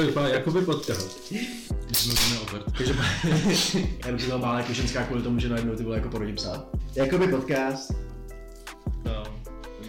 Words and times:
Vypadá 0.00 0.28
jakoby 0.28 0.60
podcast. 0.62 1.32
Když 1.86 2.06
mluvíme 2.06 2.38
o 2.40 2.52
Bert. 2.52 2.80
Já 4.06 4.12
bych 4.12 4.22
si 4.22 4.30
to 4.30 4.38
bál 4.38 4.58
jako 4.58 4.72
ženská 4.72 5.04
kvůli 5.04 5.22
tomu, 5.22 5.38
že 5.38 5.48
najednou 5.48 5.76
ty 5.76 5.82
vole 5.84 5.96
jako 5.96 6.08
porodím 6.08 6.36
psa. 6.36 6.64
Jakoby 6.94 7.28
podcast. 7.28 7.92
No. 9.04 9.24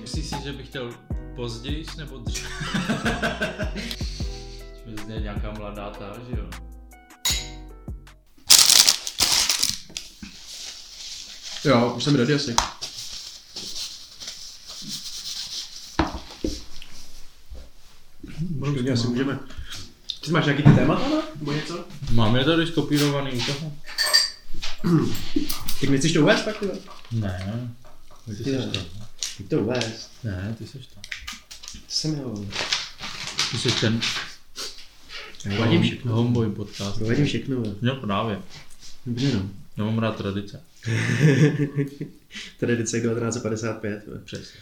Myslíš 0.02 0.26
si, 0.26 0.36
že 0.44 0.54
bych 0.54 0.68
chtěl 0.68 0.90
později 1.36 1.86
nebo 1.98 2.18
dřív? 2.18 2.48
Že 4.86 5.04
zně 5.06 5.16
nějaká 5.16 5.52
mladá 5.52 5.90
ta, 5.90 6.14
že 6.30 6.40
jo? 6.40 6.46
Jo, 11.66 11.94
už 11.96 12.04
jsem 12.04 12.16
ready 12.16 12.34
asi. 12.34 12.56
Klidně 18.74 18.92
asi 18.92 19.08
můžeme. 19.08 19.40
Ty 20.26 20.32
máš 20.32 20.46
nějaký 20.46 20.64
ty 20.64 20.70
témata, 20.72 21.10
ne? 21.10 21.22
Nebo 21.40 21.52
něco? 21.52 21.86
Mám 22.12 22.36
je 22.36 22.46
tady 22.46 22.68
skopírovaný 22.68 23.32
u 23.32 23.42
toho? 23.46 23.74
Tak 25.82 25.90
nechceš 25.90 26.14
to 26.14 26.22
uvést 26.22 26.42
pak, 26.42 26.60
ty? 26.60 26.66
Ne. 27.12 27.70
Ty 28.38 28.44
Ty 28.44 28.52
ne. 28.52 28.58
to. 28.68 28.80
Pojď 29.38 29.50
to 29.50 29.60
uvést. 29.60 30.12
Ne, 30.24 30.56
ty 30.58 30.68
seš 30.68 30.86
to. 30.88 30.96
To 31.74 31.80
jsem 31.88 32.14
jo. 32.20 32.46
Ty 33.52 33.58
jsi 33.58 33.72
ten 33.82 34.00
Vadím 35.60 35.82
všechno. 35.82 36.16
homeboy 36.16 36.50
podcast. 36.50 36.98
Provedím 36.98 37.26
všechno. 37.26 37.64
No 37.82 37.96
právě. 37.96 38.40
Dobře 39.06 39.34
no. 39.34 39.50
Já 39.78 39.84
mám 39.84 40.00
rád 40.00 40.16
tradice. 40.16 40.64
Tradice 42.60 43.00
1955. 43.02 44.04
vole. 44.08 44.20
Přesně. 44.26 44.60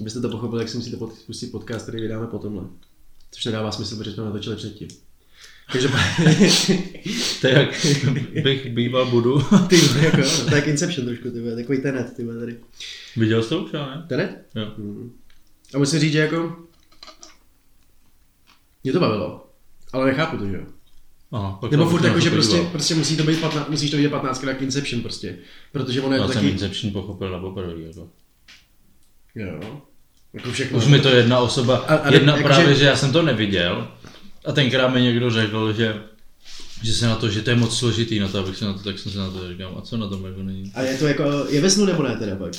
Abyste 0.00 0.20
to 0.20 0.28
pochopili, 0.28 0.62
jak 0.62 0.68
si 0.68 0.76
musíte 0.76 0.96
pod- 0.96 1.18
pustit 1.26 1.46
podcast, 1.46 1.82
který 1.86 2.02
vydáme 2.02 2.26
potomhle. 2.26 2.64
Což 3.30 3.44
nedává 3.44 3.72
smysl, 3.72 3.96
protože 3.96 4.12
jsme 4.12 4.24
natočili 4.24 4.56
předtím. 4.56 4.88
Každopádně, 5.72 6.24
To 7.40 7.46
je 7.46 7.52
jak 7.54 7.70
bych 8.42 8.70
býval 8.74 9.06
budu. 9.06 9.42
ty 9.68 9.76
jako, 10.02 10.16
no, 10.16 10.44
to 10.44 10.50
je 10.50 10.56
jak 10.56 10.66
Inception 10.66 11.06
trošku, 11.06 11.30
ty 11.30 11.56
takový 11.56 11.78
tenet, 11.82 12.16
ty 12.16 12.24
tady. 12.40 12.56
Viděl 13.16 13.42
jsi 13.42 13.48
to 13.48 13.62
už, 13.62 13.72
ne? 13.72 14.04
Tenet? 14.08 14.46
Jo. 14.54 14.72
Mm. 14.76 15.12
A 15.74 15.78
musím 15.78 16.00
říct, 16.00 16.12
že 16.12 16.18
jako... 16.18 16.56
Mě 18.84 18.92
to 18.92 19.00
bavilo, 19.00 19.50
ale 19.92 20.06
nechápu 20.06 20.36
to, 20.36 20.46
že 20.46 20.56
jo. 20.56 20.62
Aha, 21.32 21.58
Nebo 21.70 21.88
furt 21.90 22.04
jako, 22.04 22.20
že 22.20 22.30
prostě, 22.30 22.56
prostě 22.72 22.94
musí 22.94 23.16
to 23.16 23.24
být 23.24 23.40
15, 23.40 23.68
musíš 23.68 23.90
to 23.90 23.96
vidět 23.96 24.08
15 24.08 24.42
jak 24.42 24.62
Inception 24.62 25.02
prostě. 25.02 25.38
Protože 25.72 26.00
ono 26.00 26.14
je 26.14 26.20
Já 26.20 26.26
to 26.26 26.32
jsem 26.32 26.42
taky... 26.42 26.52
Inception 26.52 26.92
pochopil 26.92 27.30
na 27.30 27.38
poprvé. 27.38 27.72
Jako. 27.82 28.08
Jo. 29.34 29.80
Jako 30.32 30.50
všechno. 30.52 30.78
Už 30.78 30.86
mi 30.86 31.00
to 31.00 31.08
jedna 31.08 31.38
osoba, 31.38 31.76
A- 31.76 31.94
a 31.94 32.12
jedna 32.12 32.36
jako, 32.36 32.48
právě, 32.48 32.74
že- 32.74 32.80
že 32.80 32.84
já 32.86 32.96
jsem 32.96 33.12
to 33.12 33.22
neviděl. 33.22 33.88
A 34.48 34.52
tenkrát 34.52 34.88
mi 34.88 35.02
někdo 35.02 35.30
řekl, 35.30 35.72
že, 35.72 36.02
že 36.82 36.92
se 36.92 37.06
na 37.06 37.16
to, 37.16 37.30
že 37.30 37.42
to 37.42 37.50
je 37.50 37.56
moc 37.56 37.78
složitý 37.78 38.18
na 38.18 38.28
to, 38.28 38.38
abych 38.38 38.56
se 38.56 38.64
na 38.64 38.72
to, 38.72 38.78
tak 38.78 38.98
jsem 38.98 39.12
se 39.12 39.18
na 39.18 39.30
to 39.30 39.48
říkal, 39.48 39.74
a 39.78 39.80
co 39.80 39.96
na 39.96 40.08
tom 40.08 40.24
jako 40.24 40.42
není. 40.42 40.72
A 40.74 40.82
je 40.82 40.98
to 40.98 41.06
jako, 41.06 41.24
je 41.48 41.60
ve 41.60 41.70
snu 41.70 41.84
nebo 41.84 42.02
ne 42.02 42.16
teda 42.16 42.36
pak? 42.36 42.52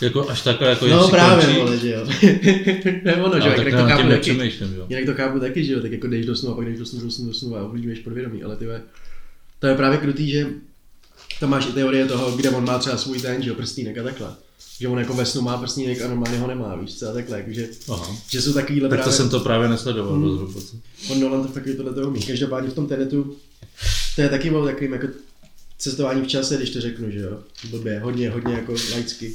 Jako 0.00 0.30
až 0.30 0.42
takhle, 0.42 0.68
jako 0.68 0.86
No 0.86 1.08
právě, 1.08 1.46
končí, 1.46 1.60
vole, 1.60 1.78
že 1.78 1.90
jo. 1.90 2.04
ne 3.04 3.16
ono, 3.16 3.40
že 3.40 3.48
jo, 3.48 3.54
já 3.62 3.82
to 3.82 3.88
chápu 3.88 4.08
taky. 4.08 4.30
jo. 4.76 4.86
Jinak 4.88 5.06
to 5.06 5.14
chápu 5.14 5.40
taky, 5.40 5.64
že 5.64 5.72
jo, 5.72 5.80
tak 5.80 5.92
jako 5.92 6.06
jdeš 6.06 6.26
do 6.26 6.36
snu 6.36 6.50
a 6.52 6.54
pak 6.54 6.66
jdeš 6.66 6.78
do 6.78 6.86
snu, 6.86 7.00
do 7.00 7.10
snu, 7.10 7.26
do 7.26 7.34
snu 7.34 7.56
a 7.56 7.62
ovlivňuješ 7.62 7.98
podvědomí, 7.98 8.42
ale 8.42 8.56
ty 8.56 8.66
to 9.58 9.66
je 9.66 9.74
právě 9.74 9.98
krutý, 9.98 10.30
že 10.30 10.46
tam 11.40 11.50
máš 11.50 11.66
i 11.66 11.72
teorie 11.72 12.06
toho, 12.06 12.36
kde 12.36 12.50
on 12.50 12.64
má 12.64 12.78
třeba 12.78 12.96
svůj 12.96 13.20
ten, 13.20 13.42
že 13.42 13.48
jo, 13.48 13.54
prstínek 13.54 13.98
a 13.98 14.02
takhle. 14.02 14.28
Že 14.80 14.88
on 14.88 14.98
jako 14.98 15.14
ve 15.14 15.26
snu 15.26 15.42
má 15.42 15.58
prstínek 15.58 16.02
a 16.02 16.08
normálně 16.08 16.38
ho 16.38 16.46
nemá, 16.46 16.76
víš 16.76 16.98
co, 16.98 17.08
a 17.08 17.12
takhle, 17.12 17.38
jakože, 17.38 17.68
Aha. 17.88 18.16
že 18.30 18.42
jsou 18.42 18.52
takovýhle 18.52 18.88
Tak 18.88 18.98
to 18.98 19.02
právě, 19.02 19.16
jsem 19.16 19.30
to 19.30 19.40
právě 19.40 19.68
nesledoval 19.68 20.12
Hmm. 20.12 20.30
mm. 20.30 20.38
hluboce. 20.38 20.76
on 21.10 21.20
Nolan 21.20 21.46
to 21.46 21.52
taky 21.52 21.74
tohle 21.74 21.94
to 21.94 22.08
umí. 22.08 22.22
Každopádně 22.22 22.70
v 22.70 22.74
tom 22.74 22.86
tenetu, 22.86 23.36
to 24.16 24.22
je 24.22 24.28
taky 24.28 24.50
o 24.50 24.64
takovým 24.64 24.92
jako 24.92 25.06
cestování 25.78 26.22
v 26.22 26.26
čase, 26.26 26.56
když 26.56 26.70
to 26.70 26.80
řeknu, 26.80 27.10
že 27.10 27.18
jo, 27.18 27.38
blbě, 27.70 28.00
hodně, 28.00 28.30
hodně 28.30 28.54
jako 28.54 28.74
laicky. 28.92 29.34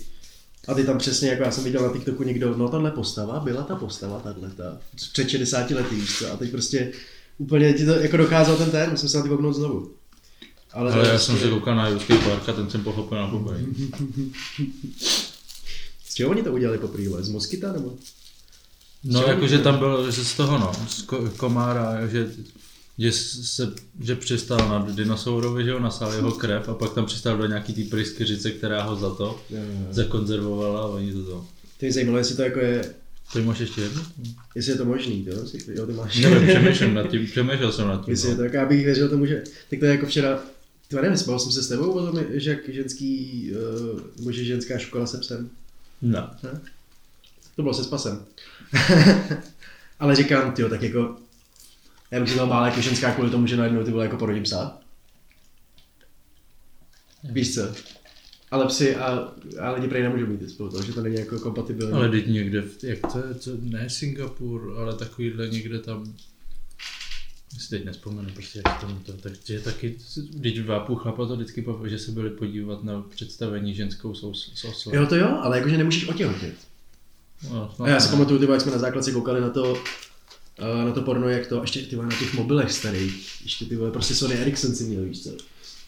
A 0.67 0.73
ty 0.73 0.83
tam 0.83 0.97
přesně, 0.97 1.29
jako 1.29 1.43
já 1.43 1.51
jsem 1.51 1.63
viděl 1.63 1.81
na 1.81 1.93
TikToku 1.93 2.23
někdo, 2.23 2.57
no 2.57 2.69
tahle 2.69 2.91
postava, 2.91 3.39
byla 3.39 3.63
ta 3.63 3.75
postava, 3.75 4.19
tahle 4.19 4.49
ta, 4.49 4.77
před 5.11 5.29
60 5.29 5.71
lety, 5.71 5.95
víš 5.95 6.17
co, 6.19 6.31
a 6.31 6.37
teď 6.37 6.51
prostě 6.51 6.91
úplně 7.37 7.73
ti 7.73 7.85
to 7.85 7.91
jako 7.91 8.17
dokázal 8.17 8.57
ten 8.57 8.71
ten, 8.71 8.91
musím 8.91 9.09
se 9.09 9.17
na 9.17 9.27
kouknout 9.27 9.55
znovu. 9.55 9.91
Ale, 10.73 10.93
Ale 10.93 11.07
já 11.07 11.19
jsem 11.19 11.37
se 11.37 11.49
koukal 11.49 11.75
na 11.75 11.87
Jurský 11.89 12.13
park 12.17 12.49
a 12.49 12.53
ten 12.53 12.69
jsem 12.69 12.83
pochopil 12.83 13.17
na 13.17 13.27
poprvé. 13.27 13.59
Z 16.05 16.13
čeho 16.13 16.29
oni 16.31 16.43
to 16.43 16.53
udělali 16.53 16.77
poprvé? 16.77 17.23
Z 17.23 17.29
moskyta 17.29 17.71
nebo? 17.73 17.93
No 19.03 19.21
jakože 19.27 19.57
to- 19.57 19.63
tam 19.63 19.77
bylo, 19.79 20.11
že 20.11 20.25
z 20.25 20.33
toho 20.33 20.57
no, 20.57 20.71
z 20.89 21.05
ko- 21.07 21.29
komára, 21.37 22.07
že, 22.07 22.31
že, 22.97 23.11
se, 23.11 23.73
že 24.01 24.15
přistál 24.15 24.69
na 24.69 24.91
dinosaurovi, 24.91 25.63
že 25.65 25.71
ho 25.73 25.79
nasál 25.79 26.13
jeho 26.13 26.31
krev 26.31 26.69
a 26.69 26.73
pak 26.73 26.93
tam 26.93 27.05
přistál 27.05 27.37
do 27.37 27.45
nějaký 27.45 27.73
té 27.73 27.81
pryskyřice, 27.89 28.51
která 28.51 28.83
ho 28.83 28.95
za 28.95 29.15
to 29.15 29.41
zakonzervovala 29.91 30.81
a 30.81 30.85
oni 30.85 31.13
to 31.13 31.23
to. 31.25 31.31
To 31.31 31.85
mě 31.85 31.91
zajímalo, 31.93 32.17
jestli 32.17 32.35
to 32.35 32.41
jako 32.41 32.59
je, 32.59 32.93
Ty 33.33 33.41
máš 33.41 33.59
ještě 33.59 33.81
jednu? 33.81 34.01
jestli 34.55 34.71
je 34.71 34.77
to 34.77 34.85
možný, 34.85 35.25
jo, 35.27 35.35
jestli, 35.53 35.75
jo 35.77 35.85
ty 35.87 35.93
máš. 35.93 36.19
Nevím, 36.19 36.47
přemýšlím 36.47 36.93
nad 36.93 37.07
tím, 37.07 37.25
přemýšlel 37.27 37.71
jsem 37.71 37.87
nad 37.87 38.05
tím. 38.05 38.11
Jestli 38.11 38.27
je 38.29 38.33
No. 38.33 38.37
to, 38.37 38.43
jako 38.43 38.55
já 38.55 38.65
bych 38.65 38.85
věřil 38.85 39.09
tomu, 39.09 39.25
že, 39.25 39.43
tak 39.69 39.79
to 39.79 39.85
je 39.85 39.91
jako 39.91 40.05
včera, 40.05 40.39
ty 40.93 41.01
nevím, 41.01 41.17
spal 41.17 41.39
jsem 41.39 41.51
se 41.51 41.63
s 41.63 41.67
tebou 41.67 41.91
o 41.91 42.11
tom, 42.11 42.23
že 42.29 42.49
jak 42.49 42.69
ženský, 42.69 43.51
uh, 43.93 44.01
nebo 44.17 44.31
že 44.31 44.45
ženská 44.45 44.77
škola 44.77 45.05
se 45.05 45.17
psem. 45.17 45.49
No. 46.01 46.29
To 47.55 47.61
bylo 47.61 47.73
se 47.73 47.83
spasem. 47.83 48.25
Ale 49.99 50.15
říkám, 50.15 50.51
tyjo, 50.51 50.69
tak 50.69 50.81
jako, 50.81 51.15
já 52.11 52.19
bych 52.19 52.29
si 52.29 52.37
to 52.37 52.47
bál 52.47 52.65
jako 52.65 52.81
ženská 52.81 53.11
kvůli 53.13 53.29
tomu, 53.31 53.47
že 53.47 53.57
najednou 53.57 53.83
ty 53.83 53.91
vole 53.91 54.05
jako 54.05 54.17
porodím 54.17 54.43
psa. 54.43 54.77
Víš 57.23 57.53
co? 57.53 57.61
Ale 58.51 58.65
psy 58.65 58.95
a, 58.95 59.33
a 59.59 59.71
lidi 59.71 59.87
prej 59.87 60.03
nemůžou 60.03 60.25
být 60.25 60.49
spolu, 60.49 60.69
toho, 60.69 60.83
že 60.83 60.93
to 60.93 61.01
není 61.01 61.15
jako 61.15 61.39
kompatibilní. 61.39 61.93
Ale 61.93 62.09
teď 62.09 62.27
někde, 62.27 62.61
v- 62.61 62.83
jak 62.83 62.99
to 63.13 63.19
je, 63.27 63.35
co, 63.35 63.51
ne 63.61 63.89
Singapur, 63.89 64.75
ale 64.77 64.95
takovýhle 64.95 65.47
někde 65.49 65.79
tam, 65.79 66.13
si 67.59 67.69
teď 67.69 67.85
nespomenu 67.85 68.29
prostě, 68.33 68.61
jak 68.65 68.81
tomu 68.81 68.99
to, 69.05 69.13
takže 69.13 69.59
taky, 69.59 69.95
když 70.29 70.53
dva 70.59 70.79
půl 70.79 70.95
chlapa 70.95 71.27
to 71.27 71.35
vždycky 71.35 71.61
poví, 71.61 71.89
že 71.89 71.99
se 71.99 72.11
byli 72.11 72.29
podívat 72.29 72.83
na 72.83 73.01
představení 73.01 73.75
ženskou 73.75 74.15
sous, 74.15 74.51
sous, 74.55 74.87
Jo 74.93 75.05
to 75.05 75.15
jo, 75.15 75.27
ale 75.41 75.57
jakože 75.57 75.77
nemůžeš 75.77 76.07
otěhotnět. 76.07 76.55
No, 77.51 77.71
A 77.79 77.89
já 77.89 77.99
si 77.99 78.09
pamatuju, 78.09 78.39
ty 78.39 78.51
jak 78.51 78.61
jsme 78.61 78.71
na 78.71 78.77
základce 78.77 79.11
koukali 79.11 79.41
na 79.41 79.49
to, 79.49 79.77
eh, 80.59 80.85
na 80.85 80.91
to 80.91 81.01
porno, 81.01 81.29
jak 81.29 81.47
to, 81.47 81.61
ještě 81.61 81.81
ty 81.81 81.95
na 81.95 82.09
těch 82.19 82.33
mobilech 82.33 82.71
starých, 82.71 83.41
ještě 83.43 83.65
ty 83.65 83.75
vole, 83.75 83.91
prostě 83.91 84.15
Sony 84.15 84.35
Ericsson 84.35 84.75
si 84.75 84.83
měl, 84.83 85.03
víš 85.03 85.23
co. 85.23 85.29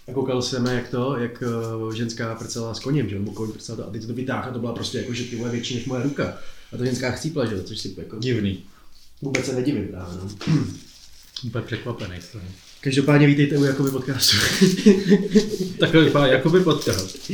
A 0.07 0.13
koukal 0.13 0.41
jsem, 0.41 0.65
jak 0.65 0.89
to, 0.89 1.17
jak 1.17 1.43
eh, 1.43 1.95
ženská 1.95 2.35
prcela 2.35 2.73
s 2.73 2.79
koněm, 2.79 3.09
že 3.09 3.19
nebo 3.19 3.31
koň 3.31 3.51
prcela 3.51 3.75
to, 3.75 3.87
a 3.87 3.91
teď 3.91 4.05
to 4.07 4.13
vytáhla, 4.13 4.53
to 4.53 4.59
byla 4.59 4.73
prostě 4.73 4.97
jako, 4.97 5.13
že 5.13 5.23
ty 5.23 5.35
vole 5.35 5.51
větší 5.51 5.75
než 5.75 5.85
moje 5.85 6.03
ruka. 6.03 6.37
A 6.73 6.77
to 6.77 6.85
ženská 6.85 7.11
chcípla, 7.11 7.45
že 7.45 7.63
což 7.63 7.79
si 7.79 7.95
jako 7.97 8.19
Divný. 8.19 8.63
vůbec 9.21 9.45
se 9.45 9.55
nedivím 9.55 9.87
právě, 9.87 10.15
no. 10.15 10.29
Úplně 11.45 11.65
překvapený 11.65 12.15
toho. 12.31 12.43
Každopádně 12.81 13.27
vítejte 13.27 13.57
u 13.57 13.63
Jakoby 13.63 13.91
podcastu. 13.91 14.37
Takový 15.79 16.05
vypadá 16.05 16.27
jakoby 16.27 16.59
podcast. 16.59 17.31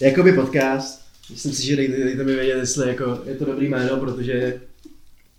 Jakoby 0.00 0.32
podcast, 0.32 1.02
myslím 1.30 1.52
si, 1.52 1.66
že 1.66 1.76
dejte, 1.76 2.04
dejte 2.04 2.24
mi 2.24 2.34
vědět, 2.34 2.58
jestli 2.58 2.88
jako 2.88 3.22
je 3.26 3.34
to 3.34 3.44
dobrý 3.44 3.68
jméno, 3.68 3.96
protože 3.96 4.60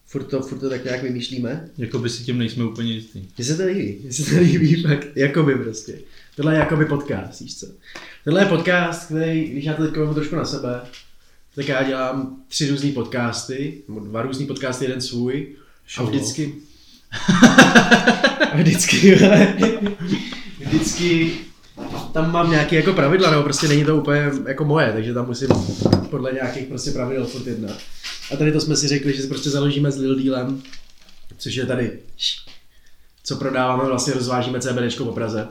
furt 0.06 0.24
to, 0.24 0.42
furt 0.42 0.60
to 0.60 0.70
tak 0.70 0.84
nějak 0.84 1.04
vymýšlíme. 1.04 1.70
Jakoby 1.78 2.10
si 2.10 2.24
tím 2.24 2.38
nejsme 2.38 2.66
úplně 2.66 2.94
jistý. 2.94 3.28
Mně 3.38 3.46
se 3.46 3.58
to 3.58 3.66
líbí, 3.66 4.00
mně 4.04 4.14
se 4.14 4.32
to 4.32 4.42
líbí 4.42 4.84
fakt, 4.84 5.08
jakoby 5.16 5.56
prostě. 5.56 6.00
Tohle 6.36 6.54
je 6.54 6.60
jakoby 6.60 6.86
podcast, 6.86 7.42
víš 7.42 7.60
co. 7.60 7.68
Tohle 8.24 8.42
je 8.42 8.46
podcast, 8.46 9.06
který, 9.06 9.46
když 9.46 9.66
já 9.66 9.74
to 9.74 9.84
teď 9.84 9.94
trošku 10.14 10.36
na 10.36 10.46
sebe, 10.46 10.82
tak 11.56 11.68
já 11.68 11.84
dělám 11.84 12.44
tři 12.48 12.70
různý 12.70 12.92
podcasty, 12.92 13.82
nebo 13.88 14.00
dva 14.00 14.22
různý 14.22 14.46
podcasty, 14.46 14.86
jeden 14.86 15.02
svůj. 15.02 15.56
A 15.86 15.92
Show 15.96 16.10
vždycky... 16.10 16.54
a 18.52 18.56
vždycky, 18.58 19.20
vždycky 20.60 21.32
tam 22.14 22.32
mám 22.32 22.52
nějaké 22.52 22.76
jako 22.76 22.94
pravidla, 22.94 23.32
nebo 23.32 23.44
prostě 23.44 23.68
není 23.68 23.86
to 23.86 23.98
úplně 23.98 24.32
jako 24.48 24.66
moje, 24.66 24.92
takže 24.94 25.14
tam 25.14 25.28
musím 25.28 25.48
podle 26.10 26.32
nějakých 26.32 26.68
prostě 26.68 26.92
pravidel 26.92 27.26
furt 27.26 27.48
jednat. 27.48 27.78
A 28.32 28.38
tady 28.38 28.52
to 28.52 28.62
jsme 28.62 28.76
si 28.76 28.88
řekli, 28.88 29.16
že 29.16 29.22
si 29.22 29.28
prostě 29.28 29.50
založíme 29.50 29.92
s 29.92 29.98
Lil 29.98 30.24
Dealem, 30.24 30.62
což 31.38 31.56
je 31.56 31.66
tady, 31.66 32.00
co 33.24 33.36
prodáváme, 33.36 33.84
vlastně 33.84 34.14
rozvážíme 34.14 34.60
CBDčko 34.60 35.06
po 35.06 35.12
Praze. 35.12 35.48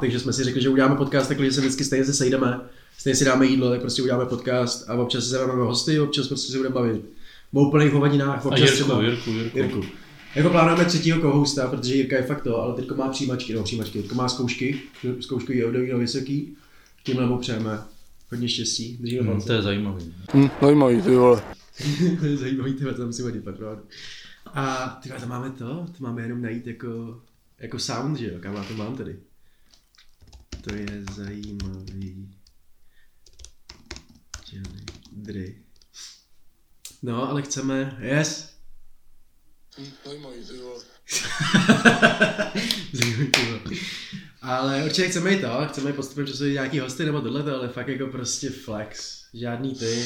Takže 0.00 0.20
jsme 0.20 0.32
si 0.32 0.44
řekli, 0.44 0.62
že 0.62 0.68
uděláme 0.68 0.96
podcast 0.96 1.28
takhle, 1.28 1.46
že 1.46 1.52
se 1.52 1.60
vždycky 1.60 1.84
stejně 1.84 2.04
se 2.04 2.14
sejdeme, 2.14 2.60
stejně 2.98 3.16
si 3.16 3.24
dáme 3.24 3.46
jídlo, 3.46 3.70
tak 3.70 3.80
prostě 3.80 4.02
uděláme 4.02 4.26
podcast 4.26 4.90
a 4.90 4.94
občas 4.94 5.24
se 5.24 5.38
vezmeme 5.38 5.62
hosty, 5.62 6.00
občas 6.00 6.28
prostě 6.28 6.52
si 6.52 6.58
budeme 6.58 6.74
bavit 6.74 7.02
o 7.52 7.60
úplných 7.60 7.92
hovadinách, 7.92 8.46
A 8.46 8.48
občas 8.48 8.60
Jirku, 8.60 8.74
třeba... 8.74 9.02
Jirku, 9.02 9.30
Jirku. 9.30 9.58
Jirku. 9.58 9.84
Jako 10.34 10.50
plánujeme 10.50 10.84
třetího 10.84 11.20
kohousta, 11.20 11.68
protože 11.70 11.94
Jirka 11.94 12.16
je 12.16 12.22
fakt 12.22 12.42
to, 12.42 12.62
ale 12.62 12.74
teďko 12.74 12.94
má 12.94 13.08
přijímačky, 13.08 13.54
no 13.54 13.62
přijímačky, 13.62 14.02
teďko 14.02 14.14
má 14.14 14.28
zkoušky, 14.28 14.82
zkoušky 15.20 15.56
je 15.56 15.92
na 15.92 15.98
vysoký, 15.98 16.56
tímhle 17.02 17.26
mu 17.26 17.38
přejeme 17.38 17.78
hodně 18.30 18.48
štěstí, 18.48 18.96
držíme 18.96 19.22
Hmm, 19.22 19.42
to 19.42 19.52
je 19.52 19.62
zajímavý. 19.62 20.14
Hm, 20.34 20.48
zajímavý, 20.62 21.02
ty 21.02 21.16
vole. 21.16 21.42
to 22.20 22.26
je 22.26 22.36
zajímavý, 22.36 22.74
tyhle, 22.74 22.94
to 22.94 23.06
musím 23.06 23.24
hodit 23.24 23.44
pak, 23.44 23.56
pravda. 23.56 23.82
A 24.46 24.88
ty 25.02 25.08
to 25.20 25.26
máme 25.26 25.50
to, 25.50 25.86
to 25.98 26.04
máme 26.04 26.22
jenom 26.22 26.42
najít 26.42 26.66
jako, 26.66 27.20
jako 27.58 27.78
sound, 27.78 28.18
že 28.18 28.32
jo, 28.32 28.38
kam 28.40 28.54
já 28.54 28.64
to 28.64 28.74
mám 28.74 28.96
tady. 28.96 29.16
To 30.60 30.74
je 30.74 31.04
zajímavý. 31.14 32.34
Jelly 34.52 34.84
Dry. 35.12 35.56
No, 37.02 37.30
ale 37.30 37.42
chceme, 37.42 37.98
yes, 38.00 38.60
Zajímavý, 39.69 39.69
ty 39.69 39.69
vole. 39.69 39.69
Zajímavý, 39.69 39.69
ty 39.69 39.69
vole. 39.69 39.69
Ale 44.42 44.84
určitě 44.84 45.08
chceme 45.08 45.30
i 45.30 45.40
to, 45.40 45.66
chceme 45.68 45.92
postupem 45.92 46.26
času 46.26 46.46
i 46.46 46.52
nějaký 46.52 46.78
hosty 46.78 47.04
nebo 47.04 47.20
tohle, 47.20 47.52
ale 47.52 47.68
fakt 47.68 47.88
jako 47.88 48.06
prostě 48.06 48.50
flex. 48.50 49.20
Žádný 49.34 49.74
ty. 49.74 50.04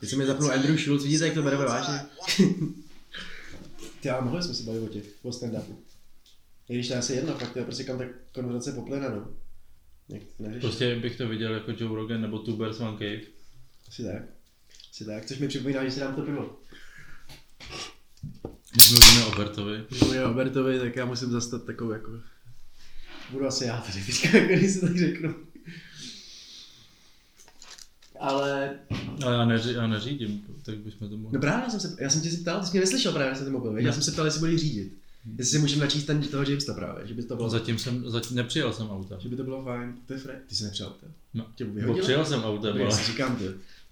Teď 0.00 0.10
se 0.10 0.16
mi 0.16 0.26
zapnul 0.26 0.52
Andrew 0.52 0.78
Schultz, 0.78 1.04
vidíte, 1.04 1.24
jak 1.24 1.34
to 1.34 1.42
bereme 1.42 1.64
vážně? 1.64 2.00
Ty, 4.00 4.10
ale 4.10 4.24
mohli 4.24 4.42
jsme 4.42 4.54
si 4.54 4.62
bavit 4.62 4.80
o 4.80 4.88
těch, 4.88 5.04
o 5.22 5.30
stand-upu. 5.30 5.76
I 6.68 6.74
když 6.74 6.88
to 6.88 6.94
je 6.94 6.98
asi 6.98 7.12
jedno, 7.12 7.34
fakt 7.34 7.52
to 7.52 7.58
je 7.58 7.64
prostě 7.64 7.84
kam 7.84 7.98
ta 7.98 8.04
konverzace 8.32 8.72
poplyne, 8.72 9.08
no. 9.08 9.28
Prostě 10.60 10.96
bych 10.96 11.16
to 11.16 11.28
viděl 11.28 11.54
jako 11.54 11.70
Joe 11.70 11.96
Rogan 11.96 12.20
nebo 12.20 12.38
Tubers 12.38 12.80
One 12.80 12.98
Cave. 12.98 13.20
Asi 13.88 14.04
tak. 14.04 14.22
Asi 14.90 15.04
tak, 15.04 15.26
což 15.26 15.38
mi 15.38 15.48
připomíná, 15.48 15.84
že 15.84 15.90
si 15.90 16.00
dám 16.00 16.14
to 16.14 16.22
pivo. 16.22 16.58
Když 18.72 18.90
mluvíme 18.90 19.24
o 19.26 19.36
Bertovi. 19.36 19.84
Když 19.88 20.00
mluvíme 20.00 20.24
o 20.24 20.34
Bertovi, 20.34 20.78
tak 20.78 20.96
já 20.96 21.04
musím 21.04 21.30
zastat 21.30 21.64
takovou 21.64 21.90
jako... 21.90 22.10
Budu 23.30 23.46
asi 23.46 23.64
já 23.64 23.80
tady 23.80 24.04
teďka, 24.06 24.38
když 24.56 24.72
se 24.72 24.80
tak 24.80 24.98
řeknu. 24.98 25.34
Ale... 28.20 28.78
Ale 29.24 29.34
já, 29.34 29.44
neři, 29.44 29.72
já 29.72 29.86
neřídím, 29.86 30.44
tak 30.62 30.78
bychom 30.78 31.08
to 31.08 31.16
mohli. 31.16 31.34
No 31.36 31.40
právě 31.40 31.70
jsem 31.70 31.80
se, 31.80 31.96
já 32.00 32.10
jsem 32.10 32.20
tě 32.20 32.30
se 32.30 32.36
ptal, 32.36 32.60
ty 32.60 32.66
jsi 32.66 32.72
mě 32.72 32.80
neslyšel 32.80 33.12
právě, 33.12 33.34
jsem 33.34 33.44
ten 33.44 33.52
mobil? 33.52 33.78
Já 33.78 33.92
jsem 33.92 34.02
se 34.02 34.12
ptal, 34.12 34.24
jestli 34.24 34.40
budeš 34.40 34.60
řídit. 34.60 34.98
Jestli 35.38 35.52
si 35.52 35.58
můžeme 35.58 35.84
načíst 35.84 36.04
ten 36.04 36.22
toho 36.22 36.42
Jamesa 36.42 36.74
právě, 36.74 37.06
že 37.06 37.14
by 37.14 37.22
to 37.22 37.36
bylo, 37.36 37.48
Zatím 37.48 37.78
jsem, 37.78 38.10
zatím 38.10 38.36
nepřijel 38.36 38.72
jsem 38.72 38.90
auta. 38.90 39.18
že 39.18 39.28
by 39.28 39.36
to 39.36 39.44
bylo 39.44 39.64
fajn. 39.64 39.94
To 40.06 40.12
je 40.12 40.18
fre... 40.18 40.40
Ty 40.46 40.54
jsi 40.54 40.64
nepřijal 40.64 40.90
to? 40.90 41.06
No. 41.34 41.46
Tě 41.54 41.64
vyhodil? 41.64 42.02
přijel 42.02 42.24
jsem 42.24 42.40
Já 42.40 42.46
ale 42.46 42.92
si 42.92 43.12
říkám 43.12 43.36
to. 43.36 43.44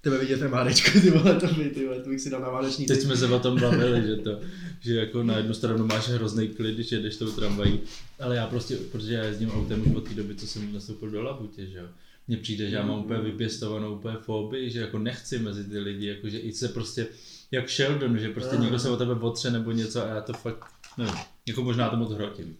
Tebe 0.02 0.19
vidět 0.19 0.41
MHDčko, 0.41 1.00
ty 1.00 1.11
vole, 1.11 1.41
to 1.41 1.47
by, 1.47 1.70
ty 1.70 1.87
vole, 1.87 2.00
to 2.00 2.11
bych 2.11 2.20
si 2.20 2.31
dal 2.31 2.41
na 2.41 2.49
váleční 2.49 2.87
teď 2.87 3.00
jsme 3.00 3.17
se 3.17 3.26
o 3.26 3.38
tom 3.38 3.61
bavili, 3.61 4.06
že 4.06 4.17
to, 4.17 4.41
že 4.81 4.94
jako 4.94 5.23
na 5.23 5.37
jednu 5.37 5.55
stranu 5.55 5.87
máš 5.87 6.08
hrozný 6.08 6.49
klid, 6.49 6.75
když 6.75 6.93
jedeš 6.93 7.17
tou 7.17 7.31
tramvají, 7.31 7.81
ale 8.20 8.37
já 8.37 8.47
prostě, 8.47 8.76
protože 8.76 9.14
já 9.14 9.25
jezdím 9.25 9.50
autem 9.50 9.91
už 9.91 9.97
od 9.97 10.08
té 10.08 10.14
doby, 10.14 10.35
co 10.35 10.47
jsem 10.47 10.73
nastoupil 10.73 11.11
do 11.11 11.23
Labutě, 11.23 11.67
že 11.67 11.79
jo. 11.79 11.87
Mně 12.29 12.37
přijde, 12.37 12.70
že 12.70 12.76
já 12.76 12.87
mám 12.87 12.99
úplně 12.99 13.20
vypěstovanou 13.20 13.94
úplně 13.94 14.17
fobii, 14.17 14.70
že 14.70 14.81
jako 14.81 14.99
nechci 14.99 15.38
mezi 15.38 15.64
ty 15.64 15.79
lidi, 15.79 16.06
jako 16.06 16.29
že 16.29 16.38
i 16.38 16.52
se 16.52 16.69
prostě, 16.69 17.06
jak 17.50 17.70
Sheldon, 17.70 18.19
že 18.19 18.29
prostě 18.29 18.56
někdo 18.56 18.79
se 18.79 18.91
o 18.91 18.97
tebe 18.97 19.14
potře 19.14 19.50
nebo 19.50 19.73
něco 19.73 20.05
a 20.05 20.06
já 20.06 20.20
to 20.20 20.32
fakt, 20.32 20.64
nevím, 20.99 21.14
jako 21.47 21.62
možná 21.62 21.88
to 21.88 21.97
moc 21.97 22.12
hrotím. 22.12 22.56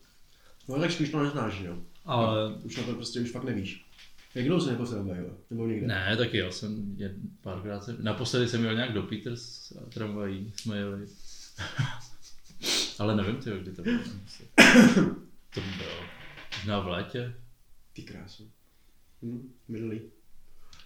No 0.69 0.81
tak 0.81 0.93
spíš 0.93 1.11
to 1.11 1.23
neznáš, 1.23 1.61
jo. 1.61 1.77
Ale 2.05 2.55
Už 2.65 2.77
na 2.77 2.83
to 2.83 2.93
prostě 2.95 3.21
už 3.21 3.31
fakt 3.31 3.45
nevíš. 3.45 3.85
Jak 4.35 4.47
dlouho 4.47 4.61
jsi 4.61 4.71
neposlal 4.71 5.07
jo? 5.09 5.39
Nebo 5.51 5.67
někde? 5.67 5.87
ne, 5.87 6.17
taky 6.17 6.37
jel 6.37 6.53
jsem 6.53 6.95
jed, 6.97 7.13
párkrát, 7.41 7.85
jsem, 7.85 8.05
naposledy 8.05 8.49
jsem 8.49 8.65
jel 8.65 8.75
nějak 8.75 8.93
do 8.93 9.03
Peters 9.03 9.73
a 9.73 9.91
tramvají 9.91 10.53
jsme 10.57 10.77
jeli. 10.77 11.07
Ale 12.99 13.17
nevím, 13.17 13.37
tyjo, 13.37 13.59
kdy 13.59 13.73
to 13.73 13.83
bylo. 13.83 13.99
To 15.55 15.61
bylo 15.61 16.01
možná 16.57 16.81
v 16.81 16.89
létě. 16.89 17.35
Ty 17.93 18.03
krásu. 18.03 18.51
Hm, 19.23 19.53
minulý. 19.69 20.01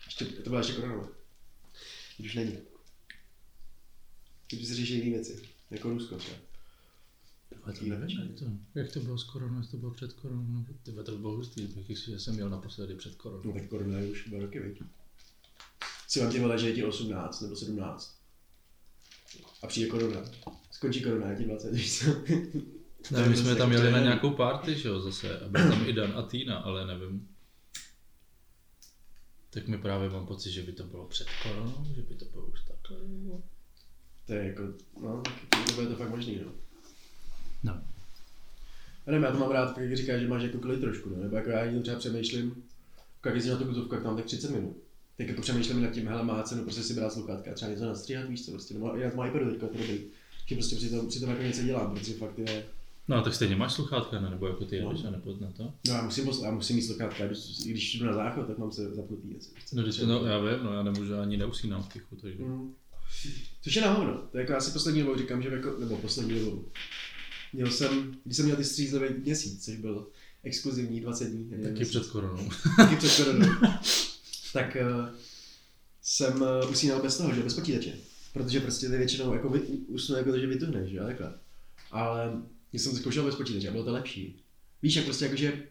Ještě, 0.04 0.24
to 0.24 0.50
byla 0.50 0.60
ještě 0.60 0.72
korona. 0.72 1.08
Už 2.18 2.34
není. 2.34 2.58
Teď 4.50 4.66
se 4.66 4.74
řeší 4.74 4.94
jiné 4.94 5.16
věci. 5.16 5.42
Jako 5.70 5.90
Rusko 5.90 6.16
třeba. 6.16 6.36
Ale 7.62 7.72
to 7.72 7.84
nevím, 7.84 8.20
jak 8.20 8.38
to, 8.38 8.44
jak 8.74 8.92
to 8.92 9.00
bylo 9.00 9.18
s 9.18 9.24
koronou, 9.24 9.58
jestli 9.58 9.70
to 9.70 9.76
bylo 9.76 9.92
před 9.92 10.12
koronou, 10.12 10.52
nebo 10.52 10.72
tyhle 10.82 11.04
to 11.04 11.18
bylo 11.18 11.36
hustý, 11.36 11.68
že 11.88 12.20
jsem 12.20 12.34
měl 12.34 12.50
naposledy 12.50 12.94
před 12.94 13.14
koronou. 13.14 13.42
No 13.44 13.52
tak 13.52 13.68
korona 13.68 13.98
je 13.98 14.10
už 14.10 14.24
dva 14.28 14.40
roky, 14.40 14.60
viď? 14.60 14.82
Si 16.08 16.20
vám 16.20 16.32
tě 16.32 16.40
vole, 16.40 16.58
že 16.58 16.68
je 16.68 16.74
ti 16.74 16.84
18 16.84 17.40
nebo 17.40 17.56
17. 17.56 18.18
A 19.62 19.66
přijde 19.66 19.90
korona. 19.90 20.20
Skončí 20.70 21.02
korona, 21.02 21.30
je 21.30 21.36
ti 21.36 21.44
20, 21.44 21.74
víš 21.74 21.98
co? 21.98 22.04
Ne, 23.10 23.28
my 23.28 23.36
jsme 23.36 23.54
tam 23.54 23.72
jeli 23.72 23.92
na 23.92 23.98
nějakou 23.98 24.26
nějakou 24.26 24.36
party, 24.36 24.74
že 24.74 24.88
jo, 24.88 25.00
zase, 25.00 25.40
a 25.40 25.48
byl 25.48 25.68
tam 25.68 25.88
i 25.88 25.92
Dan 25.92 26.12
a 26.16 26.22
Týna, 26.22 26.58
ale 26.58 26.86
nevím. 26.86 27.28
Tak 29.50 29.68
mi 29.68 29.78
právě 29.78 30.10
mám 30.10 30.26
pocit, 30.26 30.50
že 30.50 30.62
by 30.62 30.72
to 30.72 30.84
bylo 30.84 31.06
před 31.06 31.26
koronou, 31.42 31.86
že 31.94 32.02
by 32.02 32.14
to 32.14 32.24
bylo 32.24 32.46
už 32.46 32.60
takhle. 32.60 32.98
To 34.26 34.32
je 34.32 34.44
jako, 34.44 34.62
no, 35.02 35.22
to 35.66 35.72
bude 35.74 35.86
to 35.86 35.96
fakt 35.96 36.10
možný, 36.10 36.40
no. 36.44 36.52
No. 37.64 37.72
Já 39.06 39.12
nevím, 39.12 39.22
já 39.24 39.32
to 39.32 39.38
mám 39.38 39.50
rád, 39.50 39.78
jak 39.78 39.96
říkáš, 39.96 40.20
že 40.20 40.28
máš 40.28 40.42
jako 40.42 40.58
klid 40.58 40.80
trošku, 40.80 41.08
no. 41.08 41.22
nebo 41.22 41.36
jako 41.36 41.50
já 41.50 41.64
jenom 41.64 41.82
třeba 41.82 41.98
přemýšlím, 41.98 42.48
jako 43.16 43.28
jak 43.28 43.34
jezdím 43.34 43.52
na 43.52 43.58
tu 43.58 43.64
butovku, 43.64 43.94
jak 43.94 44.02
tam 44.04 44.16
tak 44.16 44.24
30 44.24 44.50
minut. 44.50 44.76
Tak 45.18 45.28
jako 45.28 45.42
přemýšlím 45.42 45.82
nad 45.82 45.90
tím, 45.90 46.08
hele, 46.08 46.22
má 46.24 46.42
cenu 46.42 46.62
prostě 46.62 46.82
si 46.82 46.94
brát 46.94 47.12
sluchátka 47.12 47.50
a 47.50 47.54
třeba 47.54 47.70
něco 47.70 47.84
nastříhat, 47.84 48.28
víš 48.28 48.44
co, 48.44 48.50
prostě, 48.50 48.74
nebo 48.74 48.96
já 48.96 49.10
to 49.10 49.16
mám 49.16 49.26
iPadu 49.26 49.50
teďka, 49.50 49.66
to 49.66 49.78
dobrý. 49.78 49.98
Že 50.46 50.54
prostě 50.54 50.76
při 50.76 50.90
tom, 50.90 51.08
při 51.08 51.20
tom 51.20 51.30
jako 51.30 51.42
něco 51.42 51.62
dělám, 51.62 51.94
protože 51.94 52.12
fakt 52.14 52.38
je, 52.38 52.64
No, 53.08 53.22
tak 53.22 53.34
stejně 53.34 53.56
máš 53.56 53.72
sluchátka, 53.72 54.20
ne? 54.20 54.30
nebo 54.30 54.46
jako 54.46 54.64
ty 54.64 54.80
No. 54.80 54.88
jedeš 54.90 55.04
a 55.04 55.10
nebo 55.10 55.36
na 55.40 55.50
to? 55.56 55.62
no 55.62 55.94
já 55.94 56.02
musím, 56.02 56.24
posl- 56.24 56.44
já 56.44 56.50
musím 56.50 56.76
mít 56.76 56.82
sluchátka, 56.82 57.26
když, 57.26 57.60
když 57.64 57.94
jdu 57.98 58.06
na 58.06 58.12
záchod, 58.12 58.46
tak 58.46 58.58
mám 58.58 58.72
se 58.72 58.94
zapnutý 58.94 59.28
něco. 59.28 59.50
No, 59.72 59.82
když, 59.82 59.98
no, 59.98 60.24
já 60.26 60.38
vím, 60.38 60.64
no, 60.64 60.72
já 60.74 60.82
nemůžu 60.82 61.14
ani 61.16 61.36
neusínám 61.36 61.82
v 61.82 61.92
tichu, 61.92 62.16
takže. 62.16 62.42
Mm. 62.42 62.74
Což 63.62 63.76
je 63.76 63.82
na 63.82 63.92
hovno. 63.92 64.14
To 64.32 64.38
je 64.38 64.40
jako 64.42 64.52
já 64.52 64.60
si 64.60 64.70
poslední 64.70 65.00
dobou 65.00 65.16
říkám, 65.18 65.42
že 65.42 65.48
jako, 65.48 65.76
nebo 65.80 65.96
poslední 65.96 66.40
dobou. 66.40 66.64
Měl 67.54 67.70
jsem, 67.70 68.16
když 68.24 68.36
jsem 68.36 68.44
měl 68.44 68.56
ty 68.56 68.64
střízlivý 68.64 69.14
měsíc, 69.20 69.64
což 69.64 69.76
byl 69.76 70.06
exkluzivní 70.42 71.00
20 71.00 71.28
dní. 71.28 71.50
Taky 71.50 71.78
jestli- 71.78 71.84
před 71.84 72.06
koronou. 72.06 72.48
taky 72.76 72.96
před 72.96 73.24
koronou. 73.24 73.48
tak 74.52 74.76
uh, 74.80 75.16
jsem 76.02 76.42
uh, 76.42 76.70
usínal 76.70 77.02
bez 77.02 77.16
toho, 77.16 77.34
že 77.34 77.42
bez 77.42 77.54
počítače. 77.54 77.94
Protože 78.32 78.60
prostě 78.60 78.88
ty 78.88 78.96
většinou 78.96 79.32
jako 79.32 79.48
vy, 79.48 79.60
usnu 79.86 80.16
jako 80.16 80.30
to, 80.30 80.38
že 80.38 80.46
vytuhneš, 80.46 80.90
že 80.90 80.96
jo, 80.96 81.04
takhle. 81.04 81.34
Ale 81.90 82.32
já 82.72 82.80
jsem 82.80 82.96
zkoušel 82.96 83.24
bez 83.24 83.34
počítače 83.34 83.68
a 83.68 83.72
bylo 83.72 83.84
to 83.84 83.92
lepší. 83.92 84.40
Víš, 84.82 84.96
jak 84.96 85.04
prostě 85.04 85.24
jakože 85.24 85.62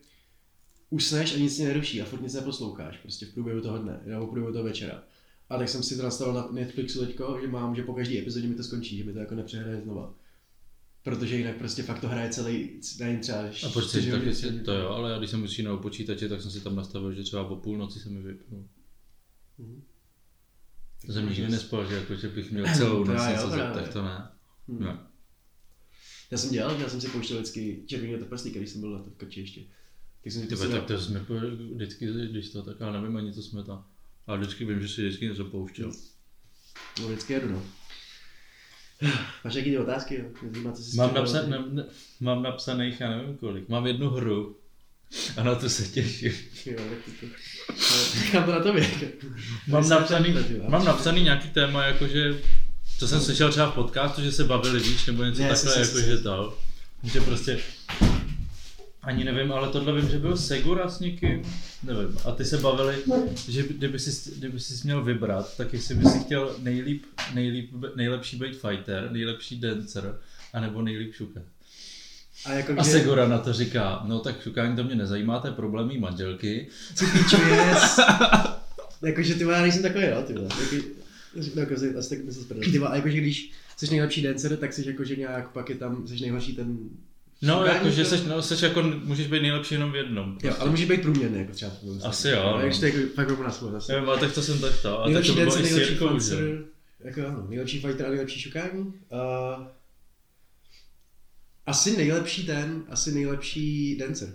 usneš 0.90 1.36
a 1.36 1.38
nic 1.38 1.58
tě 1.58 1.66
neruší 1.66 2.02
a 2.02 2.06
furt 2.06 2.22
nic 2.22 2.34
neposloucháš, 2.34 2.98
prostě 2.98 3.26
v 3.26 3.34
průběhu 3.34 3.62
toho 3.62 3.78
dne, 3.78 4.00
nebo 4.06 4.26
v 4.26 4.30
průběhu 4.30 4.52
toho 4.54 4.64
večera. 4.64 5.04
A 5.50 5.58
tak 5.58 5.70
jsem 5.70 5.84
si 5.84 5.98
to 5.98 6.04
nastavil 6.04 6.34
na 6.34 6.48
Netflixu 6.52 7.06
teďko, 7.06 7.38
že 7.42 7.48
mám, 7.48 7.76
že 7.76 7.84
po 7.84 7.94
každé 7.94 8.20
epizodě 8.20 8.48
mi 8.48 8.56
to 8.56 8.64
skončí, 8.64 8.98
že 8.98 9.04
mi 9.04 9.14
to 9.14 9.20
jako 9.20 9.36
nepřehraje 9.36 9.82
znova. 9.82 10.14
Protože 11.04 11.38
jinak 11.38 11.56
prostě 11.58 11.84
fakt 11.84 12.00
to 12.02 12.08
hraje 12.08 12.30
celý, 12.30 12.70
nevím 13.00 13.20
třeba 13.20 13.40
A 13.40 13.70
počkej, 13.74 14.12
tak 14.12 14.24
jestli, 14.24 14.50
denně. 14.50 14.64
to 14.64 14.74
jo, 14.74 14.88
ale 14.90 15.12
já 15.12 15.18
když 15.18 15.30
jsem 15.30 15.44
usínal 15.44 15.78
počítače, 15.78 16.30
tak 16.30 16.42
jsem 16.42 16.52
si 16.52 16.62
tam 16.62 16.76
nastavil, 16.76 17.14
že 17.14 17.24
třeba 17.24 17.48
o 17.48 17.56
půlnoci 17.56 18.00
se 18.00 18.10
mi 18.10 18.22
vypnul. 18.22 18.68
To 21.06 21.14
jsem 21.14 21.30
nikdy 21.30 21.50
nespal, 21.50 21.90
že, 21.90 21.96
jako, 21.96 22.16
že 22.16 22.30
bych 22.30 22.52
měl 22.52 22.66
celou 22.78 23.06
To 23.06 23.14
noc 23.14 23.28
něco 23.28 23.44
to 23.44 23.50
zap, 23.50 23.74
tak 23.74 23.94
to 23.94 24.04
ne. 24.04 24.28
Hmm. 24.68 24.80
Ne. 24.84 24.98
Já 26.32 26.38
jsem 26.38 26.50
dělal, 26.52 26.82
já 26.82 26.90
jsem 26.90 27.02
si 27.02 27.08
pouštěl 27.10 27.38
vždycky 27.38 27.84
červený 27.88 28.18
trpaslík, 28.18 28.56
když 28.58 28.70
jsem 28.70 28.82
byl 28.82 28.92
na 28.92 29.00
to 29.04 29.10
Krči 29.18 29.40
ještě. 29.40 29.62
Tak 30.24 30.34
jsem 30.34 30.42
si 30.42 30.48
Tyba, 30.48 30.62
pustil- 30.66 30.72
tak 30.72 30.86
to 30.86 31.02
jsme 31.02 31.26
vždycky, 31.74 32.08
když 32.30 32.50
to 32.50 32.64
tak, 32.64 32.82
ale 32.82 33.02
nevím 33.02 33.18
ani, 33.18 33.34
co 33.34 33.44
jsme 33.44 33.64
tam. 33.64 33.86
Ale 34.28 34.38
vždycky 34.38 34.66
vím, 34.66 34.82
že 34.82 34.88
si 34.88 35.02
vždycky 35.02 35.26
něco 35.28 35.46
pouštěl. 35.46 35.92
No, 37.02 37.08
vždycky 37.08 37.34
jedu, 37.34 37.50
no. 37.52 37.64
Máš 39.44 39.54
nějaký 39.54 39.78
otázky, 39.78 40.26
co 40.76 40.84
jsi 40.84 40.98
Mám, 40.98 41.14
napsa, 41.14 41.42
ne, 41.48 41.64
ne, 41.70 41.84
mám 42.20 42.44
napsaných, 42.44 43.02
já 43.02 43.10
nevím 43.10 43.38
kolik. 43.38 43.70
Mám 43.70 43.88
jednu 43.88 44.10
hru. 44.10 44.56
A 45.38 45.44
na 45.44 45.56
to 45.56 45.70
se 45.70 45.88
těším. 45.88 46.32
Jo, 46.66 46.80
to, 48.46 48.52
na 48.52 48.60
tobě. 48.60 48.90
Mám 49.68 49.90
napsaný, 49.90 50.36
mám 50.68 50.86
napsaný 50.86 51.24
nějaký 51.24 51.50
téma, 51.50 51.86
jakože, 51.86 52.42
co 53.00 53.08
jsem 53.08 53.22
slyšel 53.22 53.52
třeba 53.52 53.72
v 53.72 53.76
podcastu, 53.76 54.22
že 54.22 54.32
se 54.32 54.44
bavili 54.44 54.80
víš, 54.80 55.06
nebo 55.06 55.24
něco 55.24 55.42
Ne, 55.42 55.50
takhle, 55.50 55.80
jakože 55.80 56.18
to. 56.18 56.58
Že 57.04 57.22
prostě, 57.22 57.60
ani 59.04 59.24
nevím, 59.24 59.52
ale 59.52 59.70
tohle 59.70 60.02
vím, 60.02 60.10
že 60.10 60.20
byl 60.20 60.38
Segura 60.38 60.90
s 60.90 61.00
někým, 61.00 61.42
nevím. 61.84 62.18
A 62.26 62.32
ty 62.32 62.46
se 62.46 62.58
bavili, 62.58 62.96
že 63.48 63.64
kdyby 63.64 64.00
jsi, 64.00 64.32
kdyby 64.36 64.60
jsi 64.60 64.82
měl 64.84 65.04
vybrat, 65.04 65.58
tak 65.58 65.74
jestli 65.74 65.96
by 65.96 66.06
si 66.06 66.20
chtěl 66.20 66.56
nejlíp, 66.60 67.06
nejlíp, 67.34 67.72
nejlepší 67.96 68.38
být 68.38 68.56
fighter, 68.62 69.12
nejlepší 69.12 69.60
dancer, 69.60 70.20
anebo 70.54 70.82
nejlíp 70.82 71.14
šukat. 71.14 71.44
A 72.46 72.54
jako 72.54 72.74
A 72.78 72.84
Segura 72.84 73.28
na 73.28 73.38
to 73.38 73.54
říká, 73.54 74.02
no 74.06 74.20
tak 74.20 74.42
šukání 74.42 74.76
to 74.76 74.84
mě 74.84 74.96
nezajímá, 74.96 75.40
to 75.40 75.48
je 75.48 75.54
problém 75.54 75.88
mý 75.88 75.98
manželky. 75.98 76.68
co 76.96 77.06
píčuješ? 77.06 77.78
Jakože 79.06 79.36
ty 79.36 79.44
já 79.44 79.62
nejsem 79.62 79.82
takový, 79.82 80.06
jo, 80.06 80.24
ty 80.28 80.34
vole. 80.34 80.50
Jako, 80.62 80.86
no, 81.56 81.62
jako, 81.62 81.74
asi- 81.74 81.96
asi 81.96 82.10
tak 82.10 82.26
myslím 82.26 82.62
Ty 82.72 82.80
vole, 82.80 82.96
jakože 82.96 83.18
když 83.18 83.52
jsi 83.78 83.90
nejlepší 83.90 84.22
dancer, 84.22 84.58
tak 84.58 84.74
jsi 84.74 84.88
jakože 84.88 85.16
nějak, 85.16 85.52
pak 85.52 85.70
je 85.70 85.76
tam, 85.76 86.08
jsi 86.08 86.22
nejhorší 86.22 86.56
ten... 86.56 86.78
No, 87.42 87.66
jako, 87.66 87.90
že 87.90 88.04
to- 88.04 88.10
seš, 88.10 88.22
no, 88.22 88.42
seš 88.42 88.62
jako, 88.62 88.84
můžeš 88.84 89.28
být 89.28 89.42
nejlepší 89.42 89.76
jenom 89.76 89.92
v 89.92 89.96
jednom. 89.96 90.38
Jo, 90.44 90.56
ale 90.60 90.70
může 90.70 90.86
být 90.86 91.02
průměrný, 91.02 91.40
jako 91.40 91.52
třeba. 91.52 91.72
Asi 92.04 92.30
jo, 92.30 92.52
no. 92.56 92.62
Takže 92.62 92.80
to 92.80 92.86
jako 92.86 92.98
fakt 93.16 93.30
rovná 93.30 93.52
smlouva 93.52 93.80
zase. 93.80 93.94
Nevím, 93.94 94.10
ale 94.10 94.20
tak 94.20 94.34
to 94.34 94.42
jsem 94.42 94.60
tak 94.60 94.82
to. 94.82 95.00
A 95.00 95.04
tak 95.04 95.06
Nejlepší 95.06 95.30
to 95.30 95.36
bylo 95.36 95.46
dancer, 95.46 95.62
i 95.62 95.68
s 95.68 95.72
nejlepší 95.72 95.92
Jirkou, 95.94 96.20
že? 96.20 96.30
fancer. 96.30 96.66
jako 97.00 97.28
ano, 97.28 97.46
nejlepší 97.50 97.82
fighter 97.82 98.06
a 98.06 98.10
nejlepší 98.10 98.40
šukání. 98.42 98.80
Uh, 98.82 99.68
asi 101.66 101.98
nejlepší 101.98 102.46
ten, 102.46 102.84
asi 102.90 103.12
nejlepší 103.12 103.98
dancer. 103.98 104.34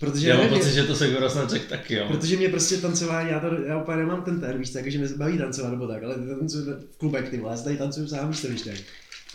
Protože 0.00 0.28
Já 0.28 0.36
mám 0.38 0.48
pocit, 0.48 0.72
že 0.72 0.84
to 0.84 0.94
se 0.94 1.10
Gora 1.10 1.28
snad 1.28 1.50
řekl 1.50 1.68
taky, 1.68 1.94
jo. 1.94 2.04
Protože 2.08 2.36
mě 2.36 2.48
prostě 2.48 2.76
tancování, 2.76 3.30
já, 3.30 3.40
to, 3.40 3.46
já 3.66 3.82
úplně 3.82 3.96
nemám 3.96 4.22
ten 4.22 4.40
ten, 4.40 4.58
víš 4.58 4.72
co, 4.72 4.78
jakože 4.78 4.98
mě 4.98 5.08
baví 5.08 5.38
tancovat 5.38 5.70
nebo 5.70 5.86
tak, 5.86 6.02
ale 6.02 6.14
tancuju 6.14 6.64
v 6.64 6.96
klubech, 6.98 7.28
ty 7.28 7.38
vole, 7.38 7.62
tady 7.62 7.76
tancuju 7.76 8.08
sám, 8.08 8.30
víš 8.30 8.62
tak. 8.62 8.74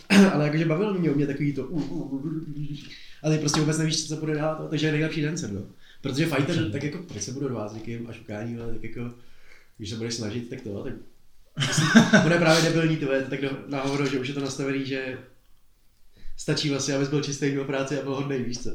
ale 0.32 0.44
jakože 0.44 0.64
bavilo 0.64 0.94
mě 0.94 1.10
u 1.10 1.14
mě 1.14 1.26
takový 1.26 1.52
to, 1.52 1.68
ale 3.22 3.34
ty 3.34 3.40
prostě 3.40 3.60
vůbec 3.60 3.78
nevíš, 3.78 4.08
co 4.08 4.16
bude 4.16 4.34
dát, 4.34 4.70
takže 4.70 4.86
je 4.86 4.92
nejlepší 4.92 5.22
dancer, 5.22 5.52
no. 5.52 5.62
Protože 6.00 6.26
fighter, 6.26 6.70
tak 6.70 6.82
jako, 6.82 6.98
proč 6.98 7.22
se 7.22 7.32
budu 7.32 7.58
s 7.68 7.72
někým 7.72 8.06
a 8.10 8.12
šukání, 8.12 8.58
ale 8.58 8.72
tak 8.72 8.82
jako, 8.84 9.14
když 9.78 9.90
se 9.90 9.96
budeš 9.96 10.14
snažit, 10.14 10.48
tak 10.48 10.60
to, 10.60 10.84
tak 10.84 10.94
bude 12.22 12.38
právě 12.38 12.62
debilní, 12.62 12.96
to 12.96 13.06
tak 13.30 13.40
do, 13.40 13.50
na 13.68 13.82
hovno, 13.82 14.06
že 14.06 14.20
už 14.20 14.28
je 14.28 14.34
to 14.34 14.40
nastavený, 14.40 14.86
že 14.86 15.18
stačí 16.36 16.70
vlastně, 16.70 16.94
abys 16.94 17.08
byl 17.08 17.22
čistý 17.22 17.54
do 17.54 17.64
práce 17.64 18.00
a 18.00 18.04
byl 18.04 18.14
hodnej, 18.14 18.42
víš 18.42 18.58
co. 18.58 18.70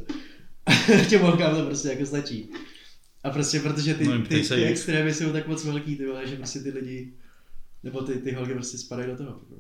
Těm 1.09 1.21
holkám 1.21 1.55
to 1.55 1.65
prostě 1.65 1.87
jako 1.87 2.05
stačí. 2.05 2.49
A 3.23 3.29
prostě 3.29 3.59
protože 3.59 3.93
ty, 3.93 4.03
No, 4.03 4.21
ty, 4.21 4.27
ty, 4.27 4.43
se 4.43 4.57
jí. 4.57 4.63
extrémy 4.65 5.13
jsou 5.13 5.31
tak 5.31 5.47
moc 5.47 5.65
velký, 5.65 5.95
ty 5.95 6.07
vole, 6.07 6.27
že 6.27 6.35
prostě 6.35 6.59
ty 6.59 6.69
lidi, 6.69 7.13
nebo 7.83 8.01
ty, 8.01 8.13
ty 8.13 8.31
holky 8.31 8.53
prostě 8.53 8.77
spadají 8.77 9.09
do 9.09 9.17
toho. 9.17 9.41
No. 9.51 9.57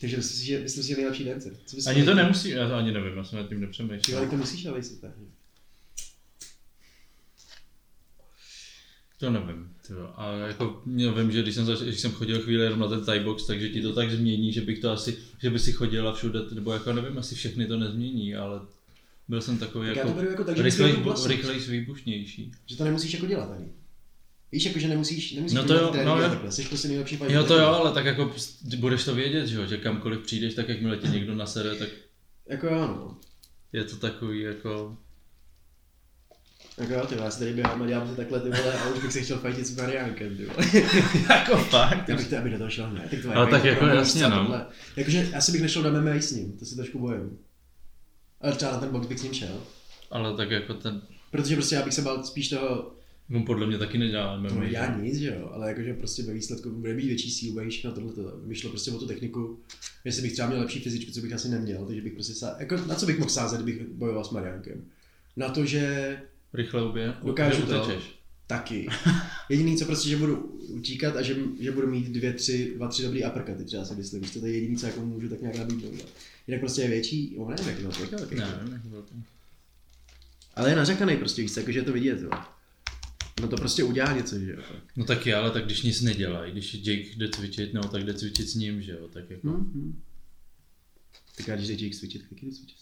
Takže 0.00 0.16
myslím 0.16 0.38
si, 0.38 0.46
že, 0.46 0.60
myslím 0.60 0.82
si, 0.82 0.88
že 0.88 0.96
nejlepší. 0.96 1.26
Co 1.66 1.76
bys 1.76 1.86
Ani 1.86 2.04
to 2.04 2.14
nemusí, 2.14 2.48
já 2.50 2.68
to 2.68 2.74
ani 2.74 2.92
nevím, 2.92 3.16
já 3.16 3.24
jsem 3.24 3.38
nad 3.38 3.48
tím 3.48 3.60
nepřemýšlel. 3.60 4.18
vole, 4.18 4.30
to 4.30 4.36
musíš, 4.36 4.66
ale 4.66 4.82
jsi 4.82 5.00
tak. 5.00 5.10
To 9.18 9.30
nevím. 9.30 9.72
Tyjo. 9.86 10.12
A 10.16 10.32
jako 10.32 10.82
já 10.96 11.12
vím, 11.12 11.32
že 11.32 11.42
když 11.42 11.54
jsem, 11.54 11.64
zač- 11.66 11.78
když 11.80 12.00
jsem 12.00 12.12
chodil 12.12 12.42
chvíli 12.42 12.64
jenom 12.64 12.80
na 12.80 12.88
ten 12.88 13.04
Thai 13.04 13.20
box, 13.20 13.46
takže 13.46 13.68
ti 13.68 13.82
to 13.82 13.92
tak 13.92 14.10
změní, 14.10 14.52
že 14.52 14.60
bych 14.60 14.78
to 14.78 14.90
asi, 14.90 15.18
že 15.42 15.50
by 15.50 15.58
si 15.58 15.72
chodila 15.72 16.14
všude, 16.14 16.40
nebo 16.52 16.72
jako 16.72 16.92
nevím, 16.92 17.18
asi 17.18 17.34
všechny 17.34 17.66
to 17.66 17.76
nezmění, 17.76 18.34
ale 18.34 18.60
byl 19.28 19.40
jsem 19.40 19.58
takový 19.58 19.86
Tak 19.88 19.96
já 19.96 20.02
jako, 20.02 20.12
to 20.14 20.20
beru 20.20 20.30
jako 20.30 20.44
tak, 20.44 20.56
že 20.56 20.62
rychlej, 20.62 20.88
musí 20.88 20.98
být 20.98 21.04
vlastnost. 21.04 21.30
rychlej 21.30 21.58
výbušnější. 21.80 22.52
Že 22.66 22.76
to 22.76 22.84
nemusíš 22.84 23.12
jako 23.12 23.26
dělat 23.26 23.50
ani. 23.52 23.68
Víš, 24.52 24.64
jako, 24.64 24.78
že 24.78 24.88
nemusíš, 24.88 25.32
nemusíš 25.32 25.56
No 25.56 25.64
to 25.64 25.74
jo, 25.74 25.92
no 26.04 26.14
a 26.14 26.22
jo. 26.22 26.28
takhle. 26.28 26.52
Jsi 26.52 26.64
prostě 26.64 26.88
nejlepší 26.88 27.16
fighter. 27.16 27.36
Jo 27.36 27.44
to 27.44 27.58
jo, 27.58 27.66
ale 27.66 27.92
tak 27.92 28.04
jako 28.04 28.32
budeš 28.78 29.04
to 29.04 29.14
vědět, 29.14 29.46
že 29.46 29.56
jo, 29.56 29.66
že 29.66 29.76
kamkoliv 29.76 30.20
přijdeš, 30.20 30.54
tak 30.54 30.68
jakmile 30.68 30.96
tě 30.96 31.08
někdo 31.08 31.34
nasere, 31.34 31.74
tak 31.74 31.88
Jako 32.46 32.66
jo, 32.66 32.78
no. 32.80 33.16
je 33.72 33.84
to 33.84 33.96
takový 33.96 34.40
jako, 34.40 34.96
Jako 36.78 36.92
jo, 36.92 37.06
ty 37.06 37.16
si 37.28 37.38
tady 37.38 37.52
běhám 37.52 37.82
a 37.82 37.86
dělám 37.86 38.10
si 38.10 38.16
takhle 38.16 38.40
ty 38.40 38.50
vole 38.50 38.78
a 38.80 38.88
už 38.88 39.02
bych 39.02 39.12
se 39.12 39.20
chtěl 39.22 39.38
fajtit 39.38 39.66
s 39.66 39.76
Mariánkem, 39.76 40.36
ty 40.36 40.44
vole. 40.44 40.66
jako 41.30 41.56
fakt. 41.56 42.08
Já 42.08 42.16
bych 42.16 42.28
to, 42.28 42.38
aby 42.38 42.50
do 42.50 42.58
toho 42.58 42.70
šel, 42.70 42.90
ne? 42.90 43.08
Tak 43.10 43.22
to 43.22 43.36
Ale 43.36 43.46
tak 43.46 43.64
jako 43.64 43.86
jasně, 43.86 44.22
no. 44.22 44.36
Tohle. 44.36 44.66
Jakože 44.96 45.28
asi 45.36 45.52
bych 45.52 45.62
nešel 45.62 45.82
do 45.82 45.90
MMA 46.02 46.10
s 46.10 46.30
ním, 46.32 46.58
to 46.58 46.64
si 46.64 46.76
trošku 46.76 46.98
bojím. 46.98 47.38
Ale 48.40 48.52
třeba 48.56 48.72
na 48.72 48.80
ten 48.80 48.88
box 48.88 49.06
bych 49.06 49.18
s 49.18 49.22
ním 49.22 49.34
šel. 49.34 49.60
Ale 50.10 50.36
tak 50.36 50.50
jako 50.50 50.74
ten, 50.74 51.02
Protože 51.30 51.54
prostě 51.56 51.74
já 51.74 51.82
bych 51.82 51.94
se 51.94 52.02
bál 52.02 52.24
spíš 52.24 52.48
toho, 52.48 52.92
on 53.34 53.44
podle 53.44 53.66
mě 53.66 53.78
taky 53.78 53.98
nedělá 53.98 54.36
to 54.36 54.54
MMA. 54.54 54.64
já 54.64 54.96
nic, 55.00 55.18
že 55.18 55.26
jo, 55.26 55.50
ale 55.52 55.68
jakože 55.68 55.94
prostě 55.94 56.22
ve 56.22 56.32
výsledku 56.32 56.70
bude 56.70 56.94
mít 56.94 57.06
větší 57.06 57.30
sílu, 57.30 57.68
všechno 57.68 57.92
tohle, 57.92 58.12
vyšlo 58.46 58.70
prostě 58.70 58.90
o 58.90 58.98
tu 58.98 59.06
techniku, 59.06 59.58
jestli 60.04 60.22
bych 60.22 60.32
třeba 60.32 60.48
měl 60.48 60.60
lepší 60.60 60.80
fyzičku, 60.80 61.12
co 61.12 61.20
bych 61.20 61.32
asi 61.32 61.48
neměl, 61.48 61.86
takže 61.86 62.02
bych 62.02 62.12
prostě 62.12 62.34
sá... 62.34 62.56
jako 62.58 62.76
na 62.76 62.94
co 62.94 63.06
bych 63.06 63.18
mohl 63.18 63.30
sázet, 63.30 63.60
kdybych 63.60 63.88
bojoval 63.88 64.24
s 64.24 64.30
Mariánkem? 64.30 64.84
Na 65.36 65.48
to, 65.48 65.66
že 65.66 66.16
Rychle 66.54 66.88
ubě, 66.88 67.14
Dokážu 67.24 67.62
to. 67.62 67.82
utečeš. 67.84 68.04
taky. 68.46 68.88
Jediný, 69.48 69.76
co 69.76 69.84
prostě, 69.84 70.08
že 70.08 70.16
budu 70.16 70.36
utíkat 70.68 71.16
a 71.16 71.22
že, 71.22 71.36
že 71.60 71.72
budu 71.72 71.86
mít 71.86 72.08
dvě, 72.08 72.32
tři, 72.32 72.72
dva, 72.76 72.88
tři 72.88 73.02
dobrý 73.02 73.24
uppercuty, 73.24 73.64
třeba 73.64 73.84
si 73.84 73.94
myslím, 73.94 74.24
že 74.24 74.40
to 74.40 74.46
je 74.46 74.52
jediný, 74.52 74.76
co 74.76 74.86
jako 74.86 75.00
můžu 75.00 75.28
tak 75.28 75.40
nějak 75.40 75.56
nabídnout. 75.58 75.94
Jinak 76.46 76.60
prostě 76.60 76.82
je 76.82 76.88
větší, 76.88 77.34
on 77.38 77.50
nevím, 77.50 77.68
jak 77.68 77.80
velký, 77.80 78.14
velký. 78.16 78.34
Ne, 78.34 78.54
nevím, 78.58 78.72
jak 78.72 78.84
velký. 78.84 79.14
Ale 80.54 80.70
je 80.70 80.76
nařekaný 80.76 81.16
prostě, 81.16 81.42
víš, 81.42 81.52
co, 81.52 81.60
jakože 81.60 81.78
je 81.78 81.82
to 81.82 81.92
vidět, 81.92 82.20
jo. 82.22 82.30
No 83.40 83.48
to 83.48 83.56
prostě 83.56 83.84
udělá 83.84 84.12
něco, 84.16 84.38
že 84.38 84.50
jo. 84.50 84.56
tak. 84.72 84.82
No 84.96 85.04
tak 85.04 85.26
je, 85.26 85.34
ale 85.34 85.50
tak 85.50 85.64
když 85.64 85.82
nic 85.82 86.00
nedělají, 86.00 86.52
když 86.52 86.74
Jake 86.74 87.16
jde 87.16 87.28
cvičit, 87.28 87.74
no 87.74 87.82
tak 87.88 88.04
jde 88.04 88.14
cvičit 88.14 88.48
s 88.48 88.54
ním, 88.54 88.82
že 88.82 88.92
jo, 88.92 89.08
tak 89.08 89.30
jako. 89.30 89.48
Mm-hmm. 89.48 89.92
Tak 91.36 91.48
já 91.48 91.56
když 91.56 91.68
jde 91.68 91.74
Jake 91.84 91.96
cvičit, 91.96 92.28
taky 92.28 92.46
jdu 92.46 92.52
cvičit. 92.52 92.78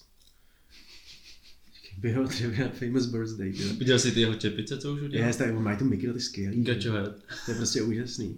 Byl 1.98 2.28
třeba 2.28 2.68
famous 2.68 3.06
birthday, 3.06 3.52
jo. 3.56 3.74
Viděl 3.78 3.98
jsi 3.98 4.12
ty 4.12 4.20
jeho 4.20 4.34
čepice, 4.34 4.78
co 4.78 4.94
už 4.94 5.00
udělal? 5.02 5.28
Je, 5.28 5.34
tak 5.34 5.54
mají 5.58 5.78
tu 5.78 5.84
mikro, 5.84 6.12
ty 6.12 6.20
skvělý. 6.20 6.64
To 6.64 6.70
je 7.50 7.56
prostě 7.56 7.82
úžasný. 7.82 8.36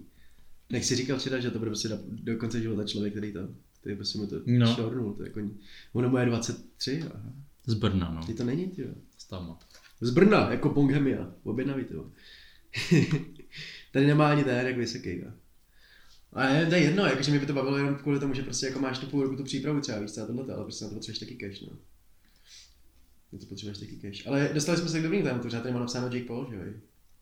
Jak 0.71 0.85
jsi 0.85 0.97
říkal 0.97 1.19
včera, 1.19 1.41
že 1.41 1.51
to 1.51 1.59
bude 1.59 1.71
prostě 1.71 1.89
do, 1.89 1.99
do 2.09 2.37
konce 2.37 2.61
života 2.63 2.85
člověk, 2.85 3.13
který 3.13 3.33
to, 3.33 3.41
který 3.81 3.97
prostě 3.97 4.19
mu 4.19 4.27
to 4.27 4.37
No. 4.47 4.75
šornul. 4.75 5.15
To 5.15 5.23
jako, 5.25 5.41
ono 5.93 6.09
mu 6.11 6.17
je 6.17 6.27
23, 6.27 7.03
aha. 7.15 7.33
Z 7.67 7.75
Brna, 7.75 8.11
no. 8.15 8.27
Ty 8.27 8.35
to 8.35 8.45
není, 8.45 8.67
ty 8.71 8.89
Z 9.19 9.25
tam. 9.25 9.59
Z 10.01 10.11
Brna, 10.11 10.51
jako 10.51 10.69
Bonghemia, 10.69 11.33
objednavý, 11.45 11.85
ty 11.85 11.95
Tady 13.93 14.07
nemá 14.07 14.31
ani 14.31 14.45
ten, 14.45 14.67
jak 14.67 14.77
vysoký, 14.77 15.19
jo. 15.19 15.31
A 16.33 16.49
je, 16.49 16.67
to 16.67 16.75
je 16.75 16.81
jedno, 16.81 17.07
jakože 17.07 17.31
mě 17.31 17.41
by 17.41 17.47
to 17.47 17.53
bavilo 17.53 17.79
jenom 17.79 17.95
kvůli 17.95 18.21
tomu, 18.21 18.35
že 18.35 18.43
prostě 18.43 18.67
jako 18.67 18.81
máš 18.81 18.99
tu 18.99 19.07
půl 19.07 19.23
roku 19.23 19.37
tu 19.37 19.45
přípravu 19.45 19.81
třeba, 19.81 19.99
víš, 19.99 20.19
a 20.19 20.27
tohle, 20.27 20.55
ale 20.55 20.65
prostě 20.65 20.85
na 20.85 20.89
to 20.89 20.95
potřebuješ 20.95 21.19
taky 21.19 21.37
cash, 21.37 21.61
no. 21.61 21.77
Na 23.33 23.39
to 23.39 23.47
potřebuješ 23.47 23.79
taky 23.79 23.97
cash. 23.97 24.27
Ale 24.27 24.51
dostali 24.55 24.79
jsme 24.79 24.89
se 24.89 25.01
k 25.01 25.03
dobrým 25.03 25.23
tématu, 25.23 25.49
že 25.49 25.57
tady 25.57 25.75
má 25.75 25.81
napsáno 25.81 26.07
Jake 26.07 26.27
Paul, 26.27 26.47
že 26.51 26.57
jo? 26.57 26.63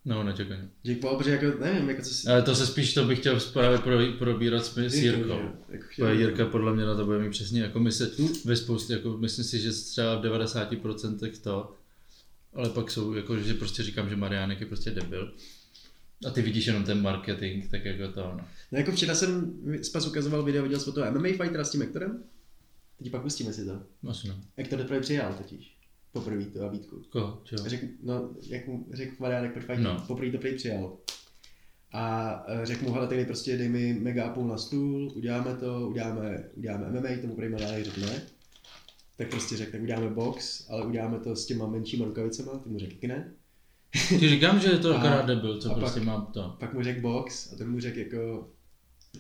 No, 0.04 0.22
nečekaně. 0.22 0.68
Jake 0.84 1.00
Paul, 1.00 1.16
protože 1.18 1.30
jako, 1.30 1.58
nevím, 1.64 1.88
jako 1.88 2.02
co 2.02 2.14
si... 2.14 2.28
Ale 2.28 2.42
to 2.42 2.54
se 2.54 2.66
spíš, 2.66 2.94
to 2.94 3.04
bych 3.04 3.18
chtěl 3.18 3.40
právě 3.52 3.78
pro, 3.78 3.98
probírat 4.18 4.64
s, 4.64 4.78
s 4.78 4.94
Jirkou. 4.94 5.28
Jako, 5.68 5.84
To 5.96 6.06
je 6.06 6.14
Jirka 6.14 6.46
podle 6.46 6.74
mě 6.74 6.84
na 6.84 6.96
to 6.96 7.04
bude 7.04 7.18
mít 7.18 7.30
přesně, 7.30 7.62
jako 7.62 7.80
my 7.80 7.92
se 7.92 8.10
Hm. 8.18 8.28
ve 8.44 8.56
spoustě, 8.56 8.92
jako 8.92 9.16
myslím 9.16 9.44
si, 9.44 9.60
že 9.60 9.72
třeba 9.72 10.16
v 10.16 10.22
90% 10.22 11.40
to, 11.40 11.74
ale 12.58 12.68
pak 12.70 12.90
jsou, 12.90 13.12
jako, 13.14 13.38
že 13.38 13.54
prostě 13.54 13.82
říkám, 13.82 14.08
že 14.08 14.16
Mariánek 14.16 14.60
je 14.60 14.66
prostě 14.66 14.90
debil. 14.90 15.34
A 16.26 16.30
ty 16.30 16.42
vidíš 16.42 16.66
jenom 16.66 16.84
ten 16.84 17.02
marketing, 17.02 17.64
tak 17.70 17.84
jako 17.84 18.12
to, 18.12 18.20
no. 18.20 18.40
No 18.72 18.78
jako 18.78 18.92
včera 18.92 19.14
jsem 19.14 19.60
Spas 19.82 20.06
ukazoval 20.06 20.42
video, 20.42 20.62
viděl 20.62 20.80
jsi 20.80 20.92
toho 20.92 21.12
MMA 21.12 21.28
fightera 21.28 21.64
s 21.64 21.70
tím 21.70 21.80
Hectorem? 21.80 22.22
Teď 22.98 23.10
pak 23.10 23.22
pustíme 23.22 23.52
si 23.52 23.64
to. 23.64 23.82
Asi 24.08 24.28
ne. 24.28 24.34
Hector 24.56 24.78
teprve 24.78 25.00
přijal 25.00 25.34
totiž. 25.34 25.76
Poprvé 26.12 26.44
to 26.44 26.58
nabídku. 26.62 27.02
Koho? 27.10 27.40
Čeho? 27.44 27.68
Řek, 27.68 27.84
no, 28.02 28.30
jak 28.48 28.66
mu 28.66 28.86
řekl 28.92 29.14
Mariánek 29.18 29.54
pod 29.54 29.60
fightem, 29.60 29.82
No. 29.82 29.94
no. 29.94 30.04
poprvé 30.06 30.30
to 30.30 30.38
prý 30.38 30.54
přijal. 30.54 30.96
A 31.92 32.44
eh, 32.48 32.66
řekl 32.66 32.84
mu, 32.84 32.92
hele, 32.92 33.06
tady 33.08 33.24
prostě 33.24 33.56
dej 33.56 33.68
mi 33.68 33.92
mega 33.92 34.24
a 34.24 34.32
půl 34.32 34.48
na 34.48 34.58
stůl, 34.58 35.12
uděláme 35.14 35.54
to, 35.56 35.88
uděláme, 35.88 36.44
uděláme 36.54 36.90
MMA, 36.90 37.08
tomu 37.20 37.36
prý 37.36 37.48
Mariánek 37.48 37.84
řekl 37.84 38.00
ne. 38.00 38.22
Tak 39.18 39.30
prostě 39.30 39.56
řekl, 39.56 39.72
tak 39.72 39.82
uděláme 39.82 40.08
box, 40.10 40.66
ale 40.70 40.86
uděláme 40.86 41.18
to 41.18 41.36
s 41.36 41.46
těma 41.46 41.66
menšíma 41.66 42.04
rukavicema, 42.04 42.52
ty 42.58 42.68
mu 42.68 42.78
řekl 42.78 42.94
ne. 43.06 43.32
Ti 44.08 44.28
říkám, 44.28 44.60
že 44.60 44.68
je 44.68 44.78
to 44.78 44.90
A- 44.94 44.98
akorát 44.98 45.26
debil, 45.26 45.60
co 45.60 45.70
a 45.72 45.74
prostě 45.74 46.00
pak- 46.00 46.06
mám 46.06 46.26
to. 46.32 46.56
Pak 46.60 46.74
mu 46.74 46.82
řekl 46.82 47.00
box 47.00 47.52
a 47.52 47.56
ten 47.56 47.70
mu 47.70 47.80
řekl 47.80 47.98
jako 47.98 48.48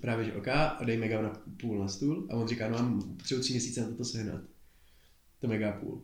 právě, 0.00 0.24
že 0.24 0.32
OK, 0.32 0.48
a 0.48 0.78
dej 0.84 0.96
mega 0.96 1.22
na 1.22 1.32
půl 1.60 1.78
na 1.78 1.88
stůl 1.88 2.26
a 2.30 2.34
on 2.34 2.48
říká, 2.48 2.68
no 2.68 2.78
mám 2.78 3.02
potřebuji 3.16 3.40
tři 3.42 3.52
měsíce 3.52 3.80
na 3.80 3.88
toto 3.88 4.04
sehnat. 4.04 4.40
To 5.40 5.48
mega 5.48 5.72
půl. 5.72 6.02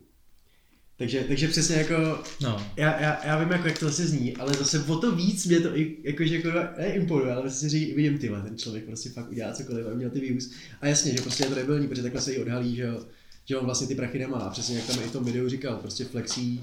Takže, 0.97 1.23
takže 1.27 1.47
přesně 1.47 1.75
jako, 1.75 1.93
No. 2.41 2.67
já, 2.77 3.01
já, 3.01 3.25
já 3.25 3.39
vím, 3.43 3.51
jako, 3.51 3.67
jak 3.67 3.79
to 3.79 3.85
zase 3.85 4.07
zní, 4.07 4.37
ale 4.37 4.53
zase 4.53 4.79
o 4.83 4.97
to 4.97 5.15
víc 5.15 5.45
mě 5.45 5.59
to 5.59 5.69
jakože 6.03 6.35
jako 6.35 6.49
neimponuje, 6.77 7.33
ale 7.33 7.49
zase 7.49 7.69
si 7.69 7.93
vidím 7.95 8.17
tyhle, 8.17 8.41
ten 8.41 8.57
člověk 8.57 8.85
prostě 8.85 9.09
fakt 9.09 9.29
udělá 9.31 9.53
cokoliv, 9.53 9.85
aby 9.85 9.95
měl 9.95 10.09
ty 10.09 10.19
views. 10.19 10.51
A 10.81 10.87
jasně, 10.87 11.11
že 11.11 11.21
prostě 11.21 11.43
je 11.43 11.49
to 11.49 11.55
debilní, 11.55 11.87
protože 11.87 12.01
takhle 12.03 12.21
se 12.21 12.33
jí 12.33 12.37
odhalí, 12.41 12.75
že, 12.75 12.81
jo, 12.83 13.05
že 13.45 13.57
on 13.57 13.65
vlastně 13.65 13.87
ty 13.87 13.95
prachy 13.95 14.19
nemá. 14.19 14.49
Přesně 14.49 14.75
jak 14.75 14.87
tam 14.87 14.99
i 15.03 15.07
v 15.07 15.11
tom 15.11 15.23
videu 15.25 15.49
říkal, 15.49 15.75
prostě 15.77 16.05
flexí 16.05 16.61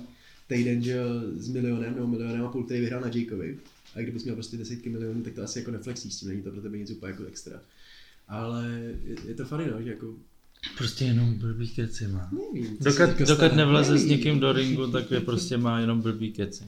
týden, 0.48 0.82
že 0.82 1.00
s 1.36 1.48
milionem 1.48 1.94
nebo 1.94 2.06
milionem 2.06 2.44
a 2.44 2.48
půl, 2.48 2.64
který 2.64 2.80
vyhrál 2.80 3.00
na 3.00 3.10
Jakeovi. 3.14 3.58
A 3.94 4.00
kdybys 4.00 4.22
měl 4.24 4.34
prostě 4.34 4.56
desítky 4.56 4.88
milionů, 4.90 5.22
tak 5.22 5.32
to 5.34 5.42
asi 5.42 5.58
jako 5.58 5.70
neflexí 5.70 6.10
s 6.10 6.18
tím, 6.20 6.28
není 6.28 6.42
to 6.42 6.50
pro 6.50 6.60
tebe 6.60 6.78
nic 6.78 6.90
úplně 6.90 7.10
jako 7.12 7.24
extra. 7.24 7.60
Ale 8.28 8.66
je, 9.04 9.16
je 9.28 9.34
to 9.34 9.44
funny, 9.44 9.66
no, 9.70 9.82
že 9.82 9.90
jako, 9.90 10.14
Prostě 10.78 11.04
jenom 11.04 11.34
blbý 11.34 11.68
keci 11.68 12.06
má. 12.08 12.30
nevím. 12.32 12.76
Dokud, 12.80 13.18
dokud 13.18 13.34
stane. 13.34 13.56
nevleze 13.56 13.98
s 13.98 14.02
Nevím. 14.02 14.08
někým 14.10 14.40
do 14.40 14.52
ringu, 14.52 14.86
tak 14.86 15.10
je 15.10 15.20
prostě 15.20 15.56
má 15.56 15.80
jenom 15.80 16.00
blbý 16.00 16.32
keci. 16.32 16.64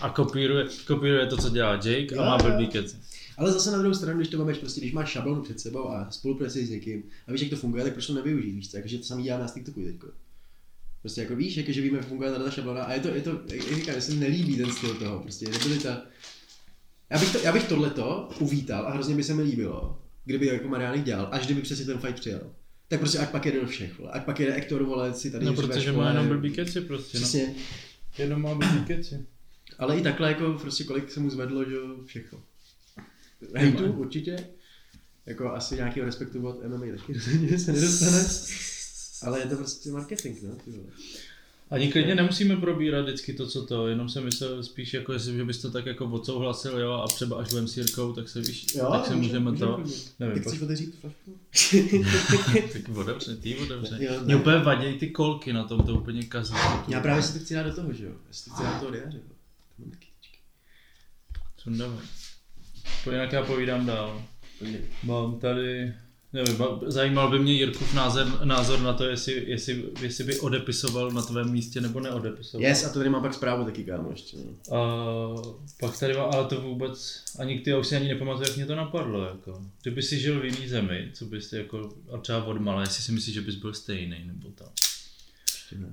A 0.00 0.08
kopíruje, 0.10 0.66
kopíruje 0.86 1.26
to, 1.26 1.36
co 1.36 1.50
dělá 1.50 1.72
Jake 1.74 2.16
a 2.16 2.24
má 2.24 2.38
blbý 2.38 2.66
keci. 2.66 2.96
Ale 3.36 3.52
zase 3.52 3.70
na 3.70 3.78
druhou 3.78 3.94
stranu, 3.94 4.18
když 4.18 4.28
to 4.28 4.44
máš 4.44 4.58
prostě, 4.58 4.80
když 4.80 4.92
máš 4.92 5.10
šablonu 5.10 5.42
před 5.42 5.60
sebou 5.60 5.88
a 5.88 6.10
spolupracuješ 6.10 6.66
s 6.66 6.70
někým 6.70 7.02
a 7.28 7.32
víš, 7.32 7.40
jak 7.40 7.50
to 7.50 7.56
funguje, 7.56 7.84
tak 7.84 7.92
proč 7.92 8.06
to 8.06 8.14
nevyužít, 8.14 8.52
víš 8.52 8.70
co? 8.70 8.76
Jakože 8.76 8.98
to 8.98 9.04
samý 9.04 9.22
děláme 9.22 9.44
na 9.44 9.50
TikToku 9.50 9.82
teďko. 9.82 10.06
Prostě 11.00 11.20
jako 11.20 11.36
víš, 11.36 11.56
jako, 11.56 11.72
že 11.72 11.80
víme, 11.80 11.96
jak 11.98 12.08
funguje 12.08 12.32
ta 12.32 12.50
šablona 12.50 12.84
a 12.84 12.92
je 12.92 13.00
to, 13.00 13.08
je 13.08 13.20
to, 13.20 13.40
jak 13.52 13.74
říkám, 13.74 14.00
se 14.00 14.14
nelíbí 14.14 14.56
ten 14.56 14.72
styl 14.72 14.94
toho, 14.94 15.20
prostě 15.20 15.48
nebyly 15.50 15.80
Já 17.10 17.18
bych, 17.18 17.32
to, 17.32 17.38
já 17.38 17.52
bych 17.52 17.68
tohleto 17.68 18.28
uvítal 18.38 18.86
a 18.86 18.92
hrozně 18.92 19.14
by 19.14 19.22
se 19.22 19.34
mi 19.34 19.42
líbilo, 19.42 20.02
kdyby 20.24 20.46
jako 20.46 20.68
Mariánek 20.68 21.04
dělal, 21.04 21.28
až 21.32 21.44
kdyby 21.44 21.62
přesně 21.62 21.84
ten 21.84 21.98
fight 21.98 22.20
přijel. 22.20 22.40
Tak 22.88 23.00
prostě 23.00 23.18
ať 23.18 23.30
pak 23.30 23.46
jede 23.46 23.60
do 23.60 23.66
všech, 23.66 23.98
vole. 23.98 24.10
ať 24.12 24.24
pak 24.24 24.40
jede 24.40 24.54
Ektor, 24.54 24.82
vole, 24.82 25.14
si 25.14 25.30
tady 25.30 25.44
No, 25.44 25.54
protože 25.54 25.92
vole, 25.92 26.04
má 26.04 26.10
jenom 26.10 26.28
blbý 26.28 26.50
keci 26.50 26.80
prostě, 26.80 27.18
no. 27.18 27.22
Přesně, 27.22 27.54
Jenom 28.18 28.42
má 28.42 28.54
blbý 28.54 28.84
keci. 28.86 29.26
ale 29.78 29.98
i 29.98 30.02
takhle 30.02 30.28
jako 30.28 30.52
prostě 30.52 30.84
kolik 30.84 31.10
se 31.10 31.20
mu 31.20 31.30
zvedlo, 31.30 31.64
že 31.64 31.76
všechno. 32.04 32.38
Hejtu, 33.54 33.92
určitě. 33.92 34.36
Jako 35.26 35.52
asi 35.52 35.74
nějakého 35.74 36.06
respektu 36.06 36.48
od 36.48 36.64
MMA 36.64 36.86
taky 36.98 37.12
rozhodně 37.12 37.58
se 37.58 37.72
nedostane. 37.72 38.24
Ale 39.22 39.40
je 39.40 39.46
to 39.46 39.56
prostě 39.56 39.90
marketing, 39.90 40.38
no, 40.42 40.54
ty 40.64 40.70
vole. 40.70 40.88
Ani 41.70 41.92
klidně 41.92 42.14
nemusíme 42.14 42.56
probírat 42.56 43.04
vždycky 43.04 43.32
to, 43.32 43.46
co 43.46 43.66
to, 43.66 43.88
jenom 43.88 44.08
jsem 44.08 44.24
myslel 44.24 44.62
spíš 44.64 44.94
jako, 44.94 45.12
jestli, 45.12 45.36
že 45.36 45.44
bys 45.44 45.58
to 45.58 45.70
tak 45.70 45.86
jako 45.86 46.04
odsouhlasil, 46.04 46.78
jo, 46.78 46.92
a 46.92 47.06
třeba 47.08 47.36
až 47.36 47.48
budeme 47.48 47.68
s 47.68 47.76
Jirkou, 47.76 48.12
tak 48.12 48.28
se 48.28 48.40
víš, 48.40 48.66
Jo, 48.74 48.88
tak 48.92 49.06
se 49.06 49.16
můžeme, 49.16 49.52
to, 49.58 49.74
klidně. 49.74 49.92
nevím, 50.20 50.34
Ty 50.34 50.40
pak, 50.40 50.48
chceš 50.52 50.62
otevřít 50.62 50.86
tu 50.86 50.96
flašku? 51.00 51.38
tak 52.72 52.96
otevře, 52.96 53.36
ty 53.36 53.56
ne. 53.90 54.20
Mě 54.24 54.36
úplně 54.36 54.58
vadějí 54.58 54.98
ty 54.98 55.10
kolky 55.10 55.52
na 55.52 55.64
tom, 55.64 55.82
to 55.86 55.94
úplně 55.94 56.22
kazí. 56.22 56.54
Já 56.88 57.00
právě 57.00 57.22
si 57.22 57.32
to 57.32 57.44
chci 57.44 57.54
dát 57.54 57.62
do 57.62 57.74
toho, 57.74 57.92
že 57.92 58.04
jo? 58.04 58.12
Já 58.28 58.32
si 58.32 58.44
to 58.44 58.50
chci 58.50 58.62
dát 58.62 58.74
do 58.74 58.80
toho 58.80 58.90
diáře. 58.92 59.18
jo. 59.18 59.90
To 61.64 61.70
To 63.04 63.12
jinak 63.12 63.32
já 63.32 63.42
povídám 63.42 63.86
dál. 63.86 64.22
Mám 65.02 65.38
tady, 65.40 65.94
nevím, 66.32 66.56
zajímal 66.86 67.30
by 67.30 67.38
mě 67.38 67.52
Jirkův 67.52 67.94
názor, 67.94 68.44
názor 68.44 68.80
na 68.80 68.92
to, 68.92 69.04
jestli, 69.04 69.44
jestli, 69.46 69.84
jestli 70.00 70.24
by 70.24 70.40
odepisoval 70.40 71.10
na 71.10 71.22
tvém 71.22 71.50
místě 71.50 71.80
nebo 71.80 72.00
neodepisoval. 72.00 72.68
Yes, 72.68 72.84
a 72.84 72.88
to 72.88 72.98
tady 72.98 73.10
mám 73.10 73.22
pak 73.22 73.34
zprávu 73.34 73.64
taky, 73.64 73.84
kámo, 73.84 74.10
ještě. 74.10 74.36
No. 74.36 74.76
A 74.76 75.42
pak 75.80 75.98
tady 75.98 76.14
mám, 76.14 76.30
ale 76.32 76.44
to 76.46 76.60
vůbec, 76.60 77.24
ani 77.38 77.60
ty, 77.60 77.70
já 77.70 77.78
už 77.78 77.86
si 77.86 77.96
ani 77.96 78.08
nepamatuju, 78.08 78.48
jak 78.48 78.56
mě 78.56 78.66
to 78.66 78.74
napadlo, 78.74 79.24
jako. 79.24 79.62
Kdyby 79.82 80.02
si 80.02 80.20
žil 80.20 80.40
v 80.40 80.44
jiný 80.44 80.68
zemi, 80.68 81.10
co 81.12 81.24
bys 81.24 81.50
ty 81.50 81.56
jako, 81.56 81.94
a 82.12 82.18
třeba 82.18 82.44
od 82.44 82.60
malé, 82.60 82.82
jestli 82.82 83.02
si 83.02 83.12
myslíš, 83.12 83.34
že 83.34 83.40
bys 83.40 83.54
byl 83.54 83.74
stejný, 83.74 84.24
nebo 84.26 84.48
tak. 84.50 84.72
Ještě 85.54 85.76
ne. 85.78 85.88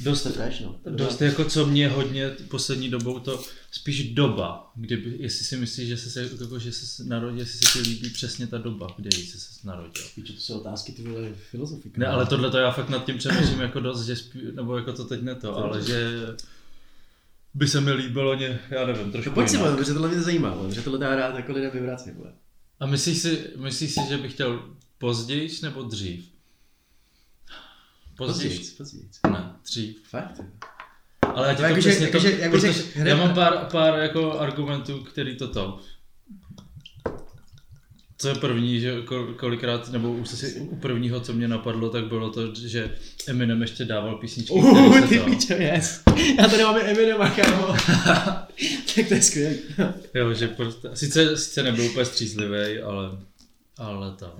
Dost, 0.00 0.26
fresh, 0.26 0.60
no. 0.60 0.78
dost 0.90 1.20
jako 1.20 1.44
co 1.44 1.66
mě 1.66 1.88
hodně 1.88 2.30
poslední 2.30 2.88
dobou 2.90 3.18
to 3.18 3.42
spíš 3.72 4.14
doba, 4.14 4.72
kdyby, 4.74 5.16
jestli 5.18 5.44
si 5.44 5.56
myslíš, 5.56 5.88
že 5.88 5.96
se, 5.96 6.22
jako, 6.22 6.58
že 6.58 6.72
se 6.72 7.04
narodil, 7.04 7.38
jestli 7.38 7.58
se 7.58 7.72
ti 7.72 7.88
líbí 7.88 8.10
přesně 8.10 8.46
ta 8.46 8.58
doba, 8.58 8.86
kde 8.96 9.10
jsi 9.16 9.40
se 9.40 9.66
narodil. 9.66 10.02
Píčo, 10.14 10.32
to 10.32 10.40
jsou 10.40 10.60
otázky, 10.60 10.92
ty 10.92 11.02
vole, 11.02 11.28
filozofika. 11.50 12.00
Ne, 12.00 12.06
ale 12.06 12.26
tohle 12.26 12.50
to 12.50 12.58
já 12.58 12.70
fakt 12.70 12.88
nad 12.88 13.04
tím 13.06 13.18
přemýšlím 13.18 13.60
jako 13.60 13.80
dost, 13.80 14.04
že 14.06 14.16
spí, 14.16 14.38
nebo 14.52 14.76
jako 14.76 14.92
to 14.92 15.04
teď 15.04 15.22
ne 15.22 15.34
to, 15.34 15.56
ale 15.56 15.82
že 15.82 16.16
by 17.54 17.68
se 17.68 17.80
mi 17.80 17.92
líbilo 17.92 18.34
ně, 18.34 18.58
já 18.70 18.86
nevím, 18.86 19.12
trošku 19.12 19.30
No 19.30 19.34
pojď 19.34 19.48
si, 19.48 19.54
jinak. 19.56 19.66
vole, 19.70 19.76
protože 19.82 19.92
tohle 19.92 20.08
mě 20.08 20.22
zajímá, 20.22 20.56
že 20.70 20.82
tohle 20.82 20.98
dá 20.98 21.16
rád 21.16 21.34
jako 21.36 21.52
lidem 21.52 21.70
vyvracet, 21.70 22.14
vole. 22.16 22.32
A 22.80 22.86
myslíš 22.86 23.18
si, 23.18 23.44
myslíš 23.56 23.94
si, 23.94 24.00
že 24.08 24.18
bych 24.18 24.32
chtěl 24.32 24.62
později 24.98 25.50
nebo 25.62 25.82
dřív? 25.82 26.24
Později? 28.26 28.60
Pozdějíc. 28.78 29.20
Ne, 29.32 29.52
dřív. 29.70 29.96
Fakt? 30.08 30.40
Ale 31.34 31.48
já 31.48 31.54
ti 31.54 31.58
to 31.60 31.62
jakože- 31.62 31.80
přesně 31.90 32.06
to, 32.06 32.16
jakože- 32.16 32.30
jak 32.40 32.50
bych 32.50 32.60
protože 32.60 32.72
řekl, 32.72 33.06
já 33.08 33.16
mám 33.16 33.34
pár, 33.34 33.68
pár 33.72 33.98
jako 33.98 34.38
argumentů, 34.38 34.98
který 35.04 35.36
toto. 35.36 35.80
Co 38.18 38.28
je 38.28 38.34
první, 38.34 38.80
že 38.80 39.00
ko- 39.00 39.34
kolikrát, 39.34 39.88
nebo 39.92 40.12
už 40.12 40.28
si 40.28 40.60
u 40.60 40.76
prvního, 40.76 41.20
co 41.20 41.32
mě 41.32 41.48
napadlo, 41.48 41.90
tak 41.90 42.06
bylo 42.06 42.30
to, 42.30 42.54
že 42.54 42.96
Eminem 43.28 43.62
ještě 43.62 43.84
dával 43.84 44.14
písničky, 44.16 44.52
Uh, 44.54 45.08
ty 45.08 45.18
to... 45.18 45.24
píčo, 45.24 45.52
yes. 45.54 46.02
Já 46.38 46.48
tady 46.48 46.62
máme 46.64 46.80
Eminema, 46.80 47.30
kámo. 47.30 47.66
tak 48.96 49.08
to 49.08 49.14
je 49.14 49.22
skvělý. 49.22 49.56
Jo, 50.14 50.34
že 50.34 50.48
prostě, 50.48 50.88
sice, 50.94 51.36
sice 51.36 51.62
nebyl 51.62 51.84
úplně 51.84 52.04
střízlivý, 52.04 52.78
ale, 52.82 53.10
ale 53.78 54.16
to, 54.16 54.36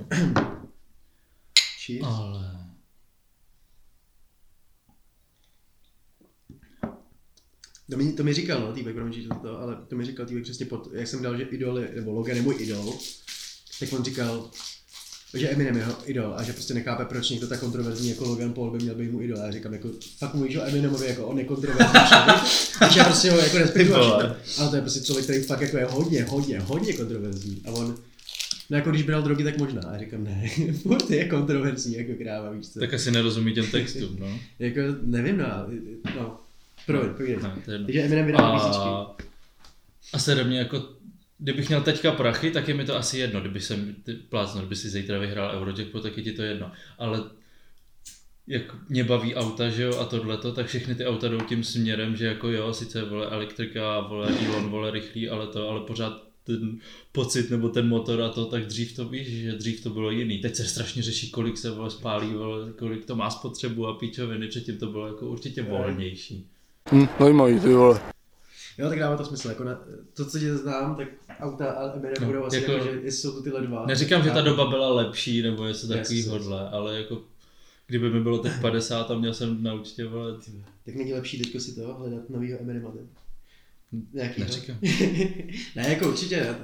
Cheers. 1.87 2.05
ale... 2.07 2.60
To 7.91 7.97
mi, 7.97 8.13
to 8.13 8.25
mi 8.25 8.35
říkal, 8.35 8.61
no, 8.61 8.73
týpek, 8.73 8.95
promiň, 8.95 9.13
že 9.13 9.29
to, 9.29 9.35
to, 9.35 9.61
ale 9.61 9.77
to 9.89 9.97
mi 9.97 10.05
říkal 10.05 10.27
týpek 10.27 10.43
přesně 10.43 10.67
pod, 10.67 10.89
jak 10.93 11.07
jsem 11.09 11.23
dal, 11.23 11.37
že 11.37 11.43
idol 11.43 11.79
je, 11.79 11.91
nebo 11.95 12.13
Logan 12.13 12.37
je 12.37 12.43
můj 12.43 12.57
idol, 12.59 12.95
tak 13.81 13.93
on 13.93 14.05
říkal, 14.05 14.51
že 15.35 15.49
Eminem 15.49 15.77
je 15.77 15.83
jeho 15.83 15.97
idol 16.05 16.35
a 16.37 16.43
že 16.43 16.53
prostě 16.53 16.75
nechápe, 16.75 17.05
proč 17.05 17.31
někdo 17.31 17.47
tak 17.47 17.61
kontroverzní 17.61 18.09
jako 18.09 18.25
Logan 18.25 18.53
Paul 18.53 18.71
by 18.71 18.79
měl 18.79 18.95
být 18.95 19.13
můj 19.13 19.25
idol. 19.25 19.39
A 19.39 19.45
já 19.45 19.51
říkám, 19.53 19.73
jako, 19.73 19.89
fakt 20.19 20.35
můj, 20.35 20.53
že 20.53 20.61
Eminemovi, 20.63 21.07
jako 21.07 21.27
on 21.27 21.39
je 21.39 21.45
kontroverzní 21.45 22.01
člověk, 22.01 22.97
já 22.97 23.05
prostě 23.05 23.31
ho 23.31 23.39
jako 23.39 23.57
všechno. 23.75 24.05
ale 24.59 24.71
to 24.71 24.76
je 24.76 24.83
prostě 24.83 25.00
člověk, 25.00 25.25
který 25.25 25.43
fakt 25.43 25.61
jako 25.61 25.76
je 25.76 25.85
hodně, 25.85 26.25
hodně, 26.25 26.61
hodně 26.61 26.93
kontroverzní. 26.93 27.63
A 27.65 27.71
on, 27.71 27.97
no 28.71 28.76
jako 28.76 28.91
když 28.91 29.03
bral 29.03 29.23
drogy, 29.23 29.45
tak 29.45 29.59
možná. 29.59 29.83
A 29.83 29.93
já 29.93 29.99
říkám, 29.99 30.25
ne, 30.25 30.49
furt 30.83 31.11
je 31.11 31.29
kontroverzní, 31.29 31.95
jako 31.97 32.13
kráva, 32.23 32.50
víš 32.50 32.69
co. 32.69 32.81
Tak 32.81 32.95
asi 32.95 33.11
nerozumí 33.11 33.55
těm 33.55 33.67
textům, 33.67 34.17
no. 34.19 34.39
Jako, 34.59 34.81
nevím, 35.03 35.37
no, 35.37 35.47
no. 36.17 36.41
Promiň, 36.86 37.14
to 37.14 37.23
je 37.23 37.30
jedno. 37.30 37.52
Takže 37.66 38.02
Eminem 38.02 38.26
vydává 38.26 38.54
písničky. 38.54 38.88
A, 40.38 40.40
a 40.40 40.45
mě 40.45 40.58
jako, 40.58 40.88
kdybych 41.38 41.69
měl 41.69 41.80
teďka 41.82 42.12
prachy, 42.12 42.50
tak 42.50 42.69
je 42.69 42.75
mi 42.75 42.84
to 42.84 42.97
asi 42.97 43.19
jedno, 43.19 43.40
kdyby 43.40 43.60
jsem 43.60 43.95
plácnul, 44.28 44.62
kdyby 44.62 44.76
si 44.76 44.88
zítra 44.88 45.19
vyhrál 45.19 45.56
Eurojackpot, 45.56 46.02
tak 46.02 46.16
je 46.16 46.23
ti 46.23 46.32
to 46.32 46.43
jedno. 46.43 46.73
Ale 46.99 47.23
jak 48.47 48.88
mě 48.88 49.04
baví 49.04 49.34
auta, 49.34 49.69
že 49.69 49.82
jo, 49.82 49.99
a 49.99 50.04
tohleto, 50.04 50.52
tak 50.52 50.66
všechny 50.66 50.95
ty 50.95 51.06
auta 51.06 51.28
jdou 51.28 51.40
tím 51.40 51.64
směrem, 51.64 52.16
že 52.16 52.26
jako 52.26 52.49
jo, 52.49 52.75
sice 52.75 53.04
vole 53.04 53.26
elektrika, 53.26 54.00
vole 54.00 54.28
Elon, 54.47 54.71
vole 54.71 54.90
rychlý, 54.90 55.28
ale 55.28 55.47
to, 55.47 55.69
ale 55.69 55.80
pořád 55.80 56.30
ten 56.45 56.78
pocit 57.12 57.50
nebo 57.50 57.69
ten 57.69 57.88
motor 57.88 58.23
a 58.23 58.28
to, 58.28 58.45
tak 58.45 58.66
dřív 58.66 58.97
to 58.97 59.08
víš, 59.08 59.28
že 59.28 59.52
dřív 59.52 59.82
to 59.82 59.90
bylo 59.90 60.10
jiný. 60.10 60.38
Teď 60.38 60.54
se 60.54 60.64
strašně 60.64 61.02
řeší, 61.02 61.30
kolik 61.30 61.58
se 61.58 61.71
vole 61.71 61.90
spálí, 61.90 62.28
vole, 62.28 62.73
kolik 62.73 63.04
to 63.04 63.16
má 63.16 63.30
spotřebu 63.30 63.86
a 63.86 63.95
píčoviny, 63.95 64.49
předtím 64.49 64.78
to 64.78 64.86
bylo 64.86 65.06
jako 65.06 65.26
určitě 65.26 65.62
volnější. 65.62 66.50
Hm, 66.88 67.06
zajímavý, 67.21 67.60
ty 67.60 67.75
vole. 67.75 68.00
Jo, 68.78 68.88
tak 68.88 68.99
dává 68.99 69.16
to 69.16 69.25
smysl. 69.25 69.49
Jako 69.49 69.64
na, 69.64 69.80
to, 70.14 70.25
co 70.25 70.38
tě 70.38 70.56
znám, 70.56 70.97
tak 70.97 71.08
auta 71.40 71.71
a 71.71 71.97
Eminem 71.97 72.14
No, 72.21 72.26
budou 72.26 72.45
asi 72.45 72.56
jako- 72.56 72.73
jako, 72.73 72.84
že 72.84 72.90
jestli 72.90 73.21
jsou 73.21 73.32
to 73.32 73.43
tyhle 73.43 73.62
dva. 73.66 73.86
Neříkám, 73.86 74.23
že 74.25 74.30
ta 74.30 74.40
doba 74.43 74.66
byla 74.71 74.93
lepší 74.95 75.43
nebo 75.43 75.66
něco 75.66 75.86
Yes, 75.93 75.97
takovýhodle, 76.02 76.69
ale 76.71 76.97
jako 77.00 77.23
kdyby 77.86 78.10
mi 78.10 78.21
bylo 78.21 78.38
teď 78.38 78.52
50 78.60 79.10
a 79.10 79.19
měl 79.19 79.34
jsem 79.34 79.62
na 79.62 79.75
účtě 79.75 80.04
vole, 80.04 80.32
Tak 80.84 80.95
není 80.95 81.12
lepší 81.12 81.38
teďko 81.38 81.60
si 81.60 81.75
to 81.75 81.95
hledat 81.95 82.30
novýho 82.30 82.58
ty? 82.58 82.99
Nějakýho? 84.12 84.47
neříkám. 84.47 84.76
ne, 85.76 85.88
jako 85.88 86.08
určitě. 86.08 86.54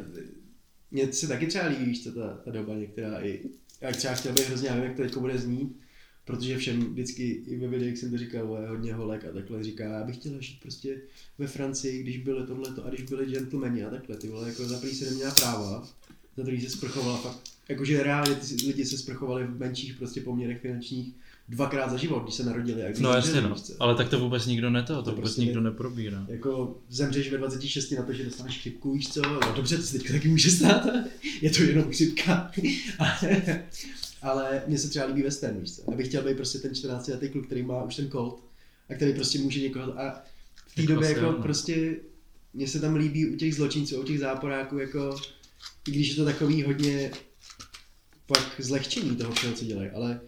Mně 0.90 1.12
se 1.12 1.28
taky 1.28 1.46
třeba 1.46 1.66
líbí, 1.66 1.84
víš 1.84 2.04
co, 2.04 2.12
ta, 2.12 2.28
ta 2.44 2.50
doba 2.50 2.74
některá 2.74 3.20
i, 3.24 3.40
jak 3.80 3.96
třeba 3.96 4.14
chtěl 4.14 4.32
bych 4.32 4.48
hrozně, 4.48 4.68
nevím, 4.70 4.84
jak 4.84 4.96
to 4.96 5.02
teďko 5.02 5.20
bude 5.20 5.38
znít, 5.38 5.76
protože 6.26 6.58
všem 6.58 6.80
vždycky 6.92 7.22
i 7.46 7.56
ve 7.58 7.68
videích 7.68 7.98
jsem 7.98 8.10
to 8.10 8.18
říkal, 8.18 8.46
vole, 8.46 8.68
hodně 8.68 8.94
holek 8.94 9.24
a 9.24 9.32
takhle 9.32 9.64
říká, 9.64 9.84
já 9.84 10.04
bych 10.04 10.16
chtěl 10.16 10.40
žít 10.40 10.58
prostě 10.62 10.96
ve 11.38 11.46
Francii, 11.46 12.02
když 12.02 12.16
byly 12.16 12.46
tohleto 12.46 12.86
a 12.86 12.88
když 12.88 13.02
byli 13.02 13.26
gentlemani 13.26 13.84
a 13.84 13.90
takhle, 13.90 14.16
ty 14.16 14.28
vole, 14.28 14.48
jako 14.48 14.64
za 14.68 14.78
prvý 14.78 14.94
se 14.94 15.04
neměla 15.10 15.30
práva, 15.34 15.88
za 16.36 16.42
druhý 16.42 16.60
se 16.60 16.70
sprchovala 16.70 17.16
fakt, 17.16 17.38
jakože 17.68 18.02
reálně 18.02 18.34
ty 18.34 18.66
lidi 18.66 18.84
se 18.84 18.98
sprchovali 18.98 19.44
v 19.46 19.58
menších 19.58 19.94
prostě 19.94 20.20
poměrech 20.20 20.60
finančních 20.60 21.14
dvakrát 21.48 21.90
za 21.90 21.96
život, 21.96 22.22
když 22.22 22.34
se 22.34 22.44
narodili. 22.44 22.82
A 22.84 22.88
když 22.88 22.98
No 23.00 23.10
jasně 23.12 23.40
no, 23.40 23.54
co. 23.54 23.72
ale 23.80 23.94
tak 23.94 24.08
to 24.08 24.20
vůbec 24.20 24.46
nikdo 24.46 24.70
neto, 24.70 24.94
to 24.94 25.02
To 25.02 25.10
vůbec 25.10 25.22
prostě 25.22 25.40
nikdo 25.40 25.60
ne- 25.60 25.70
neprobírá. 25.70 26.26
Jako 26.28 26.78
zemřeš 26.90 27.30
ve 27.30 27.38
26 27.38 27.90
na 27.92 28.02
to, 28.02 28.12
že 28.12 28.24
dostaneš 28.24 28.58
chřipku, 28.58 28.92
víš 28.92 29.08
co? 29.08 29.22
No, 29.22 29.40
dobře, 29.56 29.76
to 29.76 29.82
se 29.82 29.98
teďka 29.98 30.12
taky 30.12 30.28
může 30.28 30.50
stát. 30.50 30.86
Je 31.40 31.50
to 31.50 31.62
jenom 31.62 31.90
chřipka. 31.90 32.52
ale, 32.98 33.62
ale 34.26 34.62
mně 34.66 34.78
se 34.78 34.88
třeba 34.88 35.06
líbí 35.06 35.22
western, 35.22 35.60
víš 35.60 35.76
co? 35.76 35.82
Já 35.90 35.96
bych 35.96 36.08
chtěl 36.08 36.22
být 36.22 36.36
prostě 36.36 36.58
ten 36.58 36.74
14 36.74 37.08
letý 37.08 37.28
kluk, 37.28 37.46
který 37.46 37.62
má 37.62 37.82
už 37.82 37.96
ten 37.96 38.10
colt 38.10 38.44
a 38.88 38.94
který 38.94 39.14
prostě 39.14 39.38
může 39.38 39.60
někoho... 39.60 40.00
A 40.00 40.24
v 40.66 40.74
té 40.74 40.82
době 40.82 41.08
asi 41.08 41.18
jako 41.18 41.28
ano. 41.28 41.42
prostě 41.42 41.96
mně 42.54 42.68
se 42.68 42.80
tam 42.80 42.94
líbí 42.94 43.30
u 43.30 43.36
těch 43.36 43.54
zločinců, 43.54 44.00
u 44.00 44.04
těch 44.04 44.18
záporáků, 44.18 44.78
jako 44.78 45.16
i 45.88 45.90
když 45.90 46.08
je 46.08 46.14
to 46.14 46.24
takový 46.24 46.62
hodně 46.62 47.10
pak 48.26 48.54
zlehčení 48.58 49.16
toho 49.16 49.32
všeho, 49.32 49.54
co 49.54 49.64
dělají, 49.64 49.90
ale 49.90 50.20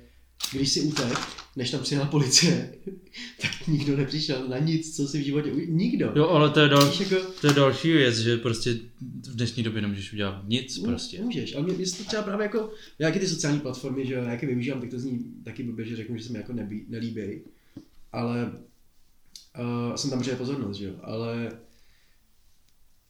když 0.52 0.72
si 0.72 0.80
utek, 0.80 1.18
než 1.58 1.70
tam 1.70 1.80
přijela 1.80 2.06
policie, 2.06 2.74
tak 3.42 3.66
nikdo 3.68 3.96
nepřišel 3.96 4.48
na 4.48 4.58
nic, 4.58 4.96
co 4.96 5.08
si 5.08 5.20
v 5.20 5.24
životě... 5.24 5.52
u- 5.52 5.72
Nikdo. 5.72 6.12
Jo, 6.16 6.28
ale 6.28 6.50
to 6.50 6.60
je, 6.60 6.68
dal, 6.68 6.92
jako, 7.00 7.16
to 7.40 7.46
je 7.46 7.52
další 7.52 7.92
věc, 7.92 8.18
že 8.18 8.36
prostě 8.36 8.74
v 9.28 9.36
dnešní 9.36 9.62
době 9.62 9.82
nemůžeš 9.82 10.12
udělat 10.12 10.42
nic 10.48 10.78
prostě. 10.78 11.22
Můžeš, 11.22 11.54
ale 11.54 11.64
mě, 11.64 11.74
mě 11.74 11.86
to 11.86 12.04
třeba 12.04 12.22
právě 12.22 12.44
jako, 12.44 12.70
jaký 12.98 13.18
ty 13.18 13.26
sociální 13.26 13.60
platformy, 13.60 14.06
že 14.06 14.14
jak 14.14 14.42
je 14.42 14.48
využívám, 14.48 14.80
tak 14.80 14.90
to 14.90 14.98
zní 14.98 15.24
taky 15.44 15.62
blbě, 15.62 15.84
že 15.84 15.96
řeknu, 15.96 16.16
že 16.16 16.24
se 16.24 16.32
mi 16.32 16.38
jako 16.38 16.52
nebí, 16.52 16.84
nelíbí, 16.88 17.40
ale 18.12 18.52
uh, 19.58 19.94
jsem 19.94 20.10
tam 20.10 20.20
přijel 20.20 20.36
pozornost, 20.38 20.76
že 20.76 20.84
jo, 20.84 20.92
ale 21.02 21.52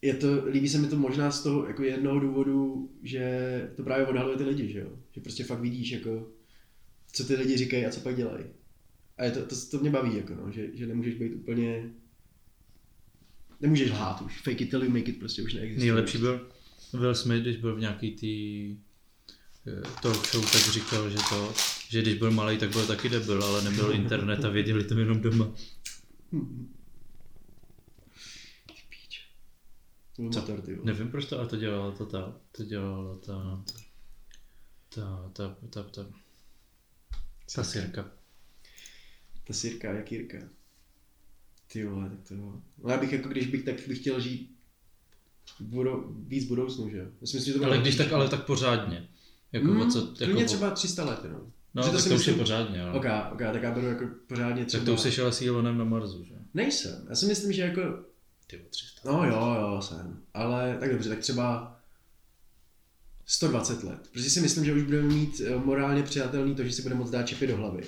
je 0.01 0.13
to, 0.13 0.27
líbí 0.45 0.69
se 0.69 0.77
mi 0.77 0.87
to 0.87 0.95
možná 0.95 1.31
z 1.31 1.43
toho 1.43 1.67
jako 1.67 1.83
jednoho 1.83 2.19
důvodu, 2.19 2.89
že 3.03 3.29
to 3.75 3.83
právě 3.83 4.07
odhaluje 4.07 4.37
ty 4.37 4.43
lidi, 4.43 4.71
že 4.73 4.79
jo, 4.79 4.89
že 5.11 5.21
prostě 5.21 5.43
fakt 5.43 5.59
vidíš 5.61 5.91
jako, 5.91 6.27
co 7.11 7.23
ty 7.23 7.35
lidi 7.35 7.57
říkají 7.57 7.85
a 7.85 7.89
co 7.89 7.99
pak 7.99 8.15
dělají. 8.15 8.45
A 9.17 9.23
je 9.23 9.31
to, 9.31 9.45
to, 9.45 9.55
to 9.71 9.79
mě 9.79 9.89
baví, 9.89 10.15
jako 10.15 10.35
no, 10.35 10.51
že, 10.51 10.67
že 10.73 10.87
nemůžeš 10.87 11.15
být 11.15 11.33
úplně, 11.33 11.89
nemůžeš 13.61 13.91
lhát 13.91 14.21
už, 14.21 14.41
fake 14.41 14.61
it 14.61 14.69
till 14.69 14.83
you 14.83 14.89
make 14.89 15.11
it 15.11 15.19
prostě 15.19 15.41
už 15.41 15.53
neexistuje. 15.53 15.91
Nejlepší 15.91 16.17
byl 16.17 16.49
Will 16.93 17.15
Smith, 17.15 17.41
když 17.41 17.57
byl 17.57 17.75
v 17.75 17.79
nějaký 17.79 18.11
tý 18.11 18.75
eh, 19.67 19.81
talk 20.01 20.27
show, 20.27 20.51
tak 20.51 20.61
říkal, 20.61 21.09
že 21.09 21.17
to, 21.29 21.53
že 21.89 22.01
když 22.01 22.13
byl 22.13 22.31
malý, 22.31 22.57
tak 22.57 22.69
byl 22.69 22.87
taky 22.87 23.09
debil, 23.09 23.43
ale 23.43 23.63
nebyl 23.63 23.91
internet 23.91 24.45
a 24.45 24.49
věděli 24.49 24.83
to 24.83 24.99
jenom 24.99 25.21
doma. 25.21 25.51
To 30.15 30.31
Co? 30.31 30.39
motor, 30.39 30.61
ty 30.61 30.75
vole. 30.75 30.85
Nevím 30.85 31.11
proč 31.11 31.25
to, 31.25 31.39
ale 31.39 31.47
to 31.47 31.57
dělala 31.57 31.91
to 31.91 32.05
ta, 32.05 32.35
to 32.51 32.63
dělala 32.63 33.15
ta 33.15 33.63
Ta, 34.95 35.29
ta, 35.33 35.55
ta, 35.71 35.83
ta, 35.83 35.83
ta 35.83 36.28
sirka. 37.51 38.11
Ta 39.47 39.53
sirka, 39.53 39.93
jak 39.93 40.11
Jirka. 40.11 40.37
Ty 41.71 41.85
vole, 41.85 42.09
tak 42.09 42.27
to 42.27 42.35
no. 42.35 42.61
Já 42.87 42.97
bych 42.97 43.13
jako, 43.13 43.29
když 43.29 43.47
bych 43.47 43.65
tak 43.65 43.87
bych 43.87 43.99
chtěl 43.99 44.19
žít 44.19 44.55
budou, 45.59 46.15
víc 46.27 46.47
budoucnu, 46.47 46.89
že 46.89 46.97
jo? 46.97 47.05
Myslím, 47.21 47.41
že 47.41 47.53
to 47.53 47.65
Ale 47.65 47.77
když 47.77 47.95
tak, 47.95 48.11
ale 48.11 48.29
tak 48.29 48.45
pořádně. 48.45 49.07
Jako 49.51 49.67
mm, 49.67 49.91
co, 49.91 50.13
jako, 50.19 50.43
třeba 50.43 50.71
300 50.71 51.05
let, 51.05 51.19
no. 51.31 51.51
no, 51.73 51.83
že 51.83 51.91
tak 51.91 51.99
si 51.99 52.09
to 52.09 52.15
už 52.15 52.27
je 52.27 52.31
myslím- 52.33 52.39
pořádně, 52.39 52.81
ale. 52.81 52.99
Ok, 52.99 53.05
ok, 53.33 53.39
tak 53.53 53.63
já 53.63 53.71
beru 53.71 53.87
jako 53.87 54.05
pořádně 54.27 54.65
třeba... 54.65 54.81
Tak 54.81 54.85
to 54.85 54.93
už 54.93 54.99
jsi 54.99 55.21
ale 55.21 55.31
s 55.31 55.41
Elonem 55.41 55.77
na 55.77 55.83
Marsu, 55.83 56.23
že? 56.23 56.33
Nejsem. 56.53 57.05
Já 57.09 57.15
si 57.15 57.25
myslím, 57.25 57.53
že 57.53 57.61
jako... 57.61 57.81
Ty 58.47 58.57
o 58.57 58.69
300. 58.69 59.11
No 59.11 59.25
jo, 59.25 59.55
jo, 59.61 59.81
jsem. 59.81 60.21
Ale 60.33 60.77
tak 60.79 60.91
dobře, 60.91 61.09
tak 61.09 61.19
třeba 61.19 61.78
120 63.31 63.83
let. 63.83 64.09
Protože 64.11 64.29
si 64.29 64.41
myslím, 64.41 64.65
že 64.65 64.73
už 64.73 64.83
budeme 64.83 65.07
mít 65.07 65.41
eh, 65.45 65.57
morálně 65.57 66.03
přijatelný 66.03 66.55
to, 66.55 66.63
že 66.63 66.71
si 66.71 66.81
budeme 66.81 66.99
moct 66.99 67.09
dát 67.09 67.23
čipy 67.23 67.47
do 67.47 67.57
hlavy. 67.57 67.83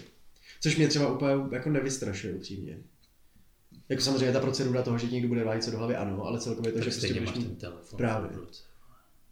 Což 0.62 0.78
mě 0.78 0.88
třeba 0.88 1.14
úplně 1.14 1.32
jako 1.52 1.70
nevystrašuje 1.70 2.34
upřímně. 2.34 2.78
Jako 3.90 4.02
samozřejmě 4.02 4.34
ta 4.34 4.40
procedura 4.40 4.82
toho, 4.82 4.98
že 4.98 5.08
někdo 5.08 5.28
bude 5.28 5.44
vádět 5.44 5.64
co 5.64 5.72
do 5.72 5.78
hlavy, 5.78 5.96
ano, 5.96 6.24
ale 6.24 6.40
celkově 6.40 6.72
to, 6.72 6.78
Tak 6.78 6.84
že 6.84 6.92
prostě 6.92 7.14
budeš 7.14 7.36
mít 7.36 7.48
ten 7.48 7.56
telefon. 7.56 7.98
Právě. 7.98 8.30
ruce. 8.34 8.64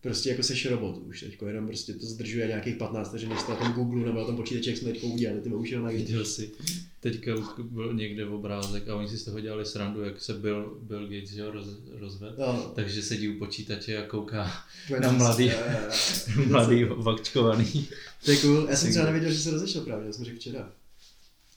Prostě 0.01 0.29
jako 0.29 0.43
seš 0.43 0.65
robot 0.65 0.97
už 0.97 1.19
teďko, 1.19 1.47
jenom 1.47 1.67
prostě 1.67 1.93
to 1.93 2.05
zdržuje 2.05 2.47
nějakých 2.47 2.75
15 2.75 3.09
vteřin, 3.09 3.29
než 3.29 3.39
na 3.49 3.55
tom 3.55 3.73
Google 3.73 4.05
nebo 4.05 4.19
na 4.19 4.25
tom 4.25 4.35
počítači, 4.35 4.69
jak 4.69 4.77
jsme 4.77 4.91
teďko 4.91 5.07
udělali, 5.07 5.41
ty 5.41 5.49
už 5.49 5.69
jenom 5.69 5.87
Viděl 5.87 6.25
jsi, 6.25 6.51
teďka 6.99 7.31
byl 7.61 7.93
někde 7.93 8.25
v 8.25 8.33
obrázek 8.33 8.87
a 8.87 8.95
oni 8.95 9.09
si 9.09 9.17
z 9.17 9.25
toho 9.25 9.39
dělali 9.39 9.65
srandu, 9.65 10.03
jak 10.03 10.21
se 10.21 10.33
Bill, 10.33 10.77
Bill 10.81 11.07
Gates 11.07 11.29
že 11.29 11.41
jo, 11.41 11.51
roz, 11.51 11.67
rozvedl. 11.99 12.35
No, 12.39 12.71
Takže 12.75 13.01
sedí 13.01 13.29
u 13.29 13.39
počítače 13.39 13.97
a 13.97 14.07
kouká 14.07 14.51
na 14.99 15.11
mladý. 15.11 15.51
Mladý 16.47 16.83
vakčkovaný. 16.83 17.87
To 18.25 18.31
je 18.31 18.37
cool. 18.37 18.67
Já 18.69 18.75
jsem 18.75 18.89
třeba 18.89 19.05
nevěděl, 19.05 19.31
že 19.31 19.39
se 19.39 19.51
rozešel 19.51 19.81
právě, 19.81 20.07
já 20.07 20.13
jsem 20.13 20.25
řekl 20.25 20.37
včera. 20.37 20.71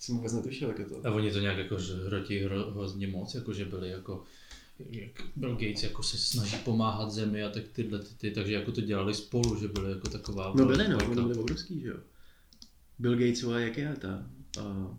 Jsem 0.00 0.16
vůbec 0.16 0.32
netušil, 0.32 0.68
jak 0.68 0.78
je 0.78 0.84
to. 0.84 1.06
A 1.06 1.10
oni 1.10 1.32
to 1.32 1.38
nějak 1.38 1.58
jako 1.58 1.76
hrotí 2.06 2.38
hro, 2.38 2.70
hrozně 2.70 3.06
moc, 3.06 3.34
jako 3.34 3.52
že 3.52 3.64
byli 3.64 3.90
jako 3.90 4.24
jak 4.78 5.10
Bill 5.36 5.52
Gates 5.54 5.82
jako 5.82 6.02
se 6.02 6.18
snaží 6.18 6.56
pomáhat 6.56 7.10
zemi 7.10 7.42
a 7.42 7.50
tak 7.50 7.68
tyhle 7.68 7.98
ty, 7.98 8.14
ty, 8.14 8.30
takže 8.30 8.52
jako 8.52 8.72
to 8.72 8.80
dělali 8.80 9.14
spolu, 9.14 9.60
že 9.60 9.68
byli 9.68 9.90
jako 9.90 10.08
taková 10.08 10.52
No 10.56 10.66
byli, 10.66 10.88
no, 10.88 10.98
oni 10.98 11.14
byli 11.24 11.34
obrovský, 11.34 11.80
že 11.80 11.88
jo. 11.88 11.96
Bill 12.98 13.16
Gatesova, 13.18 13.60
jak 13.60 13.78
je 13.78 13.96
ta? 14.00 14.26
Uh, 14.60 14.96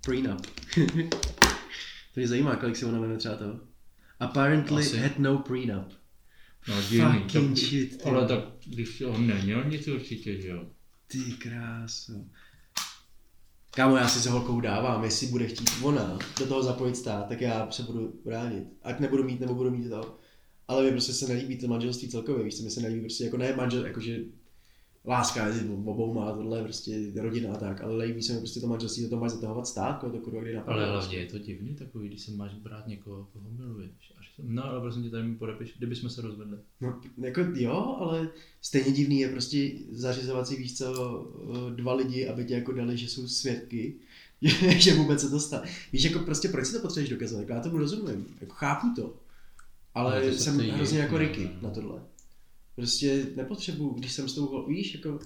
prenup. 0.00 0.46
to 2.14 2.20
mě 2.20 2.28
zajímá, 2.28 2.56
kolik 2.56 2.76
si 2.76 2.84
ona 2.84 3.00
jmenuje 3.00 3.18
třeba 3.18 3.36
to. 3.36 3.60
Apparently 4.20 4.82
Asi. 4.82 4.98
had 4.98 5.18
no 5.18 5.38
prenup. 5.38 5.92
No, 6.68 6.82
divný, 6.90 7.20
Fucking 7.22 7.50
to- 7.50 7.56
shit, 7.60 8.02
ty 8.02 8.04
Ale 8.04 8.28
tak, 8.28 8.44
když 8.66 9.00
on 9.00 9.26
neměl 9.26 9.64
nic 9.64 9.88
určitě, 9.88 10.40
že 10.40 10.48
jo. 10.48 10.66
Ty 11.06 11.18
kráso. 11.18 12.12
Kámo, 13.80 13.96
já 13.96 14.08
si 14.08 14.18
s 14.18 14.26
holkou 14.26 14.60
dávám, 14.60 15.04
jestli 15.04 15.26
bude 15.26 15.46
chtít 15.46 15.70
ona 15.82 16.18
do 16.38 16.46
toho 16.46 16.62
zapojit 16.62 16.96
stát, 16.96 17.28
tak 17.28 17.40
já 17.40 17.70
se 17.70 17.82
budu 17.82 18.12
bránit. 18.24 18.64
Ať 18.82 19.00
nebudu 19.00 19.24
mít, 19.24 19.40
nebo 19.40 19.54
budu 19.54 19.70
mít 19.70 19.88
to. 19.88 20.16
Ale 20.68 20.82
mi 20.82 20.90
prostě 20.90 21.12
se 21.12 21.28
nelíbí 21.28 21.58
to 21.58 21.68
manželství 21.68 22.08
celkově, 22.08 22.44
víš 22.44 22.56
co, 22.56 22.62
mi 22.62 22.70
se 22.70 22.80
nelíbí 22.80 23.00
prostě 23.00 23.24
jako 23.24 23.36
ne 23.36 23.56
manžel, 23.56 23.86
jakože 23.86 24.18
láska 25.04 25.44
mezi 25.44 25.68
obou 25.68 26.14
má 26.14 26.32
tohle 26.32 26.62
prostě 26.62 27.12
rodina 27.16 27.54
a 27.54 27.56
tak, 27.56 27.80
ale 27.80 28.04
líbí 28.04 28.22
se 28.22 28.32
mi 28.32 28.38
prostě 28.38 28.60
to 28.60 28.66
manželství, 28.66 29.08
to 29.08 29.16
máš 29.16 29.30
zatahovat 29.30 29.66
stát, 29.66 30.00
to 30.00 30.10
kurva 30.10 30.42
kdy 30.42 30.54
napadlo. 30.54 30.82
Ale 30.82 30.90
hlavně 30.90 31.16
je 31.16 31.26
to 31.26 31.38
divný 31.38 31.74
takový, 31.74 32.08
když 32.08 32.20
se 32.20 32.32
máš 32.32 32.54
brát 32.54 32.86
někoho, 32.86 33.28
koho 33.32 33.50
miluješ. 33.50 34.12
No 34.42 34.64
ale 34.64 34.80
prosím 34.80 35.02
tě, 35.02 35.10
tady 35.10 35.28
mi 35.28 35.36
podepiš, 35.36 35.74
kdyby 35.78 35.96
jsme 35.96 36.10
se 36.10 36.22
rozvedli. 36.22 36.58
No, 36.80 37.00
jako 37.18 37.40
jo, 37.54 37.96
ale 38.00 38.28
stejně 38.62 38.92
divný 38.92 39.20
je 39.20 39.28
prostě 39.28 39.70
zařizovat 39.90 40.48
si, 40.48 40.56
víš 40.56 40.78
co, 40.78 41.26
eh, 41.70 41.74
dva 41.76 41.94
lidi, 41.94 42.28
aby 42.28 42.44
ti 42.44 42.52
jako 42.52 42.72
dali, 42.72 42.96
že 42.96 43.08
jsou 43.08 43.28
svědky, 43.28 43.94
že 44.76 44.94
vůbec 44.94 45.20
se 45.20 45.30
to 45.30 45.40
stane. 45.40 45.70
Víš, 45.92 46.04
jako 46.04 46.18
prostě 46.18 46.48
proč 46.48 46.66
si 46.66 46.72
to 46.72 46.80
potřebuješ 46.80 47.10
dokazovat, 47.10 47.40
jako 47.40 47.52
já 47.52 47.60
tomu 47.60 47.78
rozumím, 47.78 48.26
jako 48.40 48.54
chápu 48.54 48.86
to, 48.96 49.16
ale, 49.94 50.12
Ale 50.16 50.30
to 50.30 50.36
se 50.36 50.44
jsem 50.44 50.54
ptají 50.54 50.70
hrozně 50.70 50.98
jako 50.98 51.18
ne, 51.18 51.24
Ricky 51.24 51.44
ne. 51.44 51.58
na 51.62 51.70
tohle. 51.70 52.02
Prostě 52.76 53.26
nepotřebuju, 53.36 53.90
když 53.90 54.12
jsem 54.12 54.28
s 54.28 54.34
tou, 54.34 54.66
víš, 54.66 54.94
jako 54.94 55.18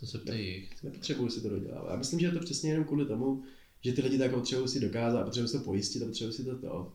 To 0.00 0.06
se 0.06 0.18
ptají 0.18 0.46
jich. 0.46 0.82
nepotřebuju 0.84 1.28
si 1.28 1.40
to 1.40 1.48
dodělat. 1.48 1.86
Já 1.90 1.96
myslím, 1.96 2.20
že 2.20 2.26
je 2.26 2.32
to 2.32 2.38
přesně 2.40 2.70
jenom 2.70 2.84
kvůli 2.84 3.06
tomu, 3.06 3.42
že 3.80 3.92
ty 3.92 4.02
lidi 4.02 4.18
tak 4.18 4.30
potřebují 4.30 4.68
si 4.68 4.80
dokázat, 4.80 5.24
potřebují 5.24 5.48
si 5.48 5.58
to 5.58 5.64
pojistit 5.64 6.02
a 6.02 6.06
potřebují 6.06 6.34
si 6.36 6.44
to 6.44 6.58
to. 6.58 6.92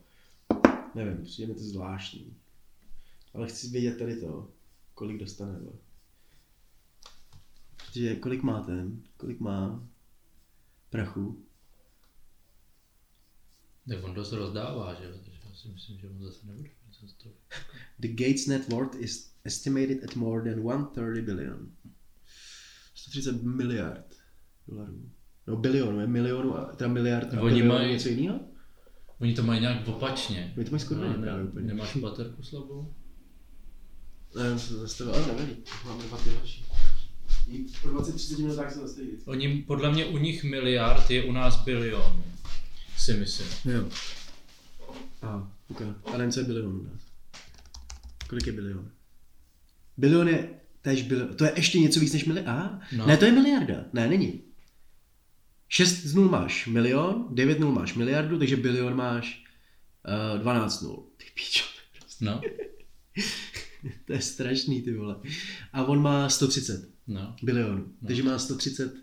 Nevím, 0.94 1.24
přijde 1.24 1.48
mi 1.48 1.54
to 1.58 1.64
zvláštní. 1.64 2.36
Ale 3.34 3.48
chci 3.48 3.68
vědět 3.68 3.98
tady 3.98 4.20
to, 4.20 4.50
kolik 4.94 5.18
dostane. 5.20 5.58
Protože 7.76 8.16
kolik 8.16 8.42
má 8.42 8.62
ten, 8.62 9.02
kolik 9.16 9.40
má 9.40 9.88
prachu. 10.90 11.44
Tak 13.88 14.04
on 14.04 14.14
dost 14.14 14.32
rozdává, 14.32 14.94
že 14.94 15.04
jo, 15.04 15.10
takže 15.24 15.40
já 15.48 15.54
si 15.54 15.68
myslím, 15.68 15.98
že 15.98 16.08
on 16.08 16.22
zase 16.24 16.46
nebude 16.46 16.68
mít 16.68 17.00
za 17.00 17.06
to. 17.22 17.28
The 17.98 18.08
Gates 18.08 18.46
net 18.46 18.68
worth 18.68 18.94
is 19.00 19.32
estimated 19.44 20.04
at 20.04 20.16
more 20.16 20.42
than 20.54 20.62
130 20.62 21.22
billion. 21.24 21.72
130 22.94 23.42
miliard 23.42 24.14
dolarů. 24.68 25.10
No 25.46 25.56
bilionů, 25.56 26.00
je 26.00 26.06
milionů, 26.06 26.56
a 26.56 26.64
teda 26.76 26.88
miliard 26.92 27.34
a 27.34 27.40
Oni 27.40 27.62
mají- 27.62 27.90
něco 27.92 28.08
jiného? 28.08 28.40
Oni 29.20 29.34
to 29.34 29.42
mají 29.42 29.60
nějak 29.60 29.88
opačně. 29.88 30.52
Oni 30.56 30.64
to 30.64 30.70
mají 30.70 30.80
skurveně 30.80 31.16
No, 31.16 31.22
právě 31.22 31.44
úplně. 31.44 31.66
Nemáš 31.66 31.96
paterku 32.00 32.42
slabou? 32.42 32.94
Ne, 34.36 34.46
já 34.46 34.58
jsem 34.58 34.76
to 34.76 34.80
zastavil, 34.82 35.14
ale 35.14 35.26
nevadí. 35.26 35.56
Máme 35.86 36.04
dva 36.04 36.18
ty 36.18 36.30
další. 36.30 36.64
I 37.48 37.64
Po 37.82 37.88
20-30 37.88 38.38
minutách 38.38 38.72
se 38.72 38.78
zastaví. 38.80 39.08
Oni, 39.24 39.64
podle 39.66 39.92
mě 39.92 40.06
u 40.06 40.18
nich 40.18 40.44
miliard 40.44 41.10
je 41.10 41.24
u 41.24 41.32
nás 41.32 41.64
bilion. 41.64 42.24
Si 42.96 43.12
myslím. 43.14 43.72
Jo. 43.74 43.88
A, 45.22 45.52
ok. 45.70 45.82
A 46.14 46.16
nevím, 46.16 46.32
co 46.32 46.40
je 46.40 46.46
bilion 46.46 46.74
u 46.74 46.82
nás. 46.82 47.02
Kolik 48.28 48.46
je 48.46 48.52
bilion? 48.52 48.90
Bilion 49.96 50.28
je 50.28 50.48
tež 50.82 51.02
bilion. 51.02 51.34
To 51.36 51.44
je 51.44 51.52
ještě 51.56 51.78
něco 51.78 52.00
víc 52.00 52.12
než 52.12 52.24
miliarda? 52.24 52.52
A? 52.52 52.80
No. 52.96 53.06
Ne, 53.06 53.16
to 53.16 53.24
je 53.24 53.32
miliarda. 53.32 53.84
Ne, 53.92 54.08
není. 54.08 54.40
6 55.68 56.06
z 56.06 56.14
0 56.14 56.28
máš 56.28 56.66
milion, 56.66 57.28
9 57.30 57.60
0 57.60 57.72
máš 57.72 57.94
miliardu, 57.94 58.38
takže 58.38 58.56
bilion 58.56 58.94
máš 58.94 59.44
uh, 60.34 60.40
12 60.40 60.82
0. 60.82 60.96
Ty 61.16 61.24
píčo. 61.34 61.64
No, 62.20 62.40
to 64.06 64.12
je 64.12 64.20
strašný, 64.20 64.82
ty 64.82 64.92
vole. 64.92 65.16
A 65.72 65.84
on 65.84 66.02
má 66.02 66.28
130 66.28 66.88
no. 67.06 67.36
bilionů. 67.42 67.92
Takže 68.06 68.22
má 68.22 68.38
130 68.38 68.94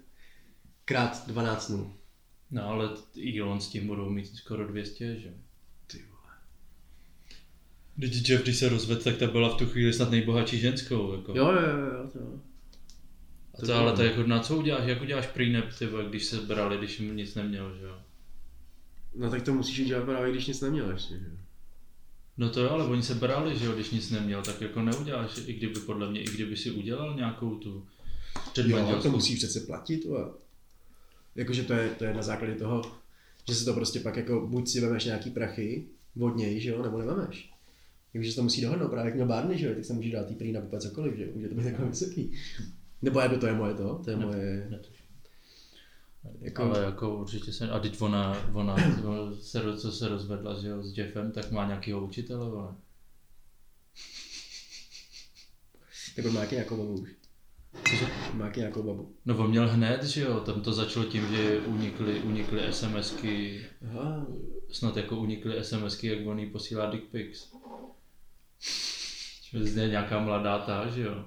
krát 0.85 1.27
12 1.27 1.69
0. 1.69 1.93
No 2.51 2.67
ale 2.67 2.89
Elon 3.39 3.61
s 3.61 3.67
tím 3.67 3.87
budou 3.87 4.09
mít 4.09 4.35
skoro 4.35 4.67
200, 4.67 5.19
že? 5.19 5.33
Ty 5.87 5.97
vole. 5.97 6.33
Když 7.95 8.29
Jeff, 8.29 8.43
když 8.43 8.57
se 8.57 8.69
rozvedl, 8.69 9.03
tak 9.03 9.17
ta 9.17 9.27
byla 9.27 9.55
v 9.55 9.57
tu 9.57 9.65
chvíli 9.65 9.93
snad 9.93 10.11
nejbohatší 10.11 10.59
ženskou. 10.59 11.15
Jako. 11.15 11.33
Jo, 11.35 11.51
jo, 11.51 11.61
jo, 11.61 11.85
jo, 11.85 12.09
to 12.13 12.19
jo. 12.19 12.39
A 13.63 13.65
to, 13.65 13.75
ale 13.75 13.93
to 13.93 14.03
jako 14.03 14.23
na 14.23 14.39
co 14.39 14.57
uděláš? 14.57 14.83
Jak 14.85 15.01
uděláš 15.01 15.29
vole, 15.89 16.05
když 16.09 16.25
se 16.25 16.37
brali, 16.37 16.77
když 16.77 16.99
jim 16.99 17.15
nic 17.15 17.35
neměl, 17.35 17.75
že 17.79 17.85
jo? 17.85 17.99
No 19.15 19.29
tak 19.29 19.43
to 19.43 19.53
musíš 19.53 19.87
dělat 19.87 20.05
právě, 20.05 20.31
když 20.31 20.47
nic 20.47 20.61
neměl 20.61 20.91
ještě, 20.91 21.13
že 21.13 21.25
jo. 21.25 21.37
No 22.37 22.49
to 22.49 22.63
jo, 22.63 22.69
ale 22.69 22.85
oni 22.85 23.03
se 23.03 23.15
brali, 23.15 23.59
že 23.59 23.65
jo, 23.65 23.71
když 23.71 23.91
nic 23.91 24.11
neměl, 24.11 24.41
tak 24.41 24.61
jako 24.61 24.81
neuděláš, 24.81 25.31
i 25.45 25.53
kdyby 25.53 25.79
podle 25.79 26.11
mě, 26.11 26.21
i 26.21 26.25
kdyby 26.25 26.57
si 26.57 26.71
udělal 26.71 27.15
nějakou 27.15 27.55
tu 27.55 27.87
Jo, 28.65 28.99
to 29.01 29.11
musí 29.11 29.35
přece 29.35 29.59
platit, 29.59 30.05
a 30.05 30.33
Jakože 31.35 31.63
to 31.63 31.73
je, 31.73 31.89
to 31.89 32.05
je 32.05 32.13
na 32.13 32.21
základě 32.21 32.55
toho, 32.55 32.81
že 33.47 33.55
si 33.55 33.65
to 33.65 33.73
prostě 33.73 33.99
pak 33.99 34.17
jako 34.17 34.47
buď 34.47 34.69
si 34.69 34.81
vemeš 34.81 35.05
nějaký 35.05 35.29
prachy 35.29 35.85
od 36.19 36.35
něj, 36.35 36.59
že 36.59 36.69
jo, 36.69 36.83
nebo 36.83 36.97
nevemeš. 36.97 37.51
Takže 38.13 38.29
se 38.29 38.35
to 38.35 38.43
musí 38.43 38.61
dohodnout, 38.61 38.89
právě 38.89 39.05
jak 39.05 39.15
měl 39.15 39.27
Barney, 39.27 39.57
že 39.57 39.67
jo, 39.67 39.75
tak 39.75 39.85
se 39.85 39.93
může 39.93 40.11
dát 40.11 40.27
tý 40.27 40.35
prý 40.35 40.51
na 40.51 40.61
cokoliv, 40.79 41.15
že 41.15 41.23
jo, 41.23 41.29
může 41.35 41.47
to 41.47 41.55
být 41.55 41.63
takhle 41.63 41.85
vysoký. 41.85 42.31
Nebo 43.01 43.19
jako 43.19 43.37
to 43.37 43.47
je 43.47 43.53
moje 43.53 43.73
to, 43.73 44.01
to 44.03 44.09
je 44.09 44.17
Ne, 44.17 44.25
moje, 44.25 44.67
netuším. 44.69 45.05
jako, 46.39 46.63
Ale 46.63 46.83
jako 46.83 47.15
určitě 47.19 47.53
se, 47.53 47.69
a 47.69 47.79
teď 47.79 48.01
ona, 48.01 48.49
ona 48.53 48.75
se, 49.41 49.77
co 49.77 49.91
se 49.91 50.07
rozvedla, 50.07 50.59
že 50.59 50.67
jo, 50.67 50.83
s 50.83 50.97
Jeffem, 50.97 51.31
tak 51.31 51.51
má 51.51 51.65
nějakýho 51.67 52.05
učitele, 52.05 52.49
vole. 52.49 52.75
tak 56.15 56.25
má 56.25 56.41
jaký 56.41 56.55
nějakou 56.55 56.77
babu 56.77 56.93
už. 56.93 57.09
Má 58.33 58.45
jaký 58.45 58.59
nějakou 58.59 58.83
babu. 58.83 59.15
No 59.25 59.37
on 59.37 59.49
měl 59.49 59.67
hned, 59.69 60.03
že 60.03 60.21
jo, 60.21 60.39
tam 60.39 60.61
to 60.61 60.73
začalo 60.73 61.05
tím, 61.05 61.27
že 61.35 61.59
unikly, 61.59 62.19
unikly 62.19 62.73
SMSky, 62.73 63.65
Aha, 63.89 64.25
snad 64.71 64.97
jako 64.97 65.17
unikly 65.17 65.63
SMSky, 65.63 66.07
jak 66.07 66.27
on 66.27 66.39
jí 66.39 66.49
posílá 66.49 66.89
dick 66.89 67.03
pics. 67.11 67.47
Z 69.53 69.75
něj 69.75 69.89
nějaká 69.89 70.19
mladá 70.19 70.59
ta, 70.59 70.87
že 70.89 71.01
jo. 71.01 71.25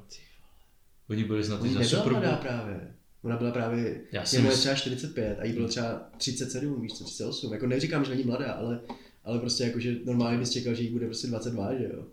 Oni 1.10 1.24
byli 1.24 1.38
Oni 1.38 1.74
za 1.74 1.84
Super 1.84 2.12
Bowl. 2.12 2.36
právě. 2.40 2.94
Ona 3.22 3.36
byla 3.36 3.50
právě, 3.50 4.00
Já 4.12 4.24
jsem 4.24 4.44
mysl- 4.44 4.58
třeba 4.58 4.74
45 4.74 5.38
a 5.40 5.44
jí 5.44 5.52
bylo 5.52 5.68
třeba 5.68 6.10
37, 6.16 6.80
víš 6.82 6.92
co, 6.92 7.04
38. 7.04 7.52
Jako 7.52 7.66
neříkám, 7.66 8.04
že 8.04 8.10
není 8.10 8.24
mladá, 8.24 8.52
ale, 8.52 8.80
ale 9.24 9.38
prostě 9.38 9.64
jako, 9.64 9.80
že 9.80 9.96
normálně 10.04 10.38
bys 10.38 10.50
čekal, 10.50 10.74
že 10.74 10.82
jí 10.82 10.90
bude 10.90 11.06
prostě 11.06 11.26
22, 11.26 11.74
že 11.74 11.84
jo. 11.84 12.04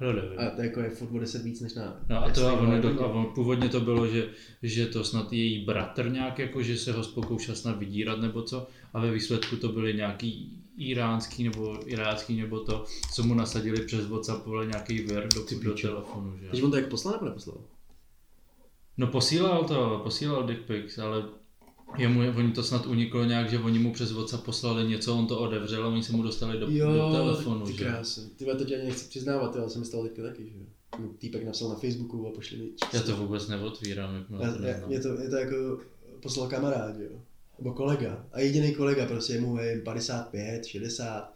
No, 0.00 0.12
nevím. 0.12 0.38
A 0.40 0.50
to 0.50 0.62
jako 0.62 0.80
je 0.80 0.90
furt 0.90 1.10
o 1.12 1.18
10 1.18 1.42
víc 1.42 1.60
než 1.60 1.74
na... 1.74 2.00
No 2.08 2.24
a 2.24 2.30
to 2.30 2.46
a 2.46 2.52
on, 2.52 2.72
Jasný, 2.72 2.90
a 2.90 3.06
on, 3.06 3.26
původně 3.34 3.68
to 3.68 3.80
bylo, 3.80 4.06
že, 4.08 4.28
že 4.62 4.86
to 4.86 5.04
snad 5.04 5.32
její 5.32 5.64
bratr 5.64 6.10
nějak, 6.10 6.38
jako 6.38 6.62
že 6.62 6.78
se 6.78 6.92
ho 6.92 7.02
pokoušel 7.14 7.54
snad 7.54 7.78
vydírat 7.78 8.20
nebo 8.20 8.42
co, 8.42 8.66
a 8.92 9.00
ve 9.00 9.12
výsledku 9.12 9.56
to 9.56 9.68
byly 9.68 9.94
nějaký 9.94 10.59
iránský 10.80 11.44
nebo 11.44 11.78
irácký 11.86 12.40
nebo 12.40 12.60
to, 12.60 12.84
co 13.14 13.22
mu 13.22 13.34
nasadili 13.34 13.86
přes 13.86 14.06
WhatsApp 14.06 14.46
vole 14.46 14.66
nějaký 14.66 14.98
vir 14.98 15.28
do, 15.34 15.44
do 15.62 15.74
telefonu, 15.74 16.38
že? 16.38 16.48
Teď 16.50 16.62
on 16.62 16.70
to 16.70 16.76
jak 16.76 16.88
poslal 16.88 17.14
nebo 17.14 17.24
neposlal? 17.24 17.58
No 18.96 19.06
posílal 19.06 19.64
to, 19.64 20.00
posílal 20.04 20.46
dick 20.46 20.62
pics, 20.66 20.98
ale 20.98 21.24
jemu, 21.96 22.20
oni 22.36 22.52
to 22.52 22.62
snad 22.62 22.86
uniklo 22.86 23.24
nějak, 23.24 23.50
že 23.50 23.58
oni 23.58 23.78
mu 23.78 23.92
přes 23.92 24.12
WhatsApp 24.12 24.44
poslali 24.44 24.88
něco, 24.88 25.14
on 25.14 25.26
to 25.26 25.38
otevřel 25.38 25.84
a 25.84 25.88
oni 25.88 26.02
se 26.02 26.12
mu 26.12 26.22
dostali 26.22 26.58
do, 26.58 26.66
do 26.66 27.12
telefonu, 27.12 27.66
ty 27.66 27.72
že? 27.72 27.84
krásy. 27.84 28.20
Ty 28.36 28.44
to 28.44 28.64
tě 28.64 28.76
ani 28.76 28.84
nechci 28.84 29.08
přiznávat, 29.08 29.56
ale 29.56 29.70
jsem 29.70 29.80
mi 29.80 29.86
stalo 29.86 30.02
teďka 30.02 30.22
taky, 30.22 30.50
že 30.50 30.58
jo. 30.58 30.64
Týpek 31.18 31.44
napsal 31.44 31.68
na 31.68 31.74
Facebooku 31.74 32.28
a 32.28 32.30
pošli 32.30 32.56
mi 32.56 32.64
číslo. 32.64 32.98
Já 32.98 33.02
to 33.02 33.16
vůbec 33.16 33.48
neotvírám, 33.48 34.14
jak 34.14 34.30
Já, 34.40 34.66
já, 34.88 35.02
to, 35.02 35.08
je 35.20 35.30
to 35.30 35.36
jako 35.36 35.80
poslal 36.22 36.48
kamarád, 36.48 36.96
jo. 36.98 37.20
Nebo 37.60 37.72
kolega. 37.74 38.26
A 38.32 38.40
jediný 38.40 38.74
kolega, 38.74 39.06
prostě 39.06 39.40
mu 39.40 39.58
je 39.58 39.80
55, 39.80 40.66
60. 40.66 41.34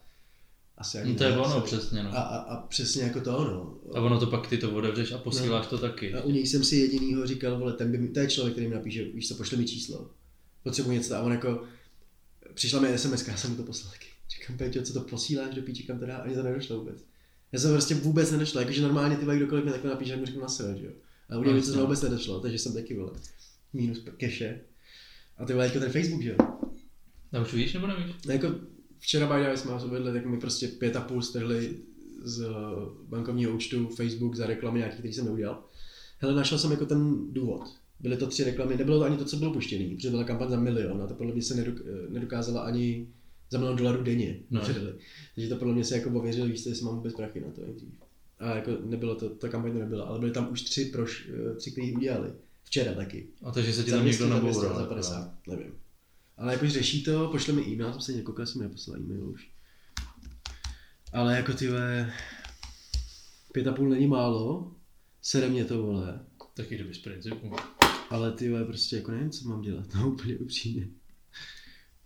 Asi 0.79 0.99
ani 0.99 1.13
No 1.13 1.19
to 1.19 1.25
je 1.25 1.39
ono 1.39 1.61
přesně, 1.61 2.01
A, 2.01 2.03
no. 2.03 2.11
a, 2.17 2.21
a, 2.21 2.67
přesně 2.67 3.03
jako 3.03 3.21
to 3.21 3.39
ono. 3.39 3.75
A 3.95 4.01
ono 4.01 4.21
to 4.21 4.27
pak 4.27 4.47
ty 4.49 4.59
to 4.59 4.75
otevřeš 4.77 5.13
a 5.13 5.19
posíláš 5.19 5.67
to 5.67 5.79
taky. 5.79 6.15
A 6.15 6.23
u 6.23 6.31
něj 6.31 6.47
jsem 6.47 6.65
si 6.65 6.77
jedinýho 6.77 7.27
říkal, 7.27 7.59
vole, 7.59 7.73
ten 7.73 7.91
by, 7.93 7.99
mi- 7.99 8.09
to 8.09 8.21
je 8.21 8.27
člověk, 8.31 8.55
který 8.55 8.69
mi 8.69 8.75
napíše, 8.75 9.05
víš 9.05 9.29
co, 9.29 9.35
pošli 9.35 9.57
mi 9.57 9.65
číslo. 9.65 10.11
Potřebuji 10.63 10.91
něco 10.93 11.15
a 11.17 11.21
on 11.21 11.33
jako, 11.33 11.63
přišla 12.55 12.81
mi 12.81 12.99
SMS, 12.99 13.29
já 13.29 13.37
jsem 13.37 13.51
mu 13.51 13.57
to 13.57 13.63
poslal 13.63 13.93
taky. 13.93 14.07
Říkám, 14.31 14.57
Péťo, 14.59 14.83
co 14.83 14.93
to 14.93 15.01
posíláš 15.01 15.55
do 15.55 15.63
píči, 15.63 15.83
kam 15.83 15.99
to 15.99 16.07
dá? 16.07 16.17
Ani 16.17 16.35
to 16.35 16.43
nedošlo 16.43 16.79
vůbec. 16.79 17.05
Já 17.53 17.59
jsem 17.59 17.71
prostě 17.73 17.95
vůbec 17.95 18.31
nedošlo, 18.31 18.61
jakože 18.61 18.83
normálně 18.83 19.17
ty 19.17 19.25
vole, 19.25 19.37
kdokoliv 19.37 19.65
mi 19.65 19.71
takhle 19.71 19.91
napíše, 19.91 20.11
tak 20.11 20.21
mu 20.21 20.27
řeknu 20.27 20.41
na 20.41 20.49
sebe, 20.49 20.79
že 20.79 20.87
jo. 20.87 20.93
A 21.31 21.39
u 21.39 21.43
něj 21.45 21.55
mi 21.55 21.61
to 21.61 21.67
Jasně. 21.69 21.83
vůbec 21.83 22.03
nedošlo, 22.03 22.41
takže 22.41 22.59
jsem 22.59 22.75
taky, 22.75 22.95
vole, 22.95 23.11
minus 23.73 23.99
keše. 24.17 24.61
A 25.39 25.45
ty 25.45 25.53
vole, 25.53 25.65
jako 25.65 25.79
ten 25.81 25.93
Facebook, 25.93 26.23
že 26.23 26.31
jo. 26.31 26.37
A 27.33 27.41
už 27.41 27.55
víš 27.55 27.75
nebo 27.75 27.87
nevíš? 27.87 28.15
No 28.27 28.33
jako 28.33 28.55
včera 28.99 29.27
way 29.27 29.57
jsme 29.57 29.71
vás 29.71 29.85
uvedli, 29.85 30.13
tak 30.13 30.27
mi 30.27 30.41
prostě 30.41 30.69
pět 30.69 30.97
a 30.97 31.01
půl 31.01 31.23
strhli 31.23 31.77
z 32.23 32.41
eh, 32.43 32.51
bankovního 33.09 33.53
účtu 33.53 33.89
Facebook 33.89 34.35
za 34.35 34.47
reklamy 34.47 34.79
nějaký, 34.79 34.99
který 34.99 35.13
jsem 35.13 35.25
neudělal. 35.25 35.65
Hele, 36.19 36.35
našel 36.35 36.59
jsem 36.59 36.71
jako 36.71 36.87
ten 36.87 37.33
důvod. 37.33 37.63
Byly 38.01 38.17
to 38.17 38.27
tři 38.27 38.45
reklamy, 38.45 38.77
nebylo 38.77 38.99
to 38.99 39.05
ani 39.05 39.17
to, 39.17 39.25
co 39.25 39.37
bylo 39.37 39.53
puštěný, 39.53 39.97
protože 39.97 40.11
byla 40.11 40.25
kampaň 40.25 40.51
za 40.51 40.61
milion 40.61 41.03
a 41.03 41.07
to 41.07 41.15
podle 41.15 41.33
mě 41.33 41.43
se 41.43 41.55
nedok- 41.55 41.83
eh, 41.87 42.11
nedokázala 42.11 42.61
ani 42.61 43.09
za 43.51 43.59
milion 43.59 43.77
dolarů 43.77 44.03
denně. 44.03 44.41
No. 44.51 44.61
No. 44.61 44.67
Takže 45.35 45.49
to 45.49 45.57
podle 45.57 45.75
mě 45.75 45.85
se 45.85 45.99
jako 45.99 46.11
ověřili, 46.11 46.51
víš, 46.51 46.67
jestli 46.67 46.85
mám 46.85 46.97
vůbec 46.97 47.15
prachy 47.15 47.41
na 47.41 47.51
to 47.51 47.61
nejdřív. 47.61 47.89
A 48.39 48.55
jako 48.57 48.71
nebylo 48.85 49.15
to, 49.15 49.29
ta 49.29 49.49
kampaň 49.49 49.73
to 49.73 49.79
nebyla, 49.79 50.05
ale 50.05 50.19
byly 50.19 50.33
tam 50.33 50.49
už 50.53 50.63
tři, 50.63 50.85
proš, 50.85 51.29
eh, 51.29 51.55
tři 51.55 51.71
který 51.71 51.93
udělali. 51.93 52.33
Včera 52.65 52.95
taky. 52.95 53.29
A 53.43 53.51
takže 53.51 53.73
se 53.73 53.85
ti 53.85 53.91
tam 53.91 54.01
200, 54.01 54.25
někdo 54.25 54.35
za 54.35 54.41
200, 54.41 54.61
naboural. 54.61 54.75
za 54.75 54.81
jako. 54.81 54.95
50, 54.95 55.39
nevím. 55.49 55.73
Ale 56.37 56.53
jakož 56.53 56.73
řeší 56.73 57.03
to, 57.05 57.29
pošle 57.29 57.55
mi 57.55 57.63
e-mail, 57.63 57.93
jsem 57.93 58.01
se 58.01 58.13
několik 58.13 58.49
jsem 58.49 58.63
neposlal 58.63 58.99
e-mail 58.99 59.29
už. 59.29 59.51
Ale 61.13 61.37
jako 61.37 61.53
ty 61.53 61.69
pět 63.53 63.67
a 63.67 63.73
půl 63.73 63.89
není 63.89 64.07
málo, 64.07 64.75
sere 65.23 65.49
mě 65.49 65.65
to 65.65 65.83
vole, 65.83 66.27
Taky 66.55 66.75
kdyby 66.75 66.95
z 66.95 66.99
principu. 66.99 67.57
ale 68.11 68.33
ty 68.33 68.53
prostě 68.67 68.97
jako 68.97 69.11
nevím, 69.11 69.31
co 69.31 69.49
mám 69.49 69.61
dělat, 69.63 69.87
no 69.95 70.09
úplně 70.09 70.37
upřímně. 70.37 70.89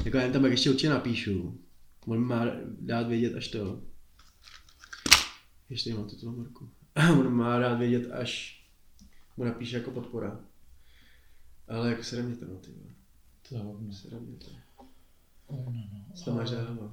Jako 0.04 0.16
já 0.16 0.22
jen 0.22 0.32
tam 0.32 0.42
jak 0.44 0.50
ještě 0.50 0.70
určitě 0.70 0.88
napíšu, 0.88 1.60
on 2.06 2.18
má 2.18 2.46
dát 2.80 3.08
vědět 3.08 3.34
až 3.34 3.48
to. 3.48 3.82
Ještě 5.70 5.94
mám 5.94 6.08
tuto 6.08 6.32
morku. 6.32 6.70
on 7.12 7.32
má 7.32 7.58
dát 7.58 7.74
vědět 7.74 8.10
až 8.10 8.62
mu 9.36 9.44
napíše 9.44 9.76
jako 9.76 9.90
podpora. 9.90 10.40
Ale 11.68 11.88
jako 11.88 12.02
sere 12.02 12.22
mě 12.22 12.36
to, 12.36 12.44
no 12.48 12.54
ty 12.54 12.70
vole. 12.70 12.92
To 13.48 13.54
je 13.54 13.60
hodně. 13.60 13.92
Sere 13.94 14.20
mě 14.20 14.36
to. 14.36 14.46
Oh, 15.46 15.64
no, 15.64 15.72
no. 15.92 16.04
Co 16.14 16.24
tam 16.24 16.36
máš 16.36 16.50
dál? 16.50 16.90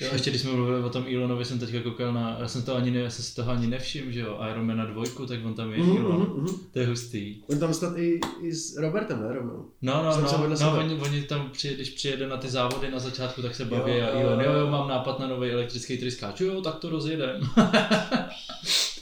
Jo, 0.00 0.08
ještě 0.12 0.30
když 0.30 0.42
jsme 0.42 0.52
mluvili 0.52 0.82
o 0.84 0.90
tom 0.90 1.04
Elonovi, 1.14 1.44
jsem 1.44 1.58
teďka 1.58 1.82
koukal 1.82 2.12
na, 2.12 2.36
já 2.40 2.48
jsem 2.48 2.62
to 2.62 2.76
ani 2.76 2.90
ne, 2.90 2.98
já 3.00 3.10
jsem 3.10 3.24
si 3.24 3.34
toho 3.34 3.52
ani 3.52 3.66
nevšiml, 3.66 4.12
že 4.12 4.20
jo, 4.20 4.38
Iron 4.50 4.66
Man 4.66 4.76
na 4.76 4.84
dvojku, 4.86 5.26
tak 5.26 5.44
on 5.44 5.54
tam 5.54 5.72
je 5.72 5.78
Mhm, 5.78 5.96
Elon. 5.96 6.20
mhm, 6.22 6.40
mhm. 6.42 6.54
To 6.72 6.78
je 6.78 6.86
hustý. 6.86 7.42
On 7.50 7.58
tam 7.58 7.74
snad 7.74 7.98
i, 7.98 8.20
i 8.40 8.52
s 8.54 8.76
Robertem, 8.76 9.22
ne, 9.22 9.32
rovnou. 9.34 9.70
No, 9.82 10.02
no, 10.04 10.12
Jsem 10.12 10.22
no, 10.22 10.48
no 10.48 10.56
sebe. 10.56 10.70
oni, 10.70 10.94
oni, 10.94 11.22
tam, 11.22 11.50
přijede, 11.50 11.76
když 11.76 11.90
přijede 11.90 12.28
na 12.28 12.36
ty 12.36 12.48
závody 12.48 12.90
na 12.90 12.98
začátku, 12.98 13.42
tak 13.42 13.54
se 13.54 13.64
baví 13.64 13.92
Jo, 13.96 14.04
a 14.04 14.08
jo, 14.08 14.28
Elon, 14.28 14.40
jo, 14.40 14.52
jo. 14.52 14.58
jo, 14.58 14.70
mám 14.70 14.88
nápad 14.88 15.18
na 15.18 15.26
nový 15.26 15.50
elektrický 15.50 15.98
tryskáč, 15.98 16.40
jo, 16.40 16.60
tak 16.60 16.78
to 16.78 16.90
rozjedem. 16.90 17.40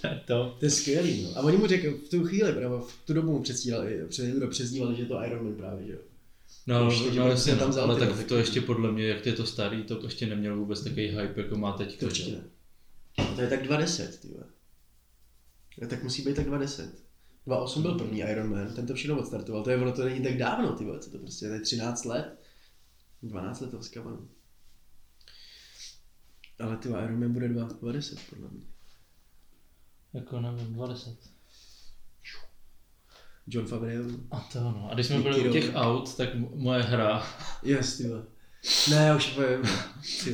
to 0.00 0.06
je 0.06 0.20
to. 0.26 0.56
To 0.58 0.64
je 0.64 0.70
skvělý, 0.70 1.22
no. 1.22 1.38
A 1.38 1.40
oni 1.40 1.56
mu 1.56 1.66
řekl 1.66 1.90
v 2.06 2.08
tu 2.08 2.24
chvíli, 2.24 2.52
právě 2.52 2.78
v 2.78 3.06
tu 3.06 3.12
dobu 3.14 3.32
mu 3.32 3.42
před, 3.42 3.56
přezdívali, 4.50 4.96
že 4.96 5.02
je 5.02 5.06
to 5.06 5.24
Iron 5.24 5.44
Man 5.44 5.54
právě, 5.54 5.86
že 5.86 5.92
jo. 5.92 5.98
No, 6.66 6.86
Už 6.88 7.00
teď 7.00 7.14
no, 7.14 7.28
jasně, 7.28 7.56
tam 7.56 7.70
no, 7.70 7.82
ale 7.82 7.98
tak 7.98 8.08
no, 8.08 8.14
to 8.14 8.20
taky. 8.22 8.34
ještě 8.34 8.60
podle 8.60 8.92
mě, 8.92 9.06
jak 9.06 9.26
je 9.26 9.32
to 9.32 9.46
starý, 9.46 9.82
to 9.82 10.00
ještě 10.04 10.26
neměl 10.26 10.56
vůbec 10.56 10.84
takový 10.84 11.06
hype, 11.08 11.40
jako 11.42 11.56
má 11.56 11.72
teď. 11.72 11.98
To 11.98 12.06
určitě 12.06 12.30
ne. 12.30 12.44
A 13.18 13.34
to 13.34 13.40
je 13.40 13.48
tak 13.48 13.62
2.10, 13.62 14.18
ty 14.22 14.28
vole. 14.28 14.44
No, 15.82 15.88
tak 15.88 16.02
musí 16.02 16.22
být 16.22 16.36
tak 16.36 16.46
2.10. 16.46 16.88
2.8 17.46 17.82
byl 17.82 17.98
první 17.98 18.20
Iron 18.20 18.50
Man, 18.50 18.74
ten 18.74 18.86
to 18.86 18.94
všechno 18.94 19.18
odstartoval, 19.18 19.64
to 19.64 19.70
je 19.70 19.76
ono, 19.76 19.92
to 19.92 20.04
není 20.04 20.22
tak 20.22 20.36
dávno, 20.36 20.72
ty 20.72 20.84
vole, 20.84 20.98
co 20.98 21.10
to 21.10 21.18
prostě, 21.18 21.46
to 21.48 21.54
je 21.54 21.60
13 21.60 22.04
let. 22.04 22.38
12 23.22 23.60
let 23.60 23.70
to 23.70 23.82
skavano. 23.82 24.28
Ale 26.60 26.76
ty 26.76 26.88
Iron 26.88 27.20
Man 27.20 27.32
bude 27.32 27.48
2, 27.48 27.68
2.10 27.68 28.18
podle 28.30 28.48
mě. 28.50 28.60
Jako 30.14 30.40
nevím, 30.40 30.74
20. 30.74 31.16
John 33.46 33.66
Favreau. 33.66 34.04
A 34.30 34.48
to 34.52 34.60
no. 34.60 34.88
A 34.90 34.94
když 34.94 35.06
jsme 35.06 35.18
byli 35.18 35.48
u 35.48 35.52
těch 35.52 35.70
aut, 35.74 36.16
tak 36.16 36.28
moje 36.54 36.82
hra. 36.82 37.22
Yes, 37.62 37.96
ty 37.96 38.08
vole. 38.08 38.22
Ne, 38.90 38.96
já 38.96 39.16
už 39.16 39.38
vím. 39.38 39.70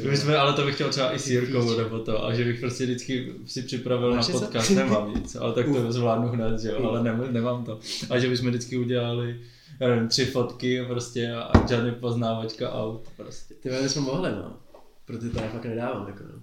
My 0.10 0.16
jsme, 0.16 0.36
ale 0.36 0.52
to 0.52 0.64
bych 0.64 0.74
chtěl 0.74 0.90
třeba 0.90 1.14
i 1.14 1.18
s 1.18 1.28
Jirkou 1.28 1.78
nebo 1.78 1.98
to, 1.98 2.24
a 2.24 2.34
že 2.34 2.44
bych 2.44 2.60
prostě 2.60 2.84
vždycky 2.84 3.34
si 3.46 3.62
připravil 3.62 4.14
Máš 4.14 4.28
na 4.28 4.40
podcast, 4.40 4.70
nemám 4.70 5.14
nic, 5.14 5.36
ale 5.36 5.52
tak 5.52 5.66
to 5.66 5.92
zvládnu 5.92 6.28
hned, 6.28 6.60
že 6.60 6.68
jo, 6.68 6.84
ale 6.84 7.02
ne, 7.02 7.18
nemám 7.30 7.64
to. 7.64 7.80
A 8.10 8.18
že 8.18 8.28
bychom 8.28 8.48
vždycky 8.48 8.78
udělali, 8.78 9.40
já 9.80 9.88
nevím, 9.88 10.08
tři 10.08 10.24
fotky 10.24 10.84
prostě 10.84 11.34
a, 11.34 11.66
žádný 11.68 11.92
poznávačka 11.92 12.72
aut 12.72 13.08
prostě. 13.16 13.54
Ty 13.54 13.88
jsme 13.88 14.02
mohli, 14.02 14.30
no. 14.30 14.56
Protože 15.04 15.30
to 15.30 15.38
já 15.38 15.48
fakt 15.48 15.64
nedávám, 15.64 16.08
jako 16.08 16.24
no. 16.24 16.42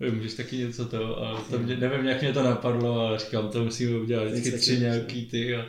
Můžeš 0.00 0.34
taky 0.34 0.56
něco 0.56 0.84
to, 0.84 1.18
ale 1.18 1.40
to 1.50 1.58
mě, 1.58 1.76
nevím, 1.76 2.06
jak 2.06 2.20
mě 2.20 2.32
to 2.32 2.42
napadlo, 2.42 3.00
ale 3.00 3.18
říkám, 3.18 3.48
to 3.48 3.64
musíme 3.64 3.98
udělat 3.98 4.24
vždycky 4.24 4.50
tři 4.50 4.78
nějaký 4.78 5.26
ty 5.26 5.54
a 5.54 5.66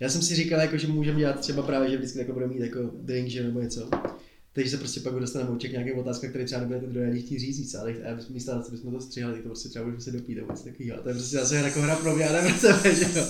Já 0.00 0.08
jsem 0.08 0.22
si 0.22 0.34
říkal, 0.34 0.60
jako, 0.60 0.76
že 0.76 0.86
můžeme 0.86 1.18
dělat 1.18 1.40
třeba 1.40 1.62
právě, 1.62 1.90
že 1.90 1.96
vždycky 1.96 2.18
jako 2.18 2.32
budeme 2.32 2.54
mít 2.54 2.60
jako 2.60 2.78
drink, 2.94 3.28
že 3.28 3.42
nebo 3.42 3.60
něco. 3.60 3.90
Takže 4.52 4.70
se 4.70 4.76
prostě 4.76 5.00
pak 5.00 5.14
dostaneme 5.14 5.50
určitě 5.50 5.68
k 5.68 5.72
nějaké 5.72 5.92
otázka, 5.92 6.28
které 6.28 6.44
třeba 6.44 6.60
nebude 6.60 6.80
ten 6.80 6.92
druhý 6.92 7.22
chtít 7.22 7.38
říct, 7.38 7.74
ale 7.74 7.94
a 8.12 8.14
bychom 8.14 8.34
místo 8.34 8.62
co 8.62 8.70
bychom 8.70 8.92
to 8.92 9.00
střihali, 9.00 9.34
tak 9.34 9.42
to 9.42 9.48
prostě 9.48 9.68
třeba 9.68 9.84
budeme 9.84 10.02
se 10.02 10.10
dopít 10.10 10.34
nebo 10.34 10.52
něco 10.52 10.64
takového. 10.64 10.98
A 10.98 11.02
to 11.02 11.08
je 11.08 11.14
prostě 11.14 11.36
zase 11.36 11.56
jako 11.56 11.80
hra 11.80 11.96
pro 11.96 12.16
mě 12.16 12.28
a 12.28 12.32
ne 12.32 12.48
pro 12.48 12.68
tebe, 12.68 12.94
že 12.94 13.18
jo. 13.18 13.26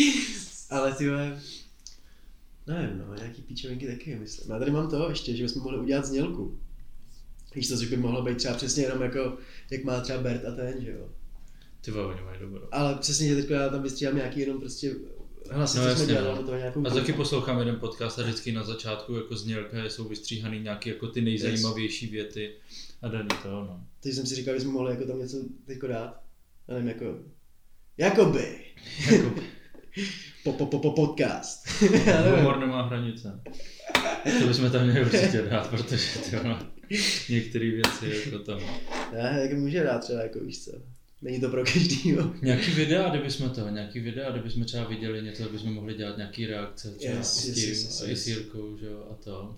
ale 0.70 0.94
ty 0.94 1.04
nevím, 2.66 2.98
no, 2.98 3.14
nějaký 3.14 3.42
píčovinky 3.42 3.86
taky, 3.86 4.16
myslím. 4.16 4.50
Já 4.50 4.58
tady 4.58 4.70
mám 4.70 4.90
to 4.90 5.10
ještě, 5.10 5.36
že 5.36 5.42
bychom 5.42 5.62
mohli 5.62 5.78
udělat 5.78 6.04
znělku. 6.04 6.58
Víš 7.54 7.68
to, 7.68 7.76
že 7.76 7.86
by 7.86 7.96
mohlo 7.96 8.22
být 8.22 8.36
třeba 8.36 8.54
přesně 8.54 8.82
jenom 8.82 9.02
jako, 9.02 9.36
jak 9.70 9.84
má 9.84 10.00
třeba 10.00 10.18
Bert 10.18 10.44
a 10.44 10.52
ten, 10.52 10.84
že 10.84 10.90
jo. 10.90 11.08
ty 11.80 11.90
vole, 11.90 12.06
oni 12.06 12.22
mají 12.22 12.40
dobro. 12.40 12.68
Ale 12.72 12.94
přesně, 12.94 13.28
že 13.28 13.36
teď 13.36 13.50
já 13.50 13.68
tam 13.68 13.82
vystříhám 13.82 14.16
nějaký 14.16 14.40
jenom 14.40 14.60
prostě 14.60 14.94
hlasy, 15.50 15.78
No 15.78 15.84
co 15.84 15.88
jasně, 15.88 16.04
jsme 16.04 16.14
dělali, 16.14 16.42
no. 16.42 16.46
to 16.46 16.56
nějakou 16.56 16.86
A 16.86 16.90
taky 16.90 17.12
poslouchám 17.12 17.58
jeden 17.58 17.80
podcast 17.80 18.18
a 18.18 18.22
vždycky 18.22 18.52
na 18.52 18.64
začátku 18.64 19.14
jako 19.14 19.36
znělka 19.36 19.84
jsou 19.84 20.08
vystříhaný 20.08 20.60
nějaký 20.60 20.88
jako 20.88 21.08
ty 21.08 21.20
nejzajímavější 21.20 22.06
věty 22.06 22.54
a 23.02 23.08
daný 23.08 23.28
to, 23.42 23.48
no. 23.50 23.86
Takže 24.00 24.16
jsem 24.16 24.26
si 24.26 24.34
říkal, 24.34 24.54
že 24.54 24.60
jsme 24.60 24.70
mohli 24.72 24.90
jako 24.90 25.06
tam 25.06 25.18
něco 25.18 25.36
teďko 25.66 25.86
dát. 25.86 26.22
Já 26.68 26.74
nevím, 26.74 26.88
jako... 26.88 27.18
Jakoby. 27.98 28.58
Jako, 29.12 29.34
Po, 30.44 30.52
po, 30.52 30.66
po, 30.66 30.78
po 30.78 30.90
podcast. 30.90 31.66
Já 32.06 32.36
humor 32.36 32.58
nemá 32.60 32.82
hranice. 32.82 33.40
To 34.40 34.46
bychom 34.46 34.70
tam 34.70 34.84
měli 34.84 35.04
určitě 35.04 35.42
dát, 35.50 35.70
protože 35.70 36.18
ty 36.30 36.36
ono, 36.36 36.58
některé 37.28 37.70
věci 37.70 38.20
jako 38.24 38.38
tam. 38.38 38.60
Ne, 39.12 39.38
jak 39.42 39.58
může 39.58 39.82
dát 39.84 39.98
třeba, 39.98 40.22
jako 40.22 40.40
víš 40.40 40.64
co. 40.64 40.70
Není 41.22 41.40
to 41.40 41.48
pro 41.48 41.64
každýho. 41.64 42.34
Nějaký 42.42 42.70
videa, 42.70 43.08
kdybychom 43.08 43.50
to, 43.50 43.68
nějaký 43.68 44.00
videa, 44.00 44.30
kdybychom 44.30 44.64
třeba 44.64 44.84
viděli 44.88 45.22
něco, 45.22 45.42
kdybychom 45.42 45.74
mohli 45.74 45.94
dělat 45.94 46.16
nějaký 46.16 46.46
reakce, 46.46 46.90
třeba 46.90 47.14
Yes, 47.14 47.26
s 47.36 47.42
tím, 47.54 47.68
yes, 47.68 47.84
yes, 47.84 48.02
yes. 48.06 48.22
s 48.22 48.26
Jirkou, 48.26 48.76
že 48.80 48.86
jo, 48.86 49.06
a 49.10 49.14
to. 49.24 49.56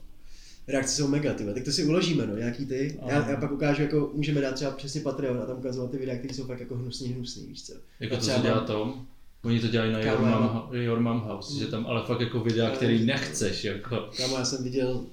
Reakce 0.68 0.94
jsou 0.96 1.08
mega, 1.08 1.34
ty. 1.34 1.42
vole. 1.42 1.54
Tak 1.54 1.64
to 1.64 1.72
si 1.72 1.84
uložíme, 1.84 2.26
no, 2.26 2.36
nějaký 2.36 2.66
ty. 2.66 2.98
Já, 3.08 3.30
já, 3.30 3.36
pak 3.36 3.52
ukážu, 3.52 3.82
jako 3.82 4.10
můžeme 4.14 4.40
dát 4.40 4.54
třeba 4.54 4.70
přesně 4.70 5.00
Patreon 5.00 5.38
a 5.42 5.46
tam 5.46 5.58
ukazovat 5.58 5.90
ty 5.90 5.96
videa, 5.98 6.18
které 6.18 6.34
jsou 6.34 6.44
fakt 6.46 6.60
jako 6.60 6.74
hnusný, 6.74 7.08
hnusný, 7.08 7.46
víš 7.46 7.62
co. 7.66 7.72
Jako 8.00 8.14
A 8.14 8.18
to, 8.18 8.22
třeba 8.22 8.36
co 8.38 8.42
dělá 8.42 8.56
mám- 8.56 8.66
Tom, 8.66 9.06
oni 9.44 9.60
to 9.60 9.68
dělají 9.68 9.92
na 9.92 9.98
Your 9.98 10.16
Kámo, 10.16 10.52
Mom, 10.52 10.74
Your 10.74 11.00
Mom 11.00 11.20
House, 11.20 11.58
že 11.58 11.66
tam 11.66 11.86
ale 11.86 12.06
fakt 12.06 12.20
jako 12.20 12.40
videa, 12.40 12.70
který 12.70 13.06
nechceš, 13.06 13.64
jako. 13.64 14.10
Kámo, 14.16 14.36
já 14.36 14.44
jsem 14.44 14.64
viděl 14.64 15.06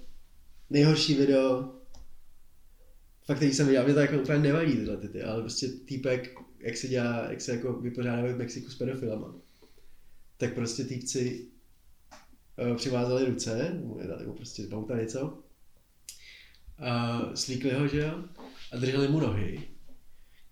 nejhorší 0.69 1.13
video 1.13 1.71
fakt, 3.25 3.37
který 3.37 3.53
jsem 3.53 3.67
viděl, 3.67 3.83
mě 3.83 3.93
to 3.93 3.99
jako 3.99 4.17
úplně 4.17 4.39
nevadí 4.39 4.73
tyhle 4.73 4.97
ty, 4.97 5.23
ale 5.23 5.41
prostě 5.41 5.67
týpek, 5.67 6.35
jak 6.59 6.77
se 6.77 6.87
dělá, 6.87 7.25
jak 7.29 7.41
se 7.41 7.51
jako 7.51 7.73
vypořádávají 7.73 8.33
v 8.33 8.37
Mexiku 8.37 8.69
s 8.69 8.75
pedofilama, 8.75 9.35
tak 10.37 10.53
prostě 10.53 10.83
týpci 10.83 11.47
uh, 12.69 12.75
přivázali 12.77 13.25
ruce, 13.25 13.71
nebo, 13.73 13.99
nebo 14.19 14.33
prostě 14.33 14.67
bauta 14.67 14.97
něco, 14.97 15.37
a 16.79 17.21
slíkli 17.35 17.73
ho, 17.73 17.87
že 17.87 17.99
jo, 17.99 18.23
a 18.71 18.77
drželi 18.77 19.07
mu 19.07 19.19
nohy 19.19 19.70